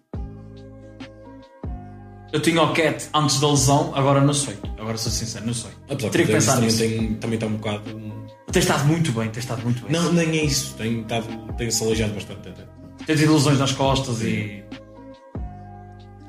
[2.31, 4.55] Eu tinha o Cat antes da lesão, agora não sei.
[4.79, 5.71] Agora sou sincero, não sei.
[5.89, 6.79] Apesar que Teria que Davis pensar também, nisso.
[6.79, 8.10] tem, também está um bocado.
[8.51, 9.91] Tem estado muito bem, tem estado muito bem.
[9.91, 10.73] Não, nem é isso.
[10.75, 11.25] Tem, estado,
[11.57, 12.63] tem se aleijado bastante até.
[13.05, 14.63] Tem tido lesões nas costas e.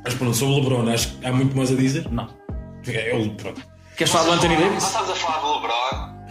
[0.04, 2.08] Mas pronto, sobre o LeBron, acho que há muito mais a dizer.
[2.10, 2.28] Não.
[2.86, 3.60] É ele, pronto.
[3.96, 4.84] Queres falar do Anthony Nós Davis?
[4.84, 6.26] estamos a falar do LeBron,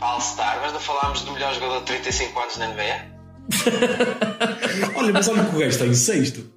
[0.00, 3.10] All-Star, mas não falámos do melhor jogador de 35 anos na NBA?
[4.96, 6.50] Olha, mas olha que o gajo está em sexto.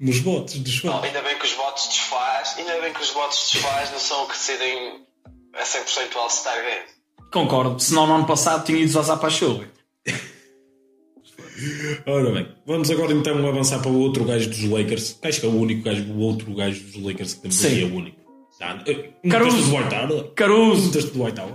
[0.00, 1.04] Nos votos dos Não, fãs.
[1.04, 4.26] ainda bem que os votos desfaz, ainda bem que os votos desfaz não são o
[4.26, 5.06] que decidem
[5.54, 6.93] a 100% o All-Star Game.
[7.34, 7.78] Concordo.
[7.80, 9.64] Senão no ano passado tinha ido Zaza para a chuva.
[12.06, 15.18] Ora bem, vamos agora então avançar para o outro gajo dos Lakers.
[15.20, 17.66] Acho que é o único gajo, o outro gajo dos Lakers que temos Sim.
[17.66, 18.20] aqui é o único.
[18.62, 19.56] Ah, eh, Caruso.
[19.56, 20.24] meteste do White Tower?
[20.36, 20.92] Caruso!
[21.10, 21.54] Do White Tower?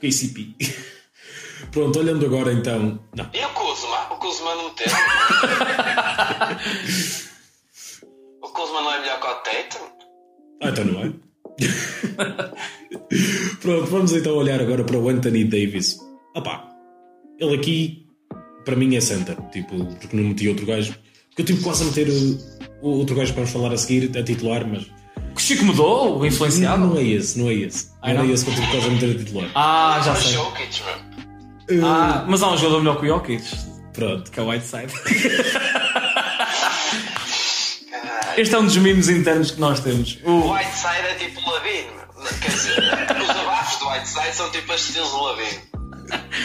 [0.00, 0.54] KCP.
[1.72, 2.98] Pronto, olhando agora então.
[3.14, 3.28] Não.
[3.34, 4.14] E o Kuzma?
[4.14, 4.94] O Kuzma não teve.
[8.40, 9.84] o Kuzma não é melhor que o Tatum?
[10.62, 11.12] Ah, então não é?
[13.60, 15.98] Pronto, vamos então olhar agora para o Anthony Davis.
[16.34, 16.64] Opá,
[17.38, 18.06] ele aqui
[18.64, 20.92] para mim é center, tipo, porque não meti outro gajo.
[21.28, 22.08] Porque eu tive quase a meter
[22.82, 24.86] o, outro gajo que vamos falar a seguir, a titular, mas.
[25.34, 26.86] O Chico mudou, o Não, influenciado?
[26.86, 27.90] não é esse, não é esse.
[28.02, 28.30] Ah, Era não?
[28.32, 29.50] esse que eu tive quase a meter a titular.
[29.54, 30.32] Ah, já o sei.
[30.32, 30.82] Jokic,
[31.68, 31.86] meu.
[31.86, 33.44] Ah, mas há um jogador melhor que o Jokic,
[33.92, 34.30] Pronto.
[34.30, 34.92] que é o Whiteside.
[38.36, 40.18] Este é um dos mimos internos que nós temos.
[40.24, 40.52] O.
[40.52, 42.06] Whiteside é tipo o Lavine, meu.
[42.40, 42.75] Quer dizer,
[43.98, 45.58] Whiteside são tipo as estilos do Lavine.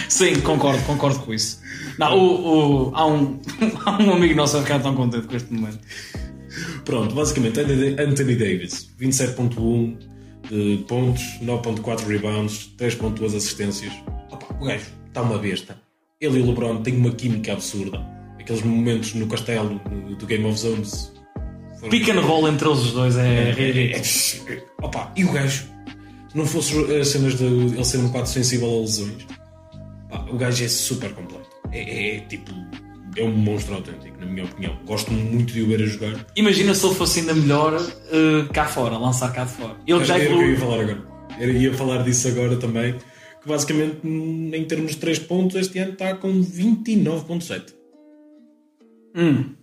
[0.10, 1.60] Sim, concordo, concordo com isso.
[2.00, 3.40] Não, o, o- há, um,
[3.86, 5.80] há um amigo nosso a ficar tão contente com este momento.
[6.86, 9.98] Pronto, basicamente, Anthony Davis, 27.1
[10.50, 13.94] de pontos, 9.4 rebounds, 3.2 assistências.
[14.32, 15.80] Opa, o gajo está uma besta.
[16.20, 18.00] Ele e o LeBron têm uma química absurda.
[18.40, 21.12] Aqueles momentos no castelo no- do Game of Zones.
[21.90, 24.50] Pick and roll entre eles os dois é É, ridículo.
[24.50, 25.66] é, é, opa, e o gajo,
[26.34, 29.26] não fosse as cenas de ele ser um bocado sensível a lesões,
[30.10, 31.50] pá, o gajo é super completo.
[31.72, 32.52] É, é, é, tipo,
[33.16, 34.78] é um monstro autêntico, na minha opinião.
[34.86, 36.26] Gosto muito de o ver a jogar.
[36.36, 37.76] Imagina se ele fosse ainda melhor
[38.12, 39.76] eh, cá fora, lançar cá de fora.
[39.86, 40.58] Ele já que eu ia evoluiu.
[40.58, 41.08] falar agora.
[41.40, 42.96] Eu ia falar disso agora também.
[43.42, 47.74] Que basicamente, em termos de 3 pontos, este ano está com 29.7.
[49.16, 49.56] Hum,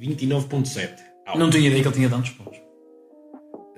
[0.00, 0.94] 29.7.
[1.26, 1.38] Au.
[1.38, 2.57] não tinha ideia que ele tinha tantos pontos.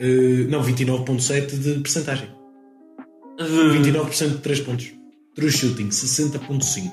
[0.00, 2.28] Eh, não, 29.7 de percentagem.
[3.38, 4.92] Eh, 29% de 3 pontos.
[5.34, 6.90] True shooting, 60.5.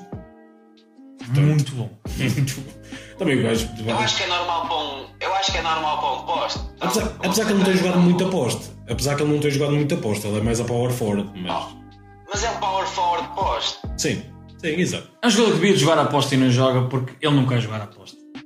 [1.40, 1.90] muito bom.
[2.18, 2.72] Muito bom.
[3.18, 3.68] Também o gajo.
[3.84, 5.06] Eu acho que é normal para um.
[5.20, 6.60] Eu acho que é normal para um poste.
[6.80, 8.70] Apesar, apesar que ele não tem jogado muito a poste.
[8.88, 10.26] Apesar que ele não tem jogado muito a poste.
[10.26, 11.30] Ele é mais a power forward.
[11.40, 11.76] Mas...
[12.30, 13.78] Mas é um power forward poste.
[13.98, 14.22] Sim,
[14.58, 15.10] sim, exato.
[15.22, 17.80] É um jogador que devia jogar a e não joga porque ele não quer jogar
[17.82, 17.88] a.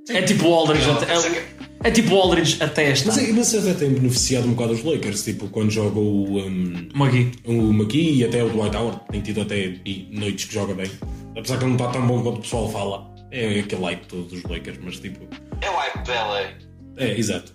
[0.09, 1.15] É tipo o Aldridge Não, até.
[1.15, 3.07] mas é É, é tipo o Aldridge até esta.
[3.09, 5.25] Mas, é- mas até tem beneficiado um bocado os Lakers.
[5.25, 6.39] Tipo, quando joga o.
[6.39, 7.33] um, Magui.
[7.45, 10.91] o McGee e até o Dwight Howard tem tido até e noites que joga bem.
[11.37, 13.13] Apesar que ele não está tão bom quanto o pessoal fala.
[13.31, 15.21] É aquele hype todo dos Lakers, mas tipo.
[15.63, 16.41] É o hype da LA.
[16.99, 17.55] É, exato.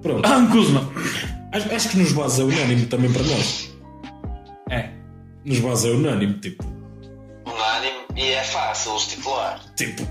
[0.00, 0.24] Pronto.
[0.24, 0.88] Ah, Kuzma.
[1.52, 3.74] Acho, acho que nos bases é unânime também para nós.
[4.70, 4.90] É.
[5.44, 6.64] Nos bases é unânime, tipo.
[7.44, 9.60] Unânime e é fácil os titular.
[9.74, 10.06] Tipo.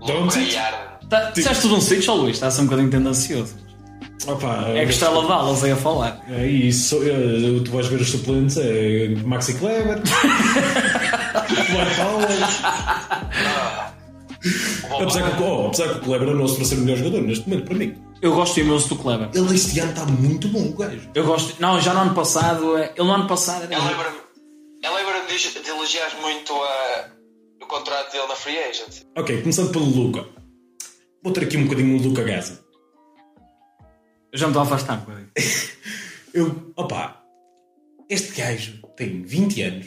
[0.00, 0.38] Luca
[1.08, 2.34] Tá, Disseste tudo um sítio, ou Luís?
[2.36, 3.54] Está-se um bocadinho tendencioso.
[4.26, 6.20] Opa, É que está a Dallas aí a falar.
[6.28, 6.98] É isso,
[7.64, 10.16] tu vais ver os suplentes, é Maxi Kleber, Dwight.
[14.90, 17.48] O Apesar que, oh, apesar que o Kleber é o nosso terceiro melhor jogador neste
[17.48, 17.94] momento, para mim.
[18.22, 19.28] Eu gosto imenso do Kleber.
[19.34, 21.08] Ele este ano está muito bom, o gajo.
[21.14, 21.60] Eu gosto.
[21.60, 22.76] Não, já no ano passado.
[22.78, 23.74] é- Ele no ano passado era.
[23.74, 27.08] eu lembro-me de, de elogiar muito a.
[27.62, 29.02] o contrato dele na free agent.
[29.16, 30.24] Ok, começando pelo Luca.
[31.26, 32.64] Vou ter aqui um bocadinho o Luca Gaza.
[34.32, 35.30] Eu já me estou a afastar um bocadinho.
[36.32, 37.20] Eu, opa,
[38.08, 39.86] este gajo tem 20 anos.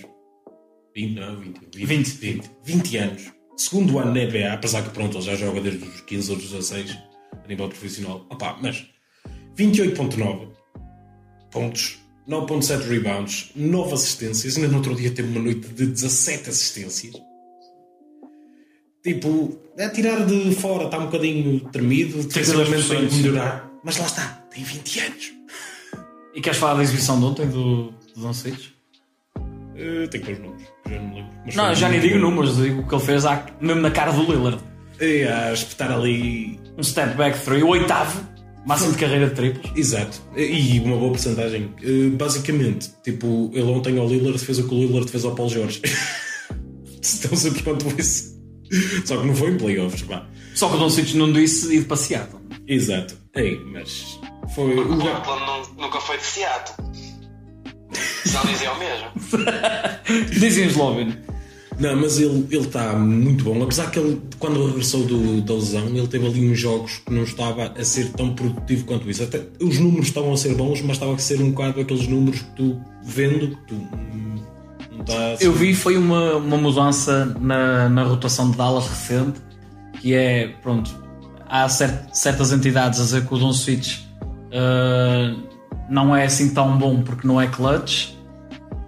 [0.94, 2.18] 20, não, 20, 20, 20.
[2.18, 3.34] 20, 20 anos.
[3.56, 6.52] Segundo ano na NBA, apesar que pronto, ele já joga desde os 15 ou dos
[6.52, 6.98] 16
[7.32, 8.26] a nível profissional.
[8.30, 8.86] Opa, mas
[9.58, 10.50] 28.9
[11.50, 14.58] pontos, 9.7 rebounds, 9 assistências.
[14.58, 17.29] Ainda no outro dia teve uma noite de 17 assistências.
[19.04, 23.70] Tipo, a tirar de fora está um bocadinho tremido, defensivamente tem que melhorar.
[23.84, 24.24] Mas lá está,
[24.54, 25.34] tem 20 anos.
[26.36, 28.68] E queres falar da exibição de ontem do, do Don Switch?
[29.38, 31.32] Uh, tenho que pôr os números, já não me lembro.
[31.46, 34.12] Mas Não, já nem digo números, digo o que ele fez à- mesmo na cara
[34.12, 34.62] do Lillard.
[35.00, 36.60] É, a espetar ali.
[36.78, 38.22] Um step back three, o oitavo,
[38.66, 39.72] máximo de carreira de triplos.
[39.78, 40.22] Exato.
[40.36, 41.74] E uma boa porcentagem.
[41.82, 45.48] Uh, basicamente, tipo, ele ontem ao Lillard fez o que o Lillard fez ao Paul
[45.50, 45.82] George.
[47.22, 48.38] Tão simples quanto isso.
[49.06, 50.26] Só que não foi em playoffs, pá.
[50.54, 52.40] Só que o Don não disse ir para Seattle.
[52.68, 53.16] Exato.
[53.36, 54.20] Ei, mas.
[54.54, 54.78] Foi.
[54.78, 54.98] O.
[54.98, 56.90] Portland nun- nunca foi de Seattle.
[58.34, 59.08] Não dizia o mesmo.
[60.40, 61.18] Dizem os Slovene.
[61.80, 63.64] Não, mas ele está muito bom.
[63.64, 67.24] Apesar que ele, quando regressou do, da lesão, ele teve ali uns jogos que não
[67.24, 69.24] estava a ser tão produtivo quanto isso.
[69.24, 72.42] Até os números estavam a ser bons, mas estava a ser um bocado aqueles números
[72.42, 73.76] que tu vendo, tu
[75.08, 79.40] ser- Eu vi foi uma, uma mudança na, na rotação de Dallas recente,
[80.02, 80.90] que é, pronto,
[81.48, 84.00] há cer- certas entidades a dizer que o Don Switch
[84.54, 85.36] ah,
[85.90, 88.10] não é assim tão bom porque não é clutch,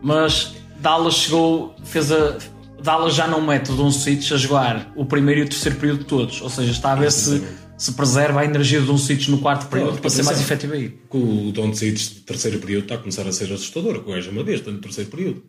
[0.01, 2.37] mas Dallas chegou, fez a.
[2.83, 6.03] Dallas já não mete o Don Switch a jogar o primeiro e o terceiro período
[6.03, 7.43] todos, ou seja, está a ver se,
[7.77, 10.89] se preserva a energia do Don Switch no quarto período para ser mais efetivo aí.
[10.89, 14.01] que o Don Cic de terceiro período está a começar a ser assustador.
[14.03, 15.43] Que o gajo é uma no terceiro período.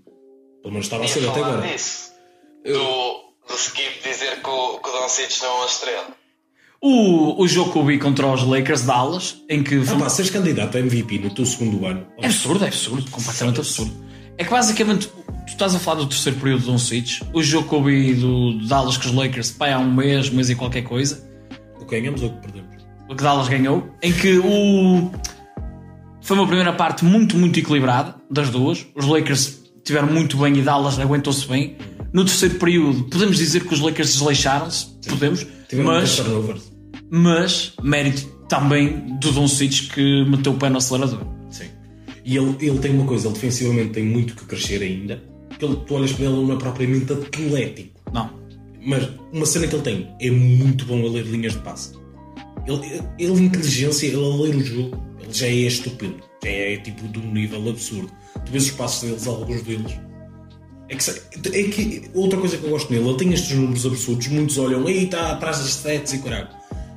[0.62, 1.68] Pelo menos estava a ser até falar agora.
[1.72, 2.12] disso.
[2.64, 2.72] Do,
[3.48, 6.06] do Skip dizer que o, que o Don Cic não é uma estrela.
[6.80, 10.30] O, o jogo que eu vi contra os Lakers Dallas, em que Ah, pá, seres
[10.30, 12.06] candidato a MVP no teu segundo ano.
[12.18, 13.92] É absurdo, é absurdo, completamente absurdo.
[14.38, 17.68] É que basicamente tu estás a falar do terceiro período de um Switch, o jogo
[17.68, 20.54] que eu vi do, do Dallas com os Lakers, pai, há um mês, mês e
[20.56, 21.22] qualquer coisa,
[21.80, 22.72] O que ganhamos ou o que perdemos?
[23.08, 25.10] o que Dallas ganhou, em que o.
[26.22, 28.86] Foi uma primeira parte muito, muito equilibrada, das duas.
[28.94, 31.76] Os Lakers tiveram muito bem e Dallas aguentou-se bem.
[32.12, 36.20] No terceiro período, podemos dizer que os Lakers desleixaram-se, podemos, Tiveram mas,
[37.10, 41.20] mas mérito também do Don Switch que meteu o pé no acelerador.
[41.48, 41.64] Sim.
[42.22, 45.22] E ele, ele tem uma coisa, ele defensivamente tem muito que crescer ainda.
[45.58, 48.00] Que ele, tu olhas para ele, ele não é propriamente atlético.
[48.12, 48.30] Não,
[48.84, 51.94] Mas uma cena que ele tem é muito bom a ler linhas de passe.
[52.66, 56.22] Ele, ele inteligência, ele a ler o jogo, ele já é estupendo.
[56.42, 58.10] Já é tipo de um nível absurdo.
[58.44, 59.92] Tu vês os passos deles, alguns deles.
[60.88, 64.26] É que, é que outra coisa que eu gosto nele, ele tem estes números absurdos,
[64.28, 66.48] muitos olham, ei, está atrás das stats e caralho.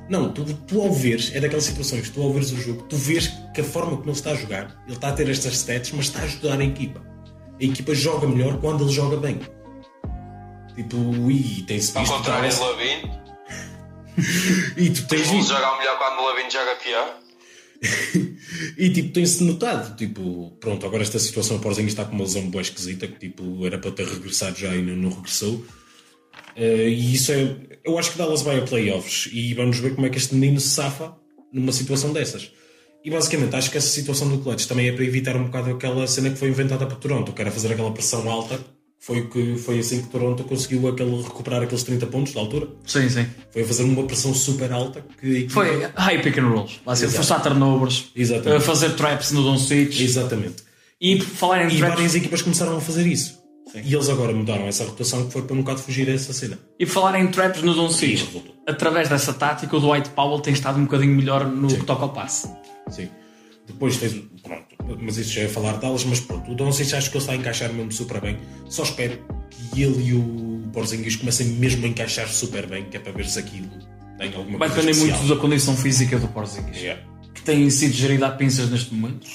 [0.08, 3.32] Não, tu, tu ao veres, é daquelas situações, tu ao veres o jogo, tu vês
[3.54, 6.06] que a forma como ele está a jogar, ele está a ter estas stats, mas
[6.06, 7.02] está a ajudar a equipa.
[7.60, 9.40] A equipa joga melhor quando ele joga bem.
[10.74, 10.96] Tipo,
[11.30, 12.16] e tem-se Ao visto.
[12.16, 13.25] contrário de Lavin.
[14.76, 15.48] E tu tens Os visto.
[15.48, 17.18] jogam melhor quando o joga pior.
[18.78, 19.96] E tipo, tem-se notado.
[19.96, 23.78] Tipo, pronto, agora esta situação, Porzinho está com uma lesão boa esquisita, que tipo, era
[23.78, 25.64] para ter regressado já e não, não regressou.
[26.56, 27.56] Eh, e isso é.
[27.84, 30.58] Eu acho que Dallas vai a playoffs e vamos ver como é que este menino
[30.60, 31.16] se safa
[31.52, 32.50] numa situação dessas.
[33.04, 36.06] E basicamente acho que essa situação do clutch também é para evitar um bocado aquela
[36.08, 38.58] cena que foi inventada para Toronto, que era fazer aquela pressão alta.
[39.06, 42.66] Foi, que, foi assim que Toronto conseguiu aquele, recuperar aqueles 30 pontos da altura.
[42.84, 43.24] sim, sim.
[43.52, 47.12] Foi a fazer uma pressão super alta que Foi high pick and rolls, Exato.
[47.12, 48.60] forçar turnovers, Exatamente.
[48.60, 50.56] uh, fazer traps no Don Switch Exatamente.
[51.00, 53.38] e falar em E várias equipas começaram a fazer isso.
[53.84, 56.58] E eles agora mudaram essa rotação que foi para um bocado fugir a essa cena.
[56.80, 58.24] e por falar em traps no Don Switch,
[58.66, 62.12] através dessa tática o Dwight Powell tem estado um bocadinho melhor no que toca ao
[62.12, 62.48] passe.
[62.90, 63.08] Sim.
[63.66, 64.14] Depois tens.
[64.42, 67.32] Pronto, mas isso já é falar delas, mas pronto, o Doncic acho que ele está
[67.32, 68.38] a encaixar mesmo super bem.
[68.68, 69.18] Só espero
[69.50, 73.26] que ele e o Porzingis comecem mesmo a encaixar super bem, que é para ver
[73.26, 73.68] se aquilo
[74.18, 77.02] tem alguma Vai coisa depender muito da condição física do Porzingis, Yeah.
[77.34, 79.26] que tem sido gerido a pinças neste momento.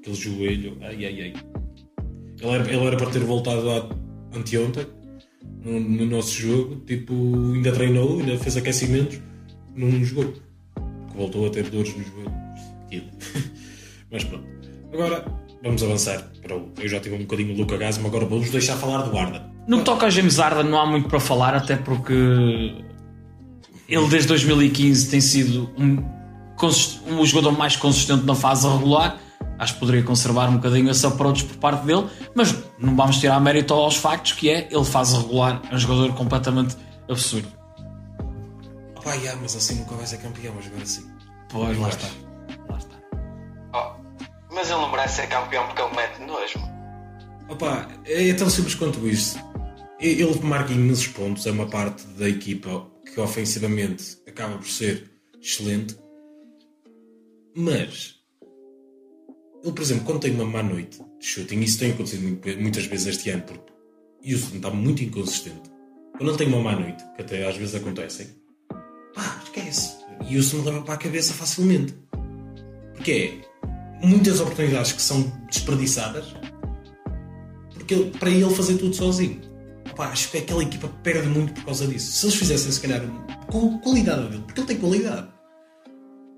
[0.00, 0.76] Aquele joelho.
[0.82, 1.34] Ai ai ai.
[2.40, 3.88] Ele era, ele era para ter voltado a-
[4.36, 4.86] anteontem
[5.64, 6.76] no, no nosso jogo.
[6.86, 7.14] Tipo,
[7.54, 9.18] ainda treinou, ainda fez aquecimentos,
[9.74, 10.34] não jogou.
[11.10, 13.04] Porque voltou a ter dores no joelho.
[14.10, 14.44] Mas pronto.
[14.92, 15.24] Agora
[15.62, 16.70] vamos avançar para o.
[16.78, 19.44] Eu já tive um bocadinho o Luca Gasma, agora vamos deixar falar do Arda.
[19.66, 22.12] No que toca a James Harden não há muito para falar, até porque
[23.88, 26.02] ele desde 2015 tem sido um,
[27.08, 29.18] um jogador mais consistente na fase regular.
[29.58, 33.38] Acho que poderia conservar um bocadinho esse approach por parte dele, mas não vamos tirar
[33.40, 36.76] mérito aos factos que é ele faz regular um jogador completamente
[37.08, 37.59] absurdo.
[39.02, 41.10] Pá, yeah, mas assim nunca vai ser campeão, mas agora sim.
[41.50, 42.08] Pois, lá está.
[42.68, 42.96] Lá está.
[43.74, 46.58] Oh, mas ele não merece ser campeão porque ele mete nojo.
[47.48, 49.38] Opa, é tão simples quanto isto.
[49.98, 55.10] Ele marca imensos pontos, é uma parte da equipa que ofensivamente acaba por ser
[55.40, 55.96] excelente.
[57.56, 58.20] Mas
[59.62, 63.08] ele, por exemplo, quando tem uma má noite de shooting, isso tem acontecido muitas vezes
[63.08, 63.72] este ano, porque
[64.24, 65.70] Houston está muito inconsistente.
[66.16, 68.28] Quando ele tem uma má noite, que até às vezes acontecem,
[69.14, 69.96] pá, esquece.
[70.28, 71.94] E Houston leva para a cabeça facilmente.
[72.94, 73.42] Porque
[74.02, 76.26] é muitas oportunidades que são desperdiçadas
[77.74, 79.40] porque ele- para ele fazer tudo sozinho.
[79.90, 82.12] Opá, acho que aquela equipa perde muito por causa disso.
[82.12, 83.02] Se eles fizessem, se calhar,
[83.48, 85.28] com qualidade dele, porque ele tem qualidade.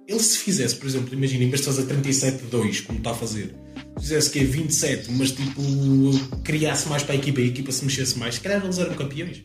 [0.09, 3.55] Ele se fizesse, por exemplo, imagina, em vez de fazer 37-2, como está a fazer,
[4.01, 5.61] fizesse que é 27, mas tipo,
[6.43, 8.95] criasse mais para a equipa e a equipa se mexesse mais, se calhar eles eram
[8.95, 9.43] campeões.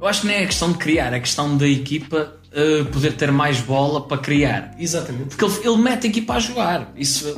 [0.00, 3.30] Eu acho que nem é questão de criar, é questão da equipa eh, poder ter
[3.30, 4.74] mais bola para criar.
[4.78, 5.36] Exatamente.
[5.36, 6.92] Porque ele, ele mete a equipa a jogar.
[6.96, 7.28] Isso,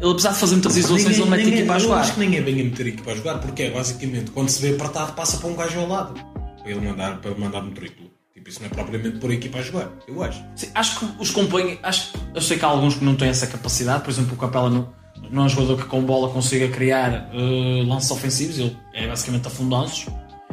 [0.00, 2.00] ele, apesar de fazer muitas isolações, ele mete a equipa a eu jogar.
[2.00, 4.48] acho que nem é bem a meter a equipa a jogar, porque é basicamente quando
[4.48, 6.14] se vê apertado, passa para um gajo ao lado.
[6.62, 8.10] Para ele mandar, para mandar no triplo.
[8.32, 10.42] Tipo, isso não é propriamente pôr a equipa a jogar, eu acho.
[10.54, 11.78] Sim, acho que os compõem.
[11.82, 14.02] Acho, eu sei que há alguns que não têm essa capacidade.
[14.04, 14.88] Por exemplo, o Capela não,
[15.30, 18.58] não é um jogador que com bola consiga criar eh, lances ofensivos.
[18.58, 20.06] Ele é basicamente afundanços.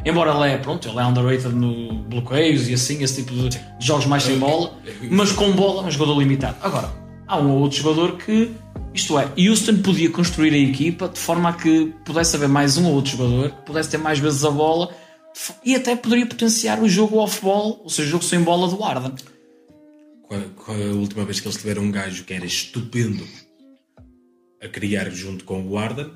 [0.06, 4.06] Embora ele é, pronto, ele é underrated no bloqueios e assim, esse tipo de jogos
[4.06, 4.74] mais sem bola.
[5.10, 6.58] Mas com bola é um jogador limitado.
[6.62, 6.92] Agora,
[7.28, 8.52] há um ou outro jogador que,
[8.94, 12.88] isto é, Houston podia construir a equipa de forma a que pudesse haver mais um
[12.88, 14.90] ou outro jogador que pudesse ter mais vezes a bola
[15.64, 19.14] e até poderia potenciar o jogo off-ball, ou seja, o jogo sem bola do Arden.
[20.56, 23.26] Qual, é a última vez que eles tiveram um gajo que era estupendo
[24.62, 26.12] a criar junto com o Arden?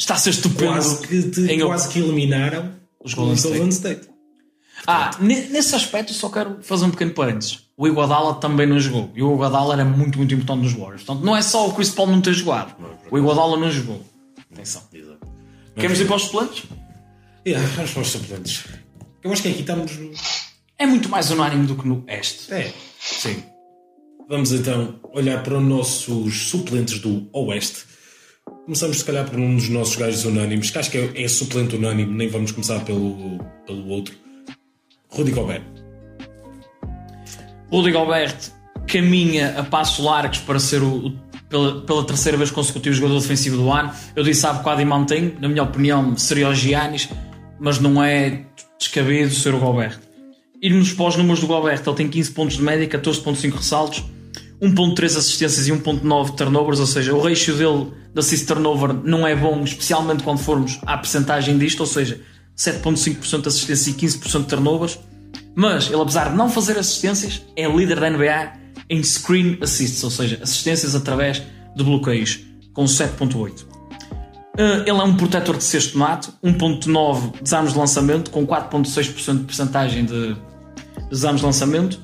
[0.00, 0.72] Está a ser estupendo.
[0.72, 2.72] Quase que, te- em- quase que eliminaram
[3.04, 3.68] Os Golden State.
[3.68, 4.08] State.
[4.86, 7.68] Ah, ne- nesse aspecto só quero fazer um pequeno parênteses.
[7.76, 9.10] O Iguodala também não jogou.
[9.14, 11.02] E o Iguodala era muito, muito importante nos Warriors.
[11.02, 12.74] Portanto, não é só o Chris Paul não ter jogado.
[13.10, 14.02] O Iguodala não jogou.
[14.50, 14.82] Atenção.
[15.74, 16.62] Queremos ir para os suplentes?
[17.46, 18.64] Yeah, vamos para os suplentes.
[19.22, 19.92] Eu acho que aqui estamos.
[20.78, 22.52] É muito mais unânime do que no Este.
[22.54, 23.42] É, sim.
[24.30, 27.84] Vamos então olhar para os nossos suplentes do Oeste.
[28.64, 31.76] Começamos, se calhar, por um dos nossos gajos unânimes, que acho que é, é suplente
[31.76, 34.14] unânime, nem vamos começar pelo, pelo outro.
[35.08, 35.62] Rudy Gobert.
[37.70, 38.36] Rudy Gobert
[38.86, 41.12] caminha a passos largos para ser o,
[41.48, 43.92] pela, pela terceira vez consecutiva jogador defensivo do ano.
[44.14, 47.08] Eu disse há bocado e mantenho, na minha opinião, seria o Giannis,
[47.58, 48.44] mas não é
[48.78, 49.98] descabido ser o Gobert.
[50.62, 54.04] Irmos para os números do Gobert, ele tem 15 pontos de média, 14.5 ressaltos,
[54.60, 59.34] 1.3 assistências e 1.9 turnovers, ou seja, o ratio dele de assist turnover não é
[59.34, 62.20] bom, especialmente quando formos à percentagem disto, ou seja,
[62.56, 64.98] 7.5% de assistência e 15% de turnovers.
[65.54, 68.52] Mas ele, apesar de não fazer assistências, é líder da NBA
[68.88, 71.42] em screen assists, ou seja, assistências através
[71.74, 72.40] de bloqueios,
[72.74, 73.62] com 7.8.
[73.62, 79.44] Uh, ele é um protetor de sexto nato, 1.9 desarmes de lançamento, com 4.6% de
[79.44, 80.36] percentagem de
[81.08, 81.98] desarmes de lançamento.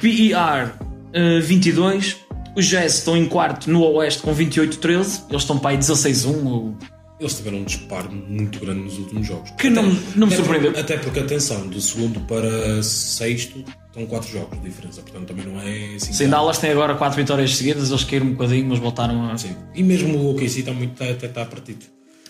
[0.00, 2.16] PER uh, 22.
[2.56, 5.24] Os Jazz estão em quarto no Oeste com 28-13.
[5.30, 6.44] Eles estão para aí 16-1.
[6.46, 6.74] ou-
[7.20, 9.50] Eles tiveram um disparo muito grande nos últimos jogos.
[9.52, 9.82] Que não-
[10.16, 10.70] não me até surpreendeu.
[10.78, 15.60] Até porque, atenção, do segundo para sexto estão 4 jogos de diferença, portanto também não
[15.60, 16.12] é assim.
[16.12, 17.90] Sim, Dallas tem agora 4 vitórias seguidas.
[17.90, 19.36] Eles caíram um bocadinho, mas voltaram a.
[19.38, 19.54] Sim.
[19.74, 21.84] E mesmo o OKC está muito, até está partido.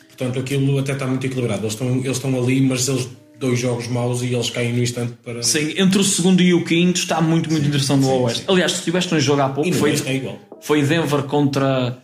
[0.09, 1.63] Portanto, aquilo até está muito equilibrado.
[1.63, 3.09] Eles estão, eles estão ali, mas eles
[3.39, 5.43] dois jogos maus e eles caem no instante para.
[5.43, 8.39] Sim, entre o segundo e o quinto está muito, muito interessante no sim, Oeste.
[8.41, 8.45] sim.
[8.49, 10.39] Aliás, se tiveste um jogo há pouco, foi, Oeste é igual.
[10.61, 11.99] foi Denver contra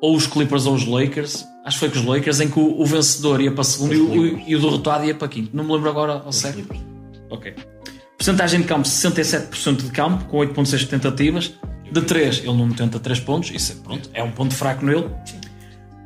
[0.00, 1.44] ou os Clippers ou os Lakers.
[1.64, 3.98] Acho que foi com os Lakers, em que o, o vencedor ia para segundo e
[4.00, 5.50] o, e o derrotado ia para quinto.
[5.54, 6.54] Não me lembro agora ao certo.
[6.56, 6.80] Clippers.
[7.30, 7.54] Ok.
[8.16, 11.52] Porcentagem de campo: 67% de campo, com 8,6 tentativas.
[11.90, 13.50] De 3, ele não tenta 3 pontos.
[13.50, 15.06] Isso é, pronto, é um ponto fraco nele.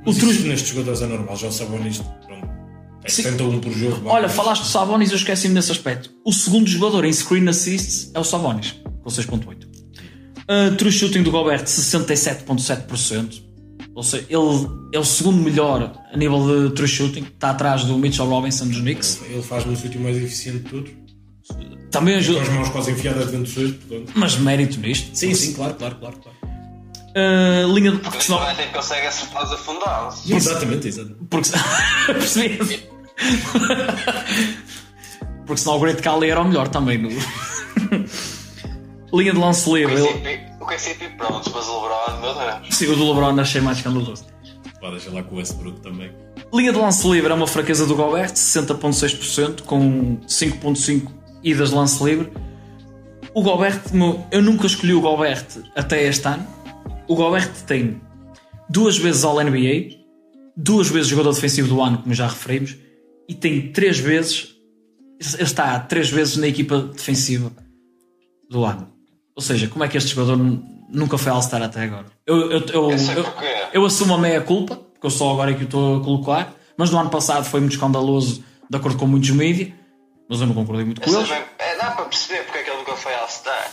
[0.07, 2.22] O Trus- isso nestes jogadores é normal, já o Sabonis, pronto.
[3.04, 3.22] É Sim.
[3.22, 4.08] 71 por jogo.
[4.08, 6.10] Olha, mas- falaste do Sabonis, eu esqueci-me desse aspecto.
[6.24, 9.66] O segundo jogador em screen assists é o Sabonis, com 6.8.
[10.48, 13.42] Uh, true shooting do Gobert, 67.7%.
[13.94, 17.22] Ou seja, ele é o segundo melhor a nível de true shooting.
[17.24, 19.20] Está atrás do Mitchell Robinson dos Knicks.
[19.28, 20.90] Ele faz no sítio mais eficiente de todos.
[21.90, 24.12] Também Com ajuda, as mãos quase enfiadas dentro do cesto, portanto.
[24.14, 25.10] mas mérito nisto.
[25.14, 26.16] Sim, sim, claro, claro, claro.
[26.22, 26.38] claro.
[27.14, 27.98] Uh, linha de.
[27.98, 28.40] Porque Porque senão,
[28.72, 30.30] consegue acertar os afundados.
[30.30, 31.24] Exatamente, exatamente.
[31.28, 31.50] porque,
[32.06, 32.82] percebi.
[35.47, 36.98] porque senão o Great Cali era o melhor também.
[36.98, 37.09] No...
[39.12, 39.97] linha de lance O livre.
[39.97, 42.74] KCP, o KCP pronto, mas o LeBron, meu Exatamente.
[42.74, 44.26] Sim, o do LeBron achei mais escandaloso.
[44.80, 46.10] Pode deixar lá com o Westbrook também.
[46.52, 51.09] Linha de lance livre é uma fraqueza do Gobert, 60.6%, com 5.5
[51.43, 52.32] idas de lance livre.
[53.34, 53.80] O Gobert,
[54.30, 56.47] eu nunca escolhi o Gobert até este ano.
[57.06, 58.01] O Gobert tem
[58.68, 60.02] duas vezes ao NBA,
[60.56, 62.76] duas vezes jogador defensivo do ano, como já referimos,
[63.28, 64.55] e tem três vezes,
[65.35, 67.53] ele está três vezes na equipa defensiva
[68.49, 68.93] do ano.
[69.35, 70.36] Ou seja, como é que este jogador
[70.90, 72.07] nunca foi All-Star até agora?
[72.27, 72.90] Eu, eu, eu, Eu
[73.73, 76.55] eu- assumo a meia culpa, porque eu só agora é que o estou a colocar,
[76.77, 79.73] mas no ano passado foi muito escandaloso, de acordo com muitos mídias,
[80.28, 81.31] mas eu não concordei muito com Eu eles.
[81.59, 83.73] é, dá para perceber porque é que ele nunca foi All-Star.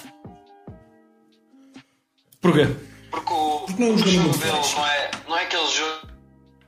[2.41, 2.67] Porquê?
[3.11, 4.75] Porque o, Porque não é o jogo muito dele flash.
[4.75, 6.07] não é, não é aquele jogo.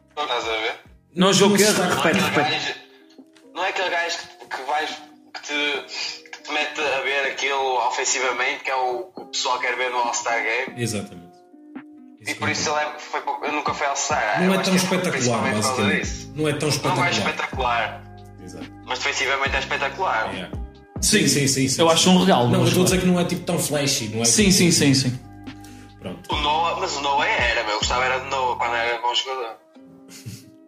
[0.10, 0.76] Estás a ver?
[1.16, 2.52] Não é jogo que Não Não é repete, aquele repete.
[2.52, 2.74] gajo,
[3.54, 4.90] não é aquele gajo que, que vais.
[5.34, 9.60] Que te, que te mete a ver aquilo ofensivamente, que é o que o pessoal
[9.60, 10.82] quer ver no All-Star Game.
[10.82, 11.32] Exatamente.
[12.28, 14.40] E por isso ele é, foi, ele nunca foi All-Star.
[14.42, 16.32] Não Eu é acho tão que foi espetacular, basicamente.
[16.36, 17.12] Não é tão Não é espetacular.
[17.12, 18.04] espetacular,
[18.44, 18.66] Exato.
[18.86, 20.36] mas defensivamente é espetacular.
[20.36, 20.52] É.
[21.02, 21.94] Sim, sim, sim, sim, Eu sim.
[21.94, 22.48] acho um regalo.
[22.50, 24.26] Não, eu mas estou a dizer que não é tipo tão flashy, não é?
[24.26, 25.20] Sim, tipo- sim, sim, sim.
[26.00, 26.32] Pronto.
[26.34, 27.74] O Noah, mas o Noah era, meu.
[27.74, 29.56] Eu gostava era de Noah quando era bom jogador.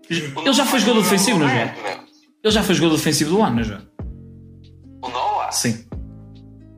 [0.09, 1.67] Ele já foi jogador defensivo, não é?
[1.67, 2.03] já?
[2.43, 3.81] Ele já foi jogador defensivo do ano, não já?
[5.01, 5.51] O Noah?
[5.51, 5.85] Sim.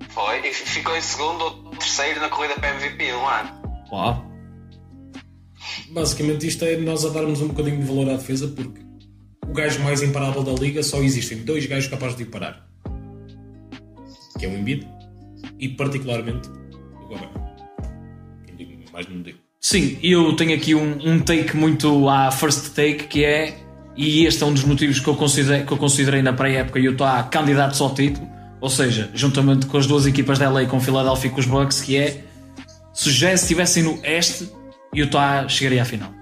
[0.09, 0.47] Foi.
[0.47, 3.83] E ficou em segundo ou terceiro na corrida para MVP no ano.
[3.91, 4.25] Uau.
[5.91, 8.81] Basicamente isto é nós a darmos um bocadinho de valor à defesa porque
[9.47, 12.67] o gajo mais imparável da liga só existem dois gajos capazes de o parar.
[14.37, 14.87] Que é o Embiid
[15.59, 17.31] e particularmente o Gobert.
[18.93, 19.44] Mais não digo.
[19.67, 23.57] Sim, eu tenho aqui um, um take muito à first take que é,
[23.97, 26.85] e este é um dos motivos que eu considerei, que eu considerei na pré-época e
[26.85, 28.29] eu estou a candidatos ao título,
[28.61, 31.47] ou seja, juntamente com as duas equipas da LA, com o Philadelphia e com os
[31.47, 32.23] Bucks, que é
[32.93, 34.51] se os Jazz estivessem no Este,
[34.93, 36.13] Utah chegaria à final.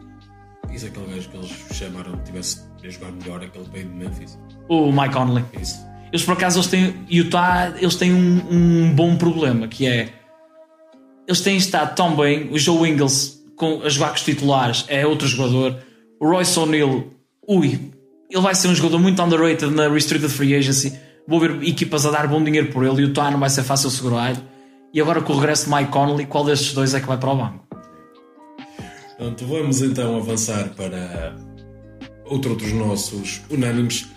[0.71, 3.93] Isso é aquele gajo que eles chamaram que tivesse a jogar melhor aquele veio de
[3.93, 4.39] Memphis.
[4.69, 5.43] O Mike Conley.
[5.61, 5.85] Isso.
[6.13, 10.22] Eles por acaso eles têm Utah, eles têm um, um bom problema que é
[11.27, 15.05] eles têm estado tão bem, o Joe Ingles com, a jogar com os titulares é
[15.05, 15.77] outro jogador,
[16.19, 17.03] o Royce O'Neal,
[17.47, 17.91] ui,
[18.29, 20.97] ele vai ser um jogador muito underrated na Restricted Free Agency.
[21.27, 23.63] Vou ver equipas a dar bom dinheiro por ele e o Utah não vai ser
[23.63, 24.35] fácil segurar.
[24.93, 27.29] E agora com o regresso de Mike Conley, qual destes dois é que vai para
[27.29, 27.67] o banco?
[29.17, 31.35] Pronto, vamos então avançar para
[32.25, 34.07] outro dos nossos unânimes,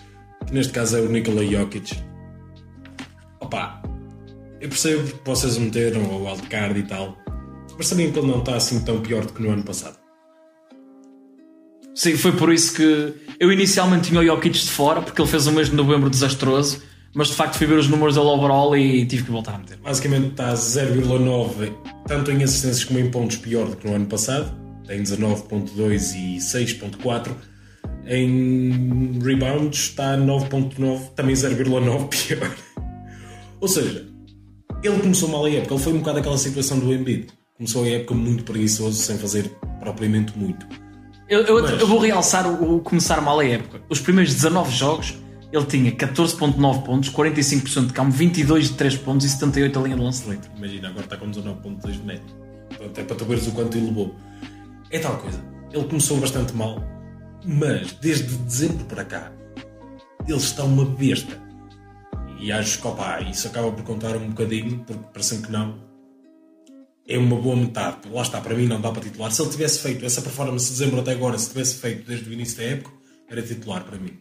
[0.45, 1.95] que neste caso é o Nikola Jokic.
[3.39, 3.81] Opa,
[4.59, 7.17] eu percebo que vocês o meteram ao wildcard e tal,
[7.77, 9.97] mas sabiam que ele não está assim tão pior do que no ano passado.
[11.93, 15.47] Sim, foi por isso que eu inicialmente tinha o Jokic de fora, porque ele fez
[15.47, 19.05] um mês de novembro desastroso, mas de facto fui ver os números dele overall e
[19.05, 19.77] tive que voltar a meter.
[19.77, 21.73] Basicamente está 0,9
[22.07, 24.55] tanto em assistências como em pontos pior do que no ano passado.
[24.85, 27.31] Tem 19.2 e 6.4.
[28.05, 32.55] Em rebounds está 9.9, também 0,9 pior.
[33.59, 34.05] Ou seja,
[34.83, 35.73] ele começou mal a época.
[35.73, 37.27] Ele foi um bocado aquela situação do Embiid.
[37.57, 39.49] Começou a época muito preguiçoso, sem fazer
[39.79, 40.65] propriamente muito.
[41.27, 43.81] Eu, eu- Mas- eu vou realçar o, o começar mal a época.
[43.89, 45.15] Os primeiros 19 jogos
[45.51, 49.95] ele tinha 14.9 pontos, 45% de campo, 22 de 3 pontos e 78 a linha
[49.95, 50.47] de lance livre.
[50.57, 52.23] Imagina, agora está com 19.2 de média.
[52.69, 54.13] Portanto, é para tu veres o quanto ele levou.
[54.91, 55.41] É tal coisa.
[55.71, 56.81] Ele começou bastante mal,
[57.45, 59.31] mas desde dezembro para cá,
[60.27, 61.41] ele está uma besta.
[62.39, 65.79] E acho que, opa, isso acaba por contar um bocadinho, porque parecendo que não,
[67.07, 68.09] é uma boa metade.
[68.11, 69.31] Lá está, para mim não dá para titular.
[69.31, 72.33] Se ele tivesse feito essa performance de dezembro até agora, se tivesse feito desde o
[72.33, 72.91] início da época,
[73.29, 74.19] era titular para mim.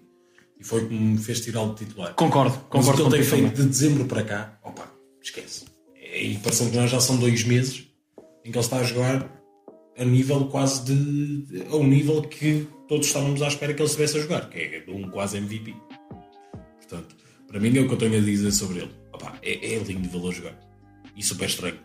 [0.59, 2.14] E foi o que me fez tirá-lo de titular.
[2.14, 3.64] Concordo, Mas o que concordo ele tem feito também.
[3.64, 4.90] de dezembro para cá, opa,
[5.22, 5.64] esquece.
[6.14, 7.86] E parecendo que nós já são dois meses
[8.44, 9.30] em que ele está a jogar
[9.98, 11.64] a nível quase de.
[11.70, 14.80] a um nível que todos estávamos à espera que ele estivesse a jogar, que é
[14.80, 15.74] de um quase MVP.
[16.78, 17.15] Portanto,
[17.48, 18.90] para mim é o que eu tenho a dizer sobre ele.
[19.12, 20.59] Opa, é, é lindo vê-lo a jogar.
[21.16, 21.78] E super estranho,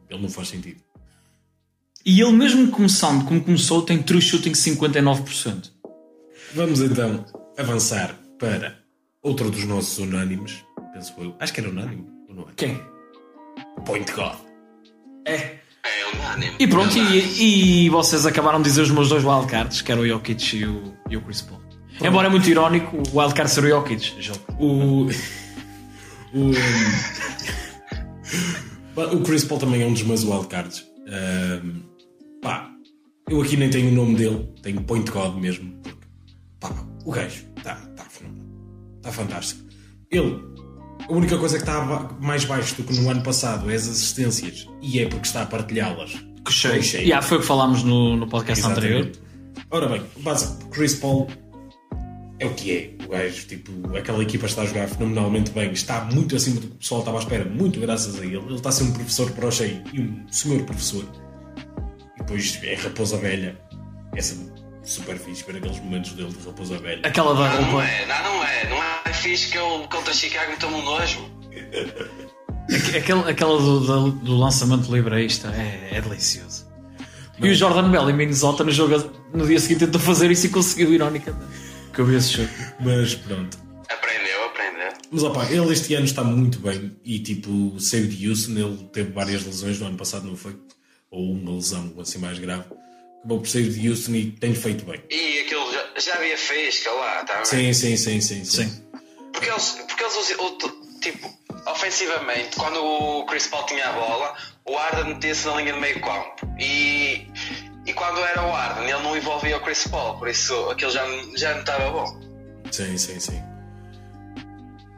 [0.00, 0.80] porque ele não faz sentido.
[2.04, 5.70] E ele mesmo começando como começou tem true shooting 59%.
[6.54, 7.24] Vamos então
[7.58, 8.78] avançar para
[9.22, 10.64] outro dos nossos unânimes.
[10.92, 11.34] Penso eu.
[11.38, 12.52] Acho que era unânime, ou não é?
[12.56, 12.80] Quem?
[13.86, 14.34] Point God.
[15.26, 15.34] É.
[15.84, 16.56] É unânime.
[16.58, 17.22] E pronto, É unânime.
[17.38, 20.66] e, e vocês acabaram de dizer os meus dois wildcards, que era o Jokic e
[20.66, 21.60] o, e o Chris Paul.
[22.00, 24.12] Embora é muito irónico o wildcard ser o Jokic.
[24.58, 25.06] O.
[26.34, 26.50] O.
[28.96, 30.84] o Chris Paul também é um dos meus wildcards.
[31.08, 31.82] Ahm,
[32.40, 32.70] pá,
[33.28, 35.72] eu aqui nem tenho o nome dele, tenho Point God mesmo.
[35.82, 36.06] Porque,
[36.58, 36.70] pá,
[37.04, 38.46] o gajo está tá fenomenal.
[38.96, 39.62] Está fantástico.
[40.10, 40.40] Ele,
[41.08, 41.82] a única coisa que está
[42.20, 45.46] mais baixo do que no ano passado é as assistências, e é porque está a
[45.46, 46.76] partilhá-las Cochei.
[46.76, 47.00] Com Shea.
[47.00, 49.00] Yeah, foi o que falámos no, no podcast anterior.
[49.00, 49.20] Exatamente.
[49.70, 51.28] Ora bem, o básico, Chris Paul
[52.42, 53.04] é o que é.
[53.04, 56.72] O gajo, tipo, aquela equipa está a jogar fenomenalmente bem, está muito acima do que
[56.74, 58.36] o pessoal estava à espera, muito graças a ele.
[58.36, 61.04] Ele está a ser um professor para o Shea e um senhor professor.
[62.16, 63.58] E depois é Raposa Velha.
[64.14, 64.36] Essa
[64.84, 67.00] super fixe, ver aqueles momentos dele de Raposa Velha.
[67.04, 67.86] Aquela da Não, não roupa.
[67.86, 68.68] é, não, não é.
[68.70, 71.20] Não é fixe que eu contra Chicago tomo um nojo.
[72.72, 76.66] Aque- Aquela, aquela do, do, do lançamento livre a isto é, é delicioso.
[77.40, 80.48] E o Jordan Bell em Minnesota no jogo no dia seguinte tentou fazer isso e
[80.48, 81.44] conseguiu, ironicamente.
[81.92, 82.48] Que eu vi esse jogo.
[82.80, 83.58] Mas pronto.
[83.88, 84.92] Aprendeu, aprendeu.
[85.10, 89.12] Mas opá, ele este ano está muito bem e tipo, saiu de Houston, ele teve
[89.12, 90.56] várias lesões no ano passado, não foi?
[91.10, 92.64] Ou uma lesão assim mais grave.
[93.18, 95.02] Acabou por sair de Houston e tem feito bem.
[95.10, 97.44] E aquilo já, já havia faísca lá, tá bem?
[97.44, 98.44] Sim, sim, sim, sim.
[98.44, 98.68] sim.
[98.68, 98.82] Sim.
[99.32, 100.16] Porque eles, porque eles
[101.02, 101.28] tipo,
[101.66, 106.00] ofensivamente, quando o Chris Paul tinha a bola, o Arden metia-se na linha de meio
[106.00, 106.46] campo.
[106.58, 107.26] E,
[107.86, 111.04] e quando era o Arden, ele não envolvia o Chris Paul, por isso aquilo já,
[111.36, 112.20] já não estava bom.
[112.70, 113.42] Sim, sim, sim.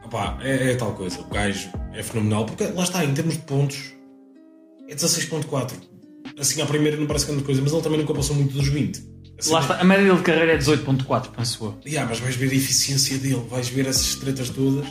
[0.03, 1.19] Opá, é, é tal coisa.
[1.21, 3.93] O gajo é fenomenal porque lá está, em termos de pontos,
[4.87, 5.73] é 16.4.
[6.37, 9.15] Assim, à primeira não parece grande coisa, mas ele também nunca passou muito dos 20.
[9.37, 11.79] Assim, Lá está, a média dele de carreira é 18.4, penso eu.
[11.85, 14.87] Yeah, mas vais ver a eficiência dele, vais ver essas tretas todas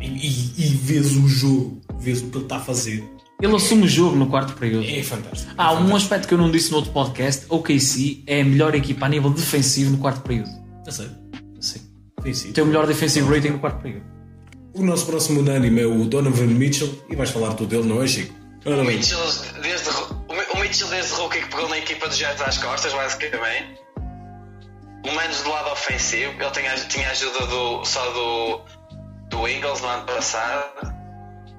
[0.00, 3.04] e, e, e vês o jogo, vês o que ele está a fazer.
[3.40, 4.86] Ele assume o jogo no quarto período.
[4.88, 5.52] É fantástico.
[5.58, 5.96] Há é um fantástico.
[5.96, 9.08] aspecto que eu não disse no outro podcast: o KC é a melhor equipa a
[9.08, 10.50] nível defensivo no quarto período.
[10.86, 11.12] A sério?
[11.60, 11.80] Sim.
[12.22, 12.52] Sim, sim.
[12.52, 14.04] Tem o melhor defensive rating no quarto período.
[14.74, 18.06] O nosso próximo unânime é o Donovan Mitchell e vais falar tu dele, não é,
[18.06, 18.34] Chico?
[18.66, 19.18] O Mitchell,
[19.62, 23.80] desde, o Mitchell desde rookie que pegou na equipa dos Jets às costas, basicamente.
[25.04, 26.32] O menos do lado ofensivo.
[26.32, 28.60] Ele tinha, tinha ajuda do, só do,
[29.28, 30.95] do Eagles no ano passado.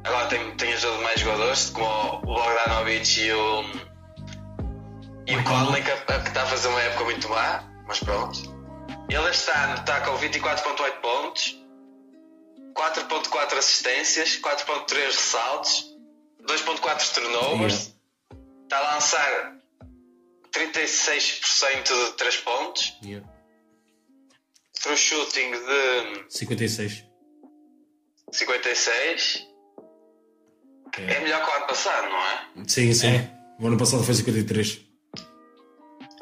[0.07, 3.63] Agora tem, tem ajuda de mais jogadores, como o Bogdanovich e o.
[5.27, 8.39] E o Conley, que, que está a fazer uma época muito má, mas pronto.
[9.09, 11.61] Ele este ano está com 24,8 pontos,
[12.73, 15.85] 4,4 assistências, 4,3 ressaltos,
[16.41, 17.93] 2,4 turnovers.
[18.63, 19.57] Está a lançar
[20.53, 23.27] 36% de 3 pontos, yeah.
[24.81, 27.03] true shooting de 56.
[28.31, 29.46] 56.
[30.97, 31.19] É É.
[31.21, 32.39] melhor que o ano passado, não é?
[32.67, 33.07] Sim, sim.
[33.07, 33.31] É.
[33.59, 34.81] O ano passado foi 53.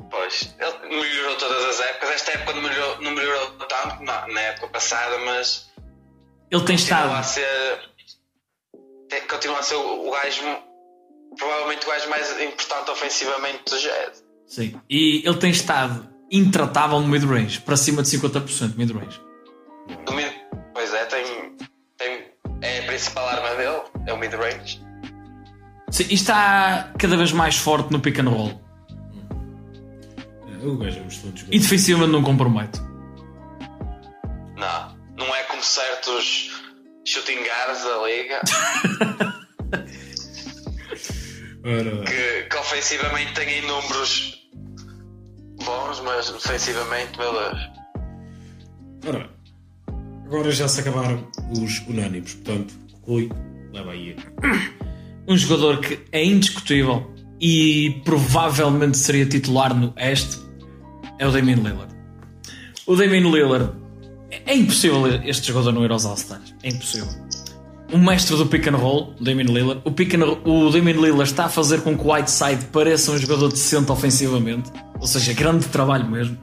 [0.10, 2.10] Pois, ele melhorou todas as épocas.
[2.12, 5.70] Esta época não melhorou, não melhorou tanto na, na época passada, mas
[6.52, 7.26] Ele tem continua a estado.
[7.26, 7.80] ser.
[9.10, 10.42] tem- Continua a ser o, o gajo,
[11.38, 14.24] provavelmente o gajo mais importante ofensivamente do Jazz.
[14.48, 14.80] Sim.
[14.90, 19.20] E ele tem estado intratável no mid-range, para cima de 50% mid-range.
[20.74, 21.55] Pois é, tem.
[22.66, 24.84] É a principal arma dele, é o mid-range.
[25.92, 28.60] Sim, e está cada vez mais forte no pick and roll.
[30.50, 32.80] É, O gajo é um excelente E defensivamente não compromete.
[34.58, 36.52] Não, não é como certos
[37.06, 38.42] shooting guards da liga
[42.08, 44.50] que, que ofensivamente têm números
[45.64, 47.60] bons, mas defensivamente, meu Deus.
[49.08, 49.35] Ora bem.
[50.26, 52.74] Agora já se acabaram os unânimes, portanto,
[53.04, 53.30] Rui,
[53.72, 54.16] leva aí.
[55.28, 60.38] Um jogador que é indiscutível e provavelmente seria titular no Este
[61.20, 61.94] é o Damian Lillard.
[62.88, 63.72] O Damian Lillard
[64.46, 66.54] é impossível este jogador não ir aos All-Stars.
[66.64, 67.08] É impossível.
[67.94, 69.82] O mestre do pick and roll, Damian Lillard.
[69.86, 73.18] O, pick and o Damian Lillard está a fazer com que o Whiteside pareça um
[73.18, 74.72] jogador decente ofensivamente.
[75.00, 76.38] Ou seja, grande trabalho mesmo.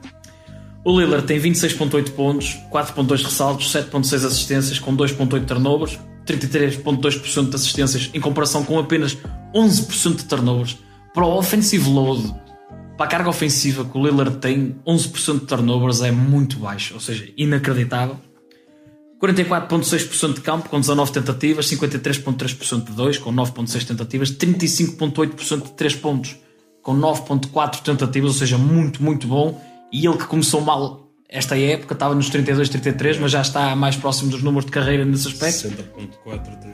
[0.85, 8.09] O Lillard tem 26.8 pontos, 4.2 ressaltos, 7.6 assistências, com 2.8 turnovers, 33.2% de assistências
[8.13, 9.17] em comparação com apenas
[9.55, 10.77] 11% de turnovers.
[11.13, 12.33] Para o offensive load,
[12.97, 16.99] para a carga ofensiva que o Lillard tem, 11% de turnovers é muito baixo, ou
[16.99, 18.17] seja, inacreditável.
[19.21, 25.95] 44.6% de campo com 19 tentativas, 53.3% de 2 com 9.6 tentativas, 35.8% de 3
[25.95, 26.35] pontos
[26.81, 29.61] com 9.4 tentativas, ou seja, muito, muito bom.
[29.93, 33.95] E ele que começou mal esta época, estava nos 32, 33, mas já está mais
[33.95, 35.69] próximo dos números de carreira nesse aspecto.
[35.69, 36.73] 60.4 3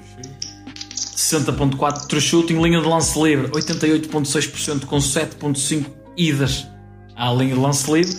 [0.92, 5.86] 60.4 true shooting, linha de lance livre 88.6% com 7.5
[6.18, 6.68] idas
[7.16, 8.16] à linha de lance livre.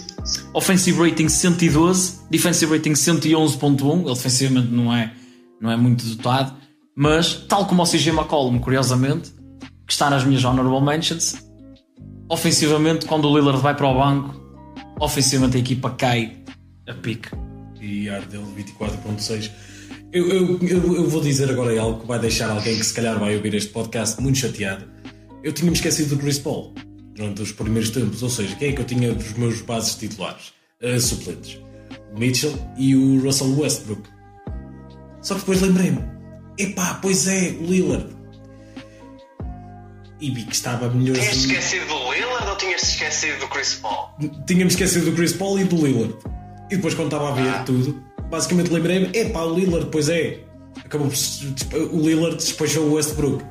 [0.55, 5.12] Offensive rating 112, defensive rating 111.1, ele defensivamente não é,
[5.60, 6.55] não é muito dotado,
[6.94, 9.32] mas tal como o CJ McCollum, curiosamente,
[9.86, 11.36] que está nas minhas honorable mentions,
[12.28, 14.40] ofensivamente quando o Lillard vai para o banco,
[15.01, 16.36] ofensivamente a equipa cai
[16.86, 17.31] a pique.
[17.81, 19.51] e ar dele 24.6.
[20.12, 23.18] Eu, eu, eu, eu vou dizer agora algo que vai deixar alguém que se calhar
[23.18, 24.85] vai ouvir este podcast muito chateado.
[25.43, 26.74] eu tinha-me esquecido do Chris Paul
[27.14, 28.22] durante os primeiros tempos.
[28.22, 30.52] Ou seja, quem é que eu tinha dos meus bases titulares?
[30.82, 31.59] Uh, suplentes.
[32.14, 34.02] O Mitchell e o Russell Westbrook.
[35.22, 36.02] Só que depois lembrei-me:
[36.59, 38.20] epá, pois é, o Lillard.
[40.21, 41.15] E vi que estava melhor.
[41.15, 44.09] Tinhas esquecido do Lillard ou tinhas esquecido do Chris Paul?
[44.47, 46.15] Tinha-me esquecido do Chris Paul e do Lillard.
[46.71, 47.63] E depois, quando estava a ver Ah.
[47.65, 50.41] tudo, basicamente lembrei-me: epá, o Lillard, pois é.
[50.85, 51.17] Acabou por.
[51.95, 53.45] O Lillard despachou o Westbrook.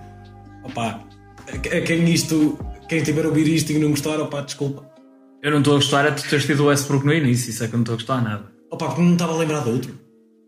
[0.64, 1.02] Opá,
[1.48, 2.58] a quem isto.
[2.88, 4.90] Quem tiver a ouvir isto e não gostar, opá, desculpa.
[5.44, 7.64] Eu não estou a gostar é de tu teres tido o Westbrook no início, isso
[7.64, 8.52] é que eu não estou a gostar nada.
[8.72, 10.00] Opá, porque não estava a lembrar de outro.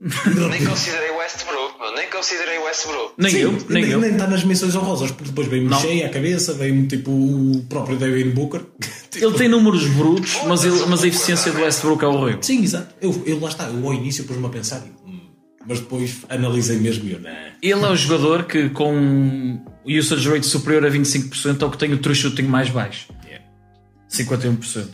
[0.02, 1.61] Nem considerei Westbrook,
[1.96, 3.14] Nem considerei Westbrook.
[3.18, 4.00] Nem Sim, eu, nem, eu.
[4.00, 5.80] Nem está nas menções honrosas, porque depois veio-me Não.
[5.80, 8.62] cheia à cabeça, veio-me tipo o próprio Devin Booker.
[9.16, 12.42] Ele tem números brutos, mas, ele- mas a eficiência do Westbrook é horrível.
[12.42, 12.96] Sim, exato.
[13.02, 15.20] Eu, eu lá está, eu ao início pus-me a pensar, hum,
[15.68, 17.30] mas depois analisei mesmo e eu, não.
[17.62, 21.78] Ele é o jogador que com o usage rate superior a 25% é o que
[21.78, 23.08] tem o true shooting mais baixo.
[23.26, 23.46] Yeah.
[24.10, 24.88] 51%.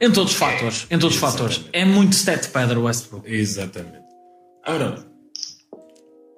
[0.00, 0.86] Em todos os fatores.
[0.90, 1.64] Em todos os fatores.
[1.72, 3.28] É muito stat padder o Westbrook.
[3.32, 4.02] Exatamente.
[4.66, 5.04] Ora,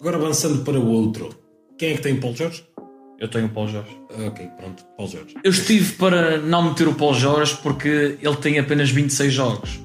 [0.05, 1.31] agora avançando para o outro.
[1.78, 2.62] Quem é que tem Paul George?
[3.18, 3.97] Eu tenho o Paul George.
[4.26, 5.35] Ok, pronto, Paul George.
[5.43, 9.81] Eu estive para não meter o Paul George porque ele tem apenas 26 jogos.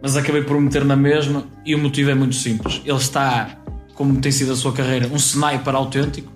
[0.00, 2.80] Mas acabei por o meter na mesma e o motivo é muito simples.
[2.84, 3.58] Ele está,
[3.94, 6.32] como tem sido a sua carreira, um sniper autêntico.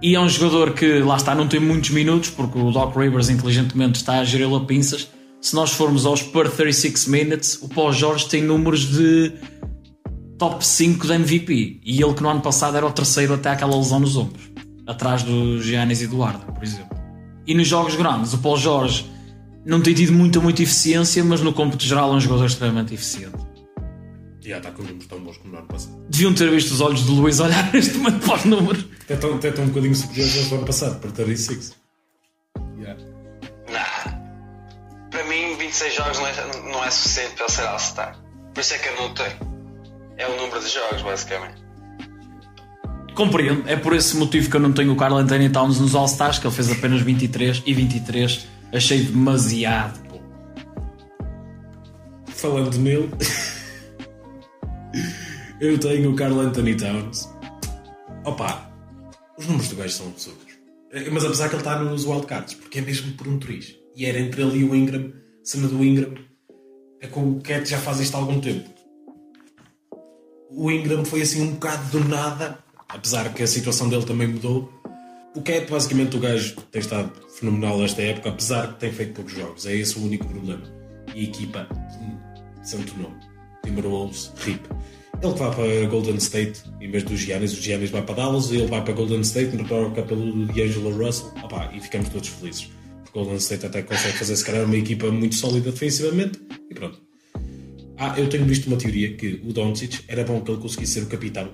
[0.00, 3.28] E é um jogador que, lá está, não tem muitos minutos porque o Doc Rivers
[3.28, 5.08] inteligentemente está a gerir-lo a pinças.
[5.40, 9.32] Se nós formos aos per 36 minutes, o Paul George tem números de
[10.42, 11.80] top 5 de MVP.
[11.84, 14.50] E ele que no ano passado era o terceiro até aquela lesão nos ombros.
[14.84, 16.98] Atrás do Giannis Eduardo, por exemplo.
[17.46, 19.08] E nos jogos grandes, o Paul Jorge
[19.64, 23.36] não tem tido muita, muita eficiência, mas no cômputo geral é um jogador extremamente eficiente.
[24.40, 25.96] Já está com números tão bons como no ano passado.
[26.10, 28.84] Deviam ter visto os olhos de Luís olhar neste momento para os números.
[29.04, 31.76] Até estão, até estão um bocadinho superiores do ano passado, para 36.
[32.80, 33.00] Yeah.
[33.70, 34.18] Nah.
[35.08, 38.18] Para mim, 26 jogos não é, não é suficiente para ele ser All-Star.
[38.52, 39.51] Por isso é que eu não tenho.
[40.16, 41.62] É o número de jogos, basicamente.
[43.14, 46.38] Compreendo, é por esse motivo que eu não tenho o Carl Anthony Towns nos All-Stars,
[46.38, 50.00] que ele fez apenas 23 e 23 achei demasiado.
[52.26, 53.10] Falando nele,
[55.60, 57.28] eu tenho o Carl Anthony Towns.
[58.24, 58.72] Opa,
[59.38, 60.52] os números do gajo são absurdos.
[60.92, 63.76] Eh, Mas apesar que ele está nos wildcards, porque é mesmo por um triz.
[63.94, 65.12] E era entre ele e o Ingram,
[65.44, 66.14] cena do Ingram.
[67.00, 68.70] É com o Cat já faz isto há algum tempo.
[70.54, 72.58] O Ingram foi assim um bocado do nada,
[72.88, 74.70] apesar que a situação dele também mudou.
[75.34, 79.32] O Cat, basicamente, o gajo tem estado fenomenal esta época, apesar de tem feito poucos
[79.32, 79.66] jogos.
[79.66, 80.62] É esse o único problema.
[81.14, 81.66] E a equipa,
[82.62, 83.16] santo nome,
[83.64, 84.60] Timberwolves, RIP.
[85.22, 88.50] Ele que vai para Golden State em vez do Giannis, o Giannis vai para Dallas,
[88.50, 91.32] ele vai para Golden State, troca pelo D'Angelo Russell,
[91.72, 92.68] e ficamos todos felizes.
[93.14, 97.11] Golden State até consegue fazer, se calhar, uma equipa muito sólida defensivamente, e pronto.
[98.04, 101.02] Ah, eu tenho visto uma teoria que o Doncic era bom que ele conseguisse ser
[101.02, 101.48] o capitão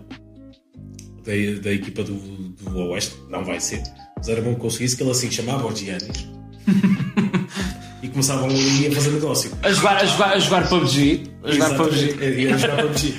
[1.23, 3.83] da, da equipa do, do Oeste, não vai ser,
[4.17, 6.27] mas era bom que conseguisse que ele assim chamava o Giannis
[8.03, 9.51] e começavam ali a fazer negócio.
[9.63, 11.25] A jogar, a jogar, a jogar PUBG.
[11.45, 12.25] A jogar Exatamente, PUBG.
[12.25, 13.15] é, é a jogar PUBG.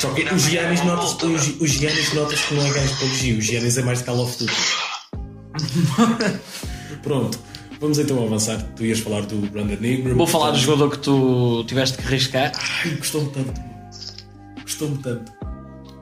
[0.00, 3.00] Só que o Giannis nota-se o Gi- o Giannis nota-se que não é gajo de
[3.00, 4.52] PUBG, o Giannis é mais de Call of Duty.
[7.02, 7.38] Pronto,
[7.80, 8.62] vamos então avançar.
[8.76, 10.14] Tu ias falar do Brandon Ingram.
[10.14, 12.52] Vou falar do jogador que tu tiveste que arriscar.
[12.84, 13.60] Ai, gostou-me tanto.
[14.62, 15.32] Gostou-me tanto.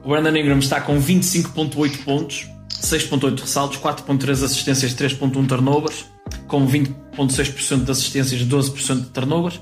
[0.03, 2.47] O Brandon Ingram está com 25.8 pontos,
[2.81, 6.05] 6.8 ressaltos, 4.3 assistências, 3.1 turnovers,
[6.47, 9.59] com 20.6% de assistências, 12% de turnovers,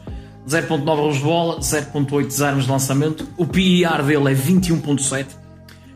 [0.48, 3.28] 0.9 roubos de bola, 0.8 desarmes de lançamento.
[3.36, 5.26] O PIR dele é 21.7,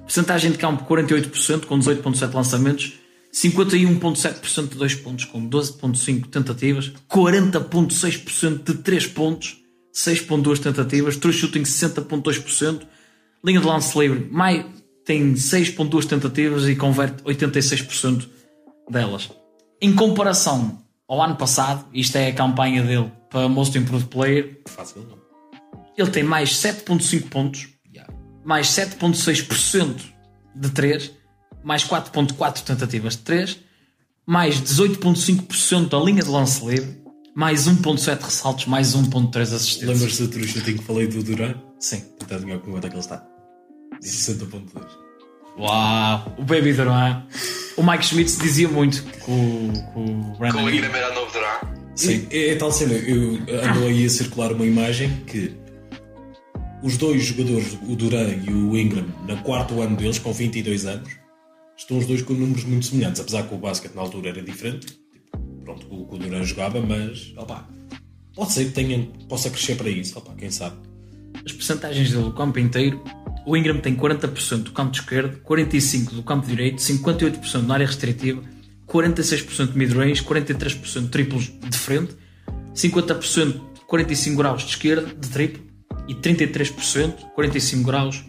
[0.02, 2.94] porcentagem de campo 48%, com 18.7 lançamentos,
[3.34, 9.58] 51.7% de 2 pontos, com 12.5 tentativas, 40.6% de 3 pontos,
[9.94, 12.82] 6.2 tentativas, true shooting 60.2%,
[13.44, 14.66] linha de lance livre mais,
[15.06, 18.28] tem 6.2 tentativas e converte 86%
[18.90, 19.30] delas.
[19.82, 25.08] Em comparação ao ano passado, isto é a campanha dele para Most Improved Player, Fácil,
[25.10, 25.22] não?
[25.98, 27.70] ele tem mais 7.5 pontos,
[28.44, 30.02] mais 7.6%
[30.56, 31.12] de 3,
[31.64, 33.60] mais 4.4 tentativas de 3,
[34.26, 37.02] mais 18.5% da linha de lance livre,
[37.36, 39.90] mais 1.7 ressaltos, mais 1.3 assistências.
[39.90, 41.56] Lembras-te do shooting que falei do Duran?
[41.80, 42.02] Sim.
[42.20, 43.26] Tentar adivinhar com quanto é que ele está.
[44.02, 44.84] 60.2.
[45.58, 46.36] Uau!
[46.38, 47.24] O Baby Duran.
[47.78, 49.32] O Mike Schmitz dizia muito com,
[49.70, 50.96] o- com o Brandon Com o Ingram.
[50.96, 51.62] Era novo Durant.
[51.96, 52.28] Sim.
[52.32, 53.34] É, é tal cena, eu
[53.64, 55.54] ando aí a circular uma imagem que
[56.84, 61.10] os dois jogadores, o Duran e o Ingram, no quarto ano deles, com 22 anos,
[61.78, 64.88] estão os dois com números muito semelhantes, apesar que o basquete na altura era diferente.
[64.88, 67.68] Tipo, pronto, o o Duran jogava, mas opa,
[68.36, 70.78] pode ser que tenha, possa crescer para isso, opa, quem sabe.
[71.46, 73.04] As percentagens dele do campo inteiro,
[73.46, 78.44] o Ingram tem 40% do campo esquerdo, 45% do campo direito, 58% na área restritiva,
[78.88, 82.16] 46% de mid-range, 43% de triplos de frente,
[82.76, 85.64] 50% 45 graus de esquerda, de triplo,
[86.08, 88.24] e 33% 45 graus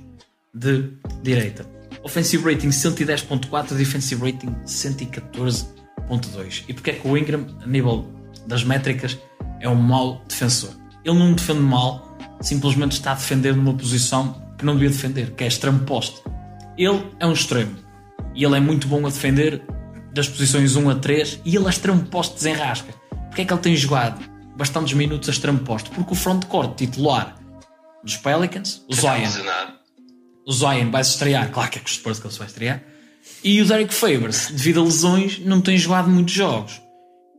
[0.53, 0.91] de
[1.23, 1.65] direita.
[2.03, 6.65] Offensive rating 110.4, defensive rating 114.2.
[6.69, 8.13] E porque é que o Ingram, a nível
[8.47, 9.19] das métricas,
[9.61, 10.71] é um mau defensor?
[11.05, 15.45] Ele não defende mal, simplesmente está a defender numa posição que não devia defender, que
[15.45, 16.21] é extremo poste.
[16.77, 17.77] Ele é um extremo
[18.35, 19.63] e ele é muito bom a defender
[20.13, 22.93] das posições 1 a 3 e ele é extremo poste desenrasca.
[23.29, 24.21] Porque é que ele tem jogado
[24.57, 25.91] bastantes minutos a extremo poste?
[25.91, 27.37] Porque o frontcourt titular
[28.03, 29.29] dos Pelicans, o Zion,
[30.47, 32.49] o Zion vai se estrear, claro que é que os Spurs que ele se vai
[32.49, 32.83] estrear,
[33.45, 36.81] e o Derek Favors, devido a lesões, não tem jogado muitos jogos.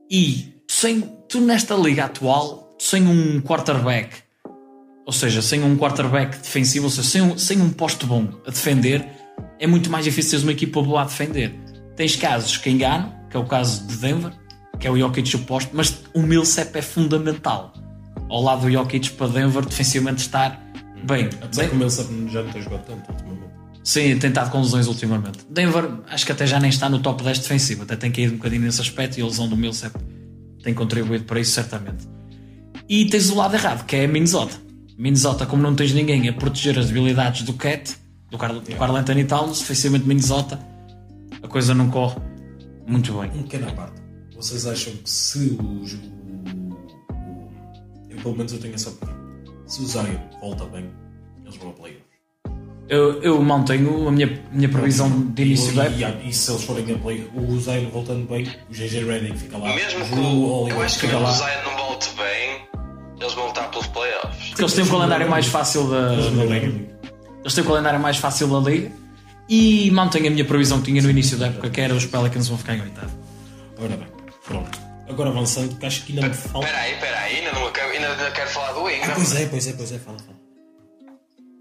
[0.10, 4.16] E sem, tu nesta liga atual, sem um quarterback,
[5.06, 8.50] ou seja, sem um quarterback defensivo, ou seja, sem um, sem um posto bom a
[8.50, 9.06] defender,
[9.60, 11.54] é muito mais difícil teres uma equipa boa a defender.
[11.96, 14.32] Tens casos que enganam, que é o caso de Denver,
[14.80, 17.74] que é o Jokic oposto, mas o Millsap é fundamental.
[18.30, 20.62] Ao lado do Jokic para Denver, defensivamente estar
[21.06, 21.26] bem.
[21.42, 23.54] Apesar bem que o Millsap já não tem jogado tanto ultimamente.
[23.84, 25.40] Sim, tem estado com lesões ultimamente.
[25.50, 28.38] Denver, acho que até já nem está no top 10 defensivo, até tem caído um
[28.38, 29.94] bocadinho nesse aspecto e a lesão do Millsap
[30.64, 32.08] tem contribuído para isso, certamente.
[32.88, 34.56] E tens o lado errado, que é Minnesota.
[34.98, 37.96] Minnesota, como não tens ninguém a proteger as debilidades do Cat,
[38.32, 40.58] do Carl, do Carl Anthony Towns, defensivamente Minnesota,
[41.42, 42.16] a coisa não corre
[42.88, 43.32] muito bem.
[43.36, 44.02] Um pequeno à parte.
[44.36, 47.54] Vocês acham que se o, o, o-
[48.10, 49.23] eu, pelo menos eu tenho essa opinião.
[49.74, 50.88] Se o Zion volta bem,
[51.44, 52.04] eles vão a playoffs.
[52.88, 56.22] Eu, eu mantenho a minha, minha previsão de início e, da época.
[56.24, 59.58] e, e se eles forem a play, o Zion voltando bem, o GG Redick fica
[59.58, 59.74] lá.
[59.74, 61.32] Mesmo o que o, eu acho que fica mesmo lá.
[61.32, 62.68] o Zion não volte bem,
[63.20, 64.50] eles vão lutar pelos playoffs.
[64.50, 66.68] Porque eles têm um calendário mais fácil da, da liga.
[67.42, 68.92] Eles têm o calendário mais fácil da liga.
[69.50, 72.48] E mantenho a minha previsão que tinha no início da época, que era os Pelicans
[72.48, 73.18] vão ficar em oitavo.
[73.80, 74.08] Ora bem,
[74.46, 74.93] pronto.
[75.10, 76.68] Agora avançando, porque acho que ainda me falta.
[76.68, 79.12] Espera aí, espera aí, ainda não, acabo- ainda não quero falar do Ingram.
[79.12, 80.38] Ah, pois é, pois é, pois é, fala, fala.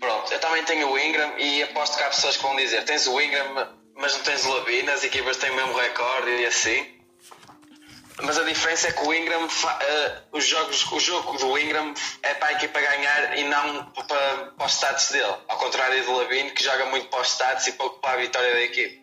[0.00, 3.06] Pronto, eu também tenho o Ingram e aposto que há pessoas que vão dizer: tens
[3.06, 6.86] o Ingram, mas não tens o Lavine, as equipas têm o mesmo recorde e assim.
[8.22, 9.48] Mas a diferença é que o Ingram,
[9.80, 11.92] eh, os jogos, o jogo do Ingram
[12.22, 15.34] é para a equipa ganhar e não para, para os stats dele.
[15.48, 18.52] Ao contrário do Lavine, que joga muito para os stats e pouco para a vitória
[18.52, 19.01] da equipe.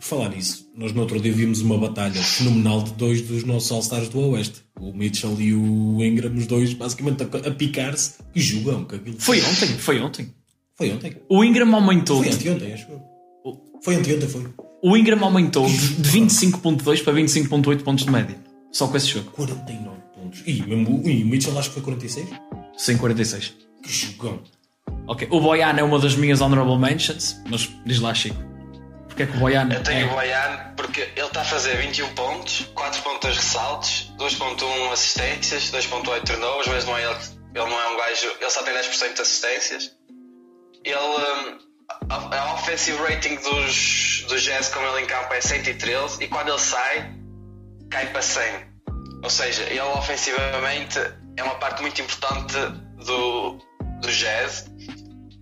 [0.00, 3.70] Por falar nisso, nós no outro dia vimos uma batalha fenomenal de dois dos nossos
[3.70, 4.62] All-Stars do Oeste.
[4.80, 8.86] O Mitchell e o Ingram, os dois basicamente a, a picar-se e jogam.
[8.86, 9.20] Que aquilo...
[9.20, 10.34] Foi ontem, foi ontem.
[10.74, 11.16] Foi ontem.
[11.28, 12.22] O Ingram aumentou.
[12.22, 13.02] Foi anteontem, acho eu.
[13.82, 14.46] Foi anteontem, foi.
[14.82, 18.38] O Ingram aumentou de de 25.2 para 25.8 pontos de média.
[18.72, 19.30] Só com esse jogo.
[19.32, 20.42] 49 pontos.
[20.46, 22.26] E, mesmo, e o Mitchell acho que foi 46.
[22.74, 23.54] Sem 46.
[23.82, 24.40] Que jogão.
[25.06, 25.28] Ok.
[25.30, 28.49] O Boyan é uma das minhas honorable mentions, mas diz lá, Chico.
[29.10, 30.14] Porque é que o Boyan Eu tenho o é...
[30.14, 36.84] Boyan porque ele está a fazer 21 pontos, 4.2 ressaltos, 2.1 assistências, 2.8 turnovers, mas
[36.86, 37.18] não é ele,
[37.54, 39.96] ele não é um gajo, ele só tem 10% de assistências.
[40.84, 41.58] Ele, hum,
[42.08, 46.48] a, a offensive rating dos, dos Jazz com ele em campo é 113 e quando
[46.48, 47.12] ele sai,
[47.90, 48.70] cai para 100.
[49.22, 50.98] Ou seja, ele ofensivamente
[51.36, 52.54] é uma parte muito importante
[53.04, 53.58] do,
[54.00, 54.66] do Jazz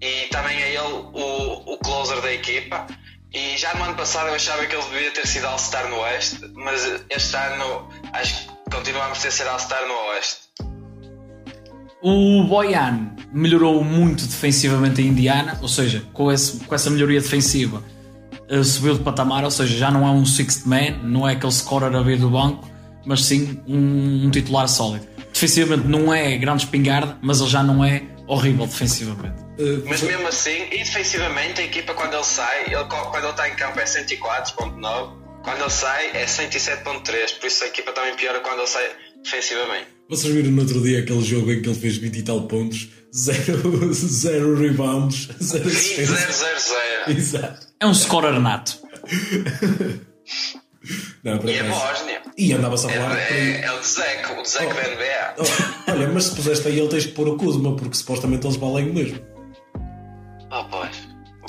[0.00, 2.86] e também é ele o, o closer da equipa.
[3.32, 6.38] E já no ano passado eu achava que ele devia ter sido All-Star no Oeste,
[6.54, 10.38] mas este ano acho que continua a ser All-Star no Oeste.
[12.02, 17.82] O Boyan melhorou muito defensivamente a Indiana, ou seja, com, esse- com essa melhoria defensiva
[18.48, 21.52] eh, subiu de patamar, ou seja, já não é um sixth man, não é aquele
[21.52, 22.66] scorer a vir do banco,
[23.04, 25.06] mas sim um, um titular sólido.
[25.32, 29.42] Defensivamente não é grande espingarda, mas ele já não é horrível defensivamente.
[29.58, 33.48] Uh, Mas mesmo assim, e defensivamente, a equipa quando ele sai, ele, quando ele está
[33.48, 38.40] em campo é 104.9, quando ele sai é 107.3, por isso a equipa também piora
[38.40, 38.88] quando ele sai
[39.22, 39.86] defensivamente.
[40.08, 42.88] Vocês viram no outro dia aquele jogo em que ele fez 20 e tal pontos,
[43.14, 46.36] 0 zero rebounds, 0 20 assistências.
[46.36, 46.58] 0
[47.06, 47.66] 0 Exato.
[47.80, 48.78] É um scorer nato.
[51.24, 51.80] Não, E é acaso.
[51.80, 52.22] Bósnia.
[52.36, 53.14] E andava-se a É, falar.
[53.16, 53.22] aí.
[53.52, 55.34] é, é o Dzek, o Dzek da NBA.
[55.38, 58.56] Oh, olha, mas se puseste aí ele tens que pôr o Kuzma, porque supostamente eles
[58.56, 59.18] valem o mesmo.
[60.50, 60.96] Oh, pois.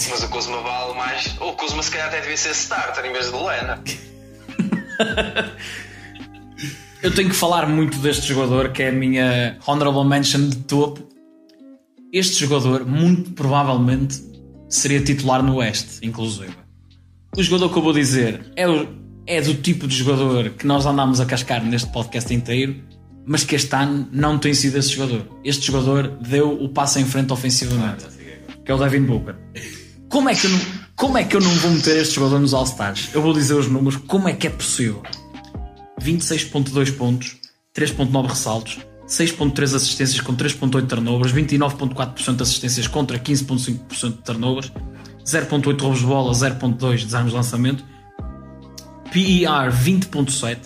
[0.10, 1.36] Mas o Kuzma vale mais.
[1.40, 3.84] O Kuzma se calhar até devia ser starter em vez de Lena.
[7.02, 11.08] Eu tenho que falar muito deste jogador, que é a minha honorable mention de topo.
[12.12, 14.22] Este jogador, muito provavelmente,
[14.68, 16.54] seria titular no Oeste, inclusive.
[17.38, 18.99] o jogador que eu vou dizer é, o-
[19.30, 22.78] é do tipo de jogador que nós andámos a cascar neste podcast inteiro,
[23.28, 25.24] mas que este ano não tem sido esse jogador.
[25.44, 28.06] Este jogador deu o passo em frente ofensivamente,
[28.66, 29.36] que é o Devin Booker.
[30.10, 30.60] Como é que eu não,
[30.96, 33.10] como é que eu não vou meter este jogador nos All-Stars?
[33.14, 35.04] Eu vou dizer os números, como é que é possível?
[36.02, 37.38] 26.2 pontos,
[37.78, 44.72] 3.9 ressaltos, 6.3 assistências com 3.8 turnovers, 29.4% de assistências contra 15.5% de turnovers,
[45.24, 47.86] 0.8 roubos de bola, 0.2 desarmes de lançamento,
[49.12, 50.60] PER 20.7,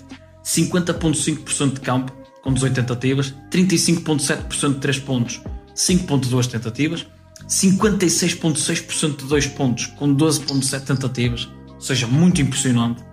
[0.44, 2.12] 50.5% de campo
[2.44, 5.42] com 18 tentativas, 35.7% de 3 pontos,
[5.76, 7.08] 5.2 tentativas,
[7.48, 13.04] 56.6% de 2 pontos com 12.7 tentativas, ou seja, muito impressionante.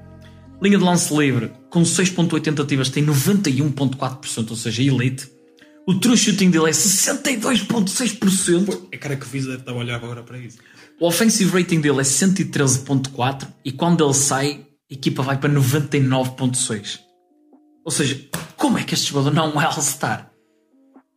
[0.61, 5.31] Linha de lance livre com 6.8 tentativas tem 91.4%, ou seja, elite.
[5.87, 8.89] O true shooting dele é 62.6%.
[8.93, 10.59] A cara que fiz deve estar a olhar agora para isso.
[11.01, 17.01] O offensive rating dele é 113.4 e quando ele sai, a equipa vai para 99.6.
[17.85, 20.31] Ou seja, como é que este jogador não é All-Star?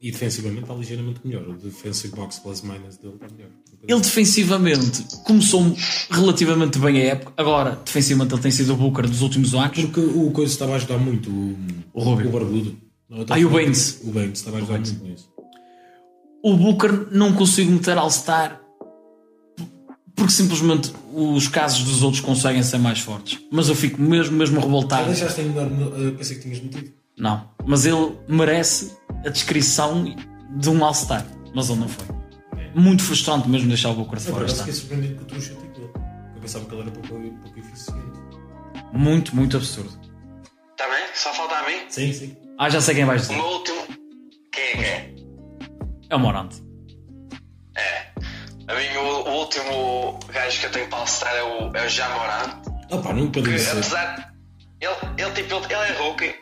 [0.02, 1.48] E defensivamente está ligeiramente melhor.
[1.48, 3.50] O defensive box plus minus dele está melhor.
[3.88, 5.76] Ele defensivamente começou
[6.10, 9.78] relativamente bem a época, agora defensivamente ele tem sido o Booker dos últimos anos.
[9.80, 11.58] Porque o coisa estava a ajudar muito o,
[11.94, 12.30] O Rubio.
[12.30, 12.78] o barbudo.
[13.30, 14.02] Ah, e o Baines.
[14.04, 15.30] O Baines estava a ajudar muito nisso.
[16.44, 18.60] O Booker não consigo meter All-Star
[20.16, 23.40] porque simplesmente os casos dos outros conseguem ser mais fortes.
[23.52, 25.06] Mas eu fico mesmo, mesmo revoltado.
[25.08, 25.66] deixaste ainda.
[25.66, 26.92] no- uh, Pensei que tinhas metido.
[27.18, 28.96] Não, mas ele merece
[29.26, 30.04] a descrição
[30.58, 32.06] de um All-Star, mas ele não foi.
[32.76, 34.46] Muito frustrante mesmo deixar o Booker de Eu por fora.
[34.46, 34.64] acaso Está.
[34.66, 35.90] fiquei surpreendido com o teu chute dele.
[36.36, 37.08] Eu pensava que ele era pouco,
[37.44, 38.20] pouco eficiente.
[38.92, 39.92] Muito, muito absurdo.
[40.72, 41.06] Está bem?
[41.14, 41.78] Só falta a mim.
[41.90, 42.36] Sim, sim.
[42.58, 43.36] Ah, já sei quem vais O dizer.
[43.36, 43.78] meu último.
[44.52, 45.16] Quem é que é?
[46.10, 46.63] É o Morante.
[48.74, 51.90] A mim, o, o último gajo que eu tenho para All-Star é o, é o
[51.90, 52.58] Jamorant.
[52.92, 53.70] Ah pá, nunca disse.
[53.70, 54.34] apesar.
[54.82, 56.36] Ele, ele, tipo, ele, ele é rookie.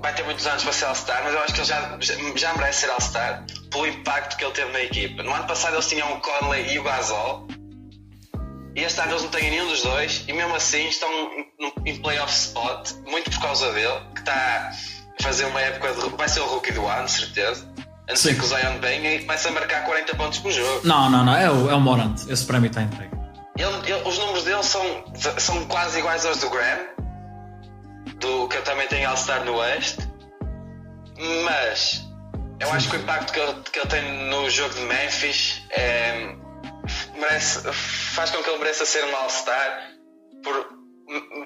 [0.00, 1.98] Vai ter muitos anos para ser All-Star, mas eu acho que ele já,
[2.34, 5.22] já, merece ser All-Star pelo impacto que ele teve na equipa.
[5.22, 7.46] No ano passado eles tinham o Conley e o Gasol.
[8.74, 10.24] E este ano eles não têm nenhum dos dois.
[10.26, 11.10] E mesmo assim estão
[11.84, 14.70] em, playoff spot, muito por causa dele, que está
[15.18, 16.16] a fazer uma época de.
[16.16, 17.75] Vai ser o rookie do ano, de
[18.06, 18.10] certeza.
[18.10, 18.34] Antes Sim.
[18.34, 20.80] que o Zion venha e começa a marcar 40 pontos por jogo.
[20.84, 22.30] Não, não, não, é o, é o Morante.
[22.32, 23.14] Esse prémio está entregue.
[23.58, 24.82] Ele- ele- os números dele são,
[25.38, 26.78] são quase iguais aos do Graham,
[28.18, 30.06] do que eu também tenho All-Star no Oeste,
[31.44, 32.04] mas
[32.60, 36.34] eu acho que o impacto que ele, que ele tem no jogo de Memphis é,
[37.18, 39.90] merece, faz com que ele mereça ser um All-Star,
[40.44, 40.75] por-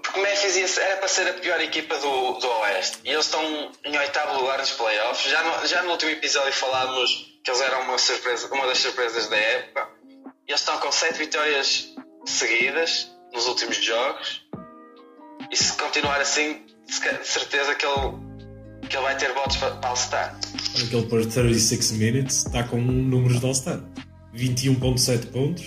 [0.02, 3.26] porque Memphis ia ser- era para ser a pior equipa do, do Oeste e eles
[3.26, 5.30] estão em oitavo lugar nos playoffs.
[5.30, 9.28] Já no, já no último episódio falámos que eles eram uma, surpresa, uma das surpresas
[9.28, 9.88] da época.
[10.48, 14.46] E eles estão com 7 vitórias seguidas nos últimos jogos.
[15.50, 18.16] E se continuar assim, de certeza que ele,
[18.88, 20.38] que ele vai ter votos para, para All-Star.
[20.76, 23.80] Olha que ele por 36 minutes está com números de All-Star.
[24.34, 25.66] 21.7 pontos,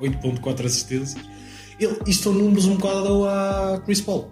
[0.00, 1.22] 8.4 assistências.
[1.78, 4.30] Ele, isto são números um bocado a Chris Paul.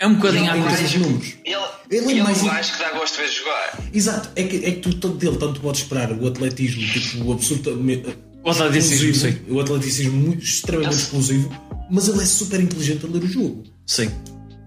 [0.00, 0.68] É um bocadinho coisa.
[0.68, 1.28] termos de números.
[1.44, 1.54] Ele,
[1.90, 3.78] Ele é ele, mais é um- gajo que dá gosto de ver jogar.
[3.92, 7.32] Exato, é que, é que tu tanto dele tanto podes esperar o atletismo, tipo, o
[7.32, 9.40] absolutamente O atleticismo, sim.
[9.48, 11.50] o atleticismo muito, extremamente Ele- explosivo,
[11.90, 13.64] mas ele é super inteligente a ler o jogo.
[13.86, 14.10] Sim.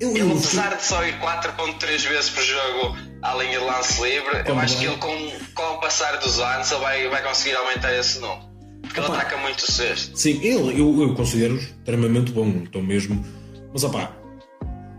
[0.01, 4.01] Eu, Ele, eu, apesar de só ir 4.3 vezes por jogo à linha de lance
[4.01, 4.83] livre, eu acho vai?
[4.83, 8.50] que ele com, com o passar dos anos ele vai, vai conseguir aumentar esse número.
[8.91, 9.17] Porque ele Opa.
[9.19, 10.17] ataca muito o sexto.
[10.17, 13.25] Sim, ele, eu, eu considero extremamente bom, então mesmo.
[13.71, 14.11] Mas opá,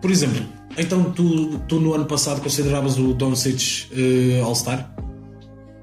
[0.00, 0.42] por exemplo,
[0.78, 4.90] então tu, tu no ano passado consideravas o Doncic eh, All-Star?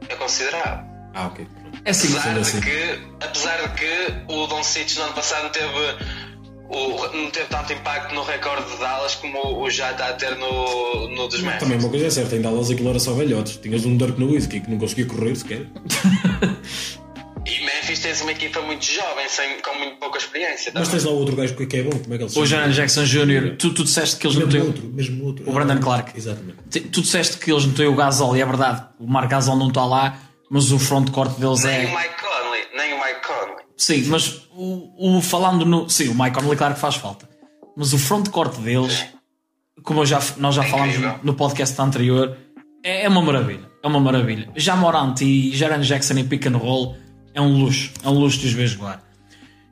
[0.09, 0.85] É considerável.
[1.13, 1.47] Ah, ok.
[1.85, 2.07] É sim.
[2.17, 2.59] Apesar assim.
[2.59, 5.67] de, que, apesar de que o Doncic no ano passado não teve,
[6.67, 10.35] o, não teve tanto impacto no recorde de Dallas como o já está a ter
[10.35, 11.59] no, no dos Memphis.
[11.59, 13.57] Também uma coisa é certa, em Dallas aquilo era só velhotes.
[13.57, 15.67] Tinhas um Dirk Nowitzki que não conseguia correr sequer.
[17.89, 20.71] E Memphis tens uma equipa muito jovem, sem, com muito pouca experiência.
[20.73, 20.91] Mas também.
[20.91, 22.45] tens lá outro gajo que é bom, como é que ele se O?
[22.45, 24.67] Jaron Jackson Jr., tu, tu disseste que eles não Mesmo têm.
[24.69, 25.49] outro, mesmo outro.
[25.49, 26.11] O Brandon Clark.
[26.15, 26.57] Exatamente.
[26.91, 29.69] Tu disseste que eles não têm o Gasol, e é verdade, o Mark Gasol não
[29.69, 31.97] está lá, mas o frontcourt deles Nem o é.
[32.03, 33.65] Mike Conley, nem o Mike Conley.
[33.75, 35.89] Sim, mas o, o- falando no.
[35.89, 37.27] Sim, o Mike Conley, claro que faz falta.
[37.75, 39.05] Mas o frontcourt deles,
[39.83, 42.35] como eu já, nós já É falámos no podcast anterior,
[42.83, 43.69] é, é uma maravilha.
[43.81, 44.49] É uma maravilha.
[44.57, 46.97] Já Morant e Jaron Jackson em pick and roll
[47.39, 47.91] é um luxo.
[48.03, 49.01] É um luxo de os ver jogar.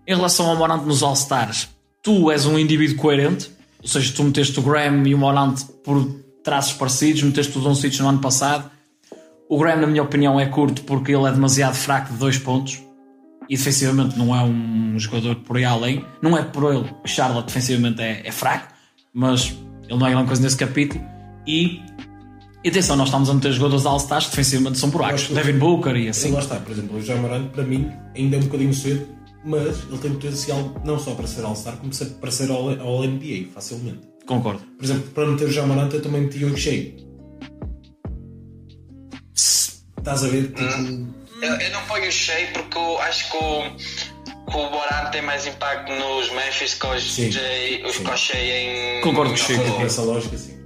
[0.07, 1.69] Em relação ao Morant nos All-Stars,
[2.01, 6.03] tu és um indivíduo coerente, ou seja, tu meteste o Graham e o Morant por
[6.43, 8.71] traços parecidos, meteste o Doncic no ano passado.
[9.49, 12.81] O Graham, na minha opinião, é curto porque ele é demasiado fraco de dois pontos.
[13.49, 16.05] e defensivamente não é um jogador por aí além.
[16.21, 18.73] Não é por ele que Charlotte defensivamente é, é fraco,
[19.13, 19.55] mas
[19.87, 21.03] ele não é grande coisa nesse capítulo.
[21.45, 21.81] E,
[22.67, 25.27] e atenção, nós estamos a meter jogadores All-Stars que defensivamente são buracos.
[25.29, 26.09] Devin Booker e Sim.
[26.09, 26.31] assim.
[26.31, 29.07] Lá está, por exemplo, o Jamarant para mim ainda é um bocadinho cedo,
[29.45, 34.01] mas ele tem potencial não só para ser All-Star, como para ser All- All-NBA, facilmente.
[34.25, 34.59] Concordo.
[34.77, 36.93] Por exemplo, para meter o Jamarant eu também meti o Shea.
[39.97, 40.47] Estás a ver?
[40.47, 40.61] Tipo,
[41.41, 43.61] Eu, eu não ponho o Shea porque eu acho que o,
[44.51, 47.31] que o Boran tem mais impacto nos Memphis que os, Sim.
[47.31, 47.97] Jay, os
[48.35, 49.01] em.
[49.01, 50.56] Concordo com o com essa lógica, sim.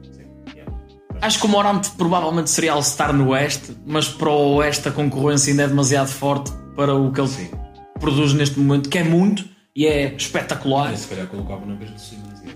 [1.21, 5.51] Acho que o Morant provavelmente seria All-Star no Oeste, mas para o Oeste a concorrência
[5.51, 7.51] ainda é demasiado forte para o que ele Sim.
[7.99, 9.45] produz neste momento, que é muito
[9.75, 10.89] e é espetacular.
[10.89, 12.23] Eu, se calhar colocava na mesma cima.
[12.33, 12.47] assim.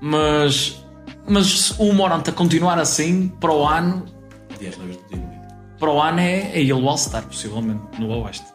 [0.00, 0.84] Mas,
[1.28, 4.04] mas se o Morant a continuar assim, para o ano,
[4.50, 5.30] na vez do
[5.78, 8.46] para o ano é, é ele o All-Star, possivelmente, no Oeste.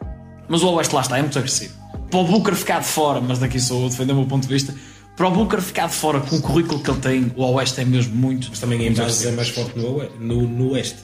[0.47, 1.73] Mas o Oeste lá está, é muito agressivo.
[2.11, 4.43] Para o Booker ficar de fora, mas daqui sou eu a defender o meu ponto
[4.43, 4.75] de vista,
[5.15, 7.85] para o Booker ficar de fora com o currículo que ele tem, o Oeste é
[7.85, 8.47] mesmo muito.
[8.49, 10.99] Mas também em muito bases é mais forte no, oe- no, no Oeste.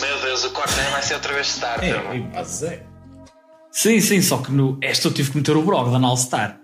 [0.00, 1.88] Meu Deus, o Cornet vai ser outra vez starter.
[1.94, 2.14] É, mano.
[2.14, 2.86] em bases é.
[3.70, 6.60] Sim, sim, só que no Este eu tive que meter o Brogdon All-Star.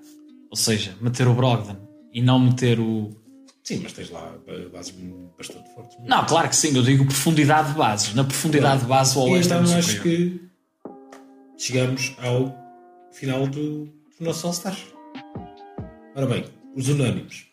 [0.50, 1.76] Ou seja, meter o Brogdon
[2.12, 3.10] e não meter o.
[3.64, 4.34] Sim, mas tens lá
[4.72, 4.94] bases
[5.36, 5.96] bastante fortes.
[6.06, 8.14] Não, claro que sim, eu digo profundidade de bases.
[8.14, 10.38] Na profundidade de base, o Oeste é muito acho superior.
[10.38, 10.40] que
[11.58, 12.54] chegamos ao
[13.12, 14.78] final do, do nosso All-Stars.
[16.16, 16.44] Ora bem,
[16.78, 17.46] os unânimes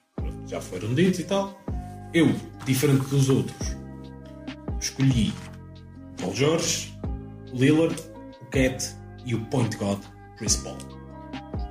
[0.47, 1.60] já foram ditos e tal.
[2.14, 2.34] Eu,
[2.64, 3.76] diferente dos outros,
[4.80, 5.34] escolhi
[6.22, 6.93] Paul George,
[7.52, 7.95] o Lillard,
[8.41, 8.95] o Cat
[9.26, 9.99] e o Point God
[10.38, 10.77] Chris Paul.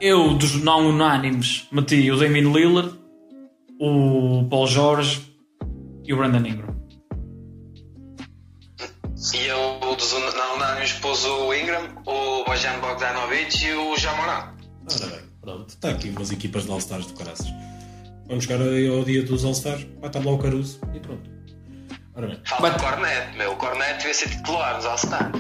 [0.01, 2.98] Eu, dos não unânimes, meti o Damien Lillard,
[3.81, 5.35] o Paul George
[6.05, 6.74] e o Brandon Ingram.
[9.32, 14.55] E eu dos não unânimes pus o Ingram, o Bojan Bogdanovic e o Jamoran.
[14.86, 17.46] Ora bem, pronto, está aqui umas equipas de All-Stars de caraças.
[18.26, 21.30] Vamos chegar ao dia dos All-Stars, vai estar lá o Caruso e pronto.
[22.16, 23.52] Ora bem, Falta Mas- o Cornet, meu.
[23.52, 25.32] O Cornet devia ser titular nos All-Star.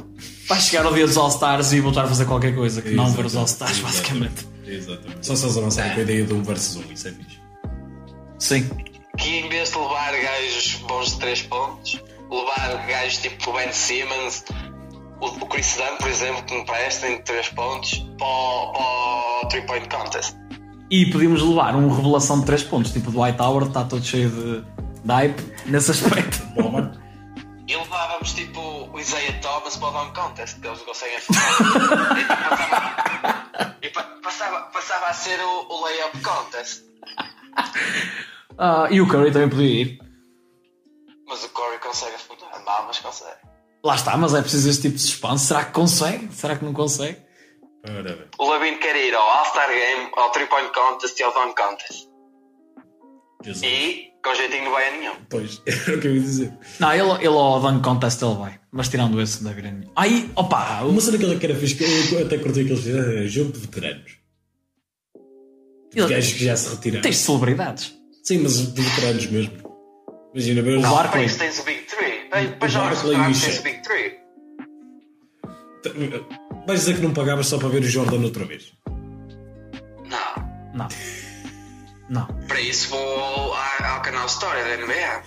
[0.48, 3.24] Vai chegar ao dia dos All-Stars e voltar a fazer qualquer coisa que não ver
[3.26, 4.48] os Exatamente, All-Stars, exatamente, basicamente.
[4.66, 5.26] Exatamente.
[5.26, 7.38] Só se eles avançarem com a ideia de um versus um, isso é fixe.
[8.38, 8.68] Sim.
[9.16, 13.72] Que em vez de levar gajos bons de 3 pontos, levar gajos tipo o Ben
[13.72, 14.44] Simmons,
[15.20, 19.46] o, o Chris Dunn, por exemplo, que me prestem de 3 pontos, para o, para
[19.46, 20.36] o 3 point contest.
[20.90, 24.30] E podíamos levar um revelação de 3 pontos, tipo do White Tower, está todo cheio
[24.30, 24.60] de,
[25.04, 26.38] de hype nesse aspecto.
[27.66, 31.40] E levávamos tipo o Isaiah Thomas para o Dunk Contest, que eles não conseguem fazer.
[32.20, 36.82] e passava, e pa- passava, passava a ser o, o Layup Contest.
[38.58, 39.98] Ah, e o Curry também podia ir.
[41.26, 42.16] Mas o Corey consegue
[42.66, 43.38] mal, mas consegue.
[43.84, 45.46] Lá está, mas é preciso este tipo de suspense.
[45.46, 46.28] Será que consegue?
[46.32, 47.18] Será que não consegue?
[48.38, 52.08] O Lavin quer ir ao All-Star Game, ao 3 Point Contest e ao Dunk Contest.
[53.44, 53.62] Jesus.
[53.62, 55.14] E com jeitinho não vai a nenhum.
[55.28, 56.52] Pois, era o que eu ia dizer.
[56.80, 58.58] Não, ele, ele ao Dunk Contest ele vai.
[58.72, 59.92] Mas tirando esse, não deve ir a nenhum.
[59.94, 62.86] Aí, opa, o- Uma cena que ele que era fixe, que eu até curti aqueles
[62.86, 64.12] é jogo de veteranos.
[65.92, 67.02] De Ele- gajos que já se retiraram.
[67.02, 67.94] tens celebridades.
[68.22, 69.52] Sim, mas de veteranos mesmo.
[70.32, 70.90] Imagina, ver os Não.
[70.94, 71.26] Para Barkley.
[71.26, 72.13] isso tens o Big 3.
[72.34, 73.58] E o veteranos tens Shaq.
[73.58, 74.12] o Big 3.
[76.66, 78.72] Vais dizer que não pagavas só para ver o Jordan outra vez.
[80.04, 80.34] Não.
[80.74, 80.88] Não.
[82.08, 82.26] Não.
[82.48, 85.22] Para isso vou ao, canal História da NBA.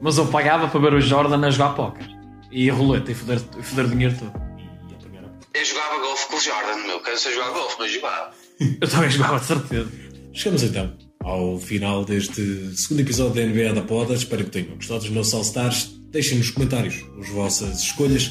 [0.00, 2.06] Mas eu pagava para ver o Jordan a jogar póquer.
[2.50, 4.32] E a roleta e foder, e foder dinheiro todo.
[4.58, 5.58] E.
[5.58, 7.00] Eu jogava golfe com o Jordan, meu.
[7.00, 8.30] Quero ser jogar golfe, mas jogava.
[8.80, 9.90] Eu também jogava de certeza.
[10.32, 14.14] Chegamos então ao final deste segundo episódio da NBA da Poda.
[14.14, 15.94] Espero que tenham gostado dos nossos All-Stars.
[16.10, 18.30] Deixem nos comentários as vossas escolhas.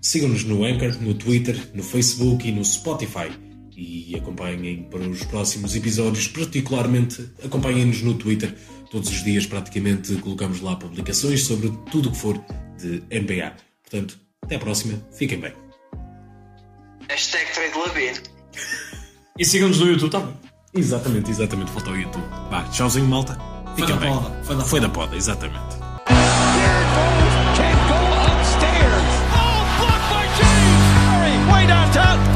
[0.00, 3.32] Sigam-nos no Anchor, no Twitter, no Facebook e no Spotify.
[3.74, 8.54] E acompanhem para os próximos episódios, particularmente acompanhem-nos no Twitter.
[8.90, 12.38] Todos os dias praticamente colocamos lá publicações sobre tudo o que for
[12.78, 13.56] de NBA.
[13.82, 15.02] Portanto, até à próxima.
[15.12, 15.52] Fiquem bem.
[17.08, 17.46] Hashtag.
[19.38, 20.45] E sigam-nos no YouTube também.
[20.74, 22.24] Exatamente, exatamente, falta o YouTube.
[22.50, 23.38] Vá, tchauzinho, malta.
[23.74, 24.12] Fica bem.
[24.12, 24.92] Poda, foi da foi poda.
[24.92, 25.76] poda, exatamente.
[27.56, 28.00] Can't go
[28.32, 29.06] upstairs.
[29.32, 31.36] Oh, blocked by James Harry.
[31.52, 32.35] Way downtown.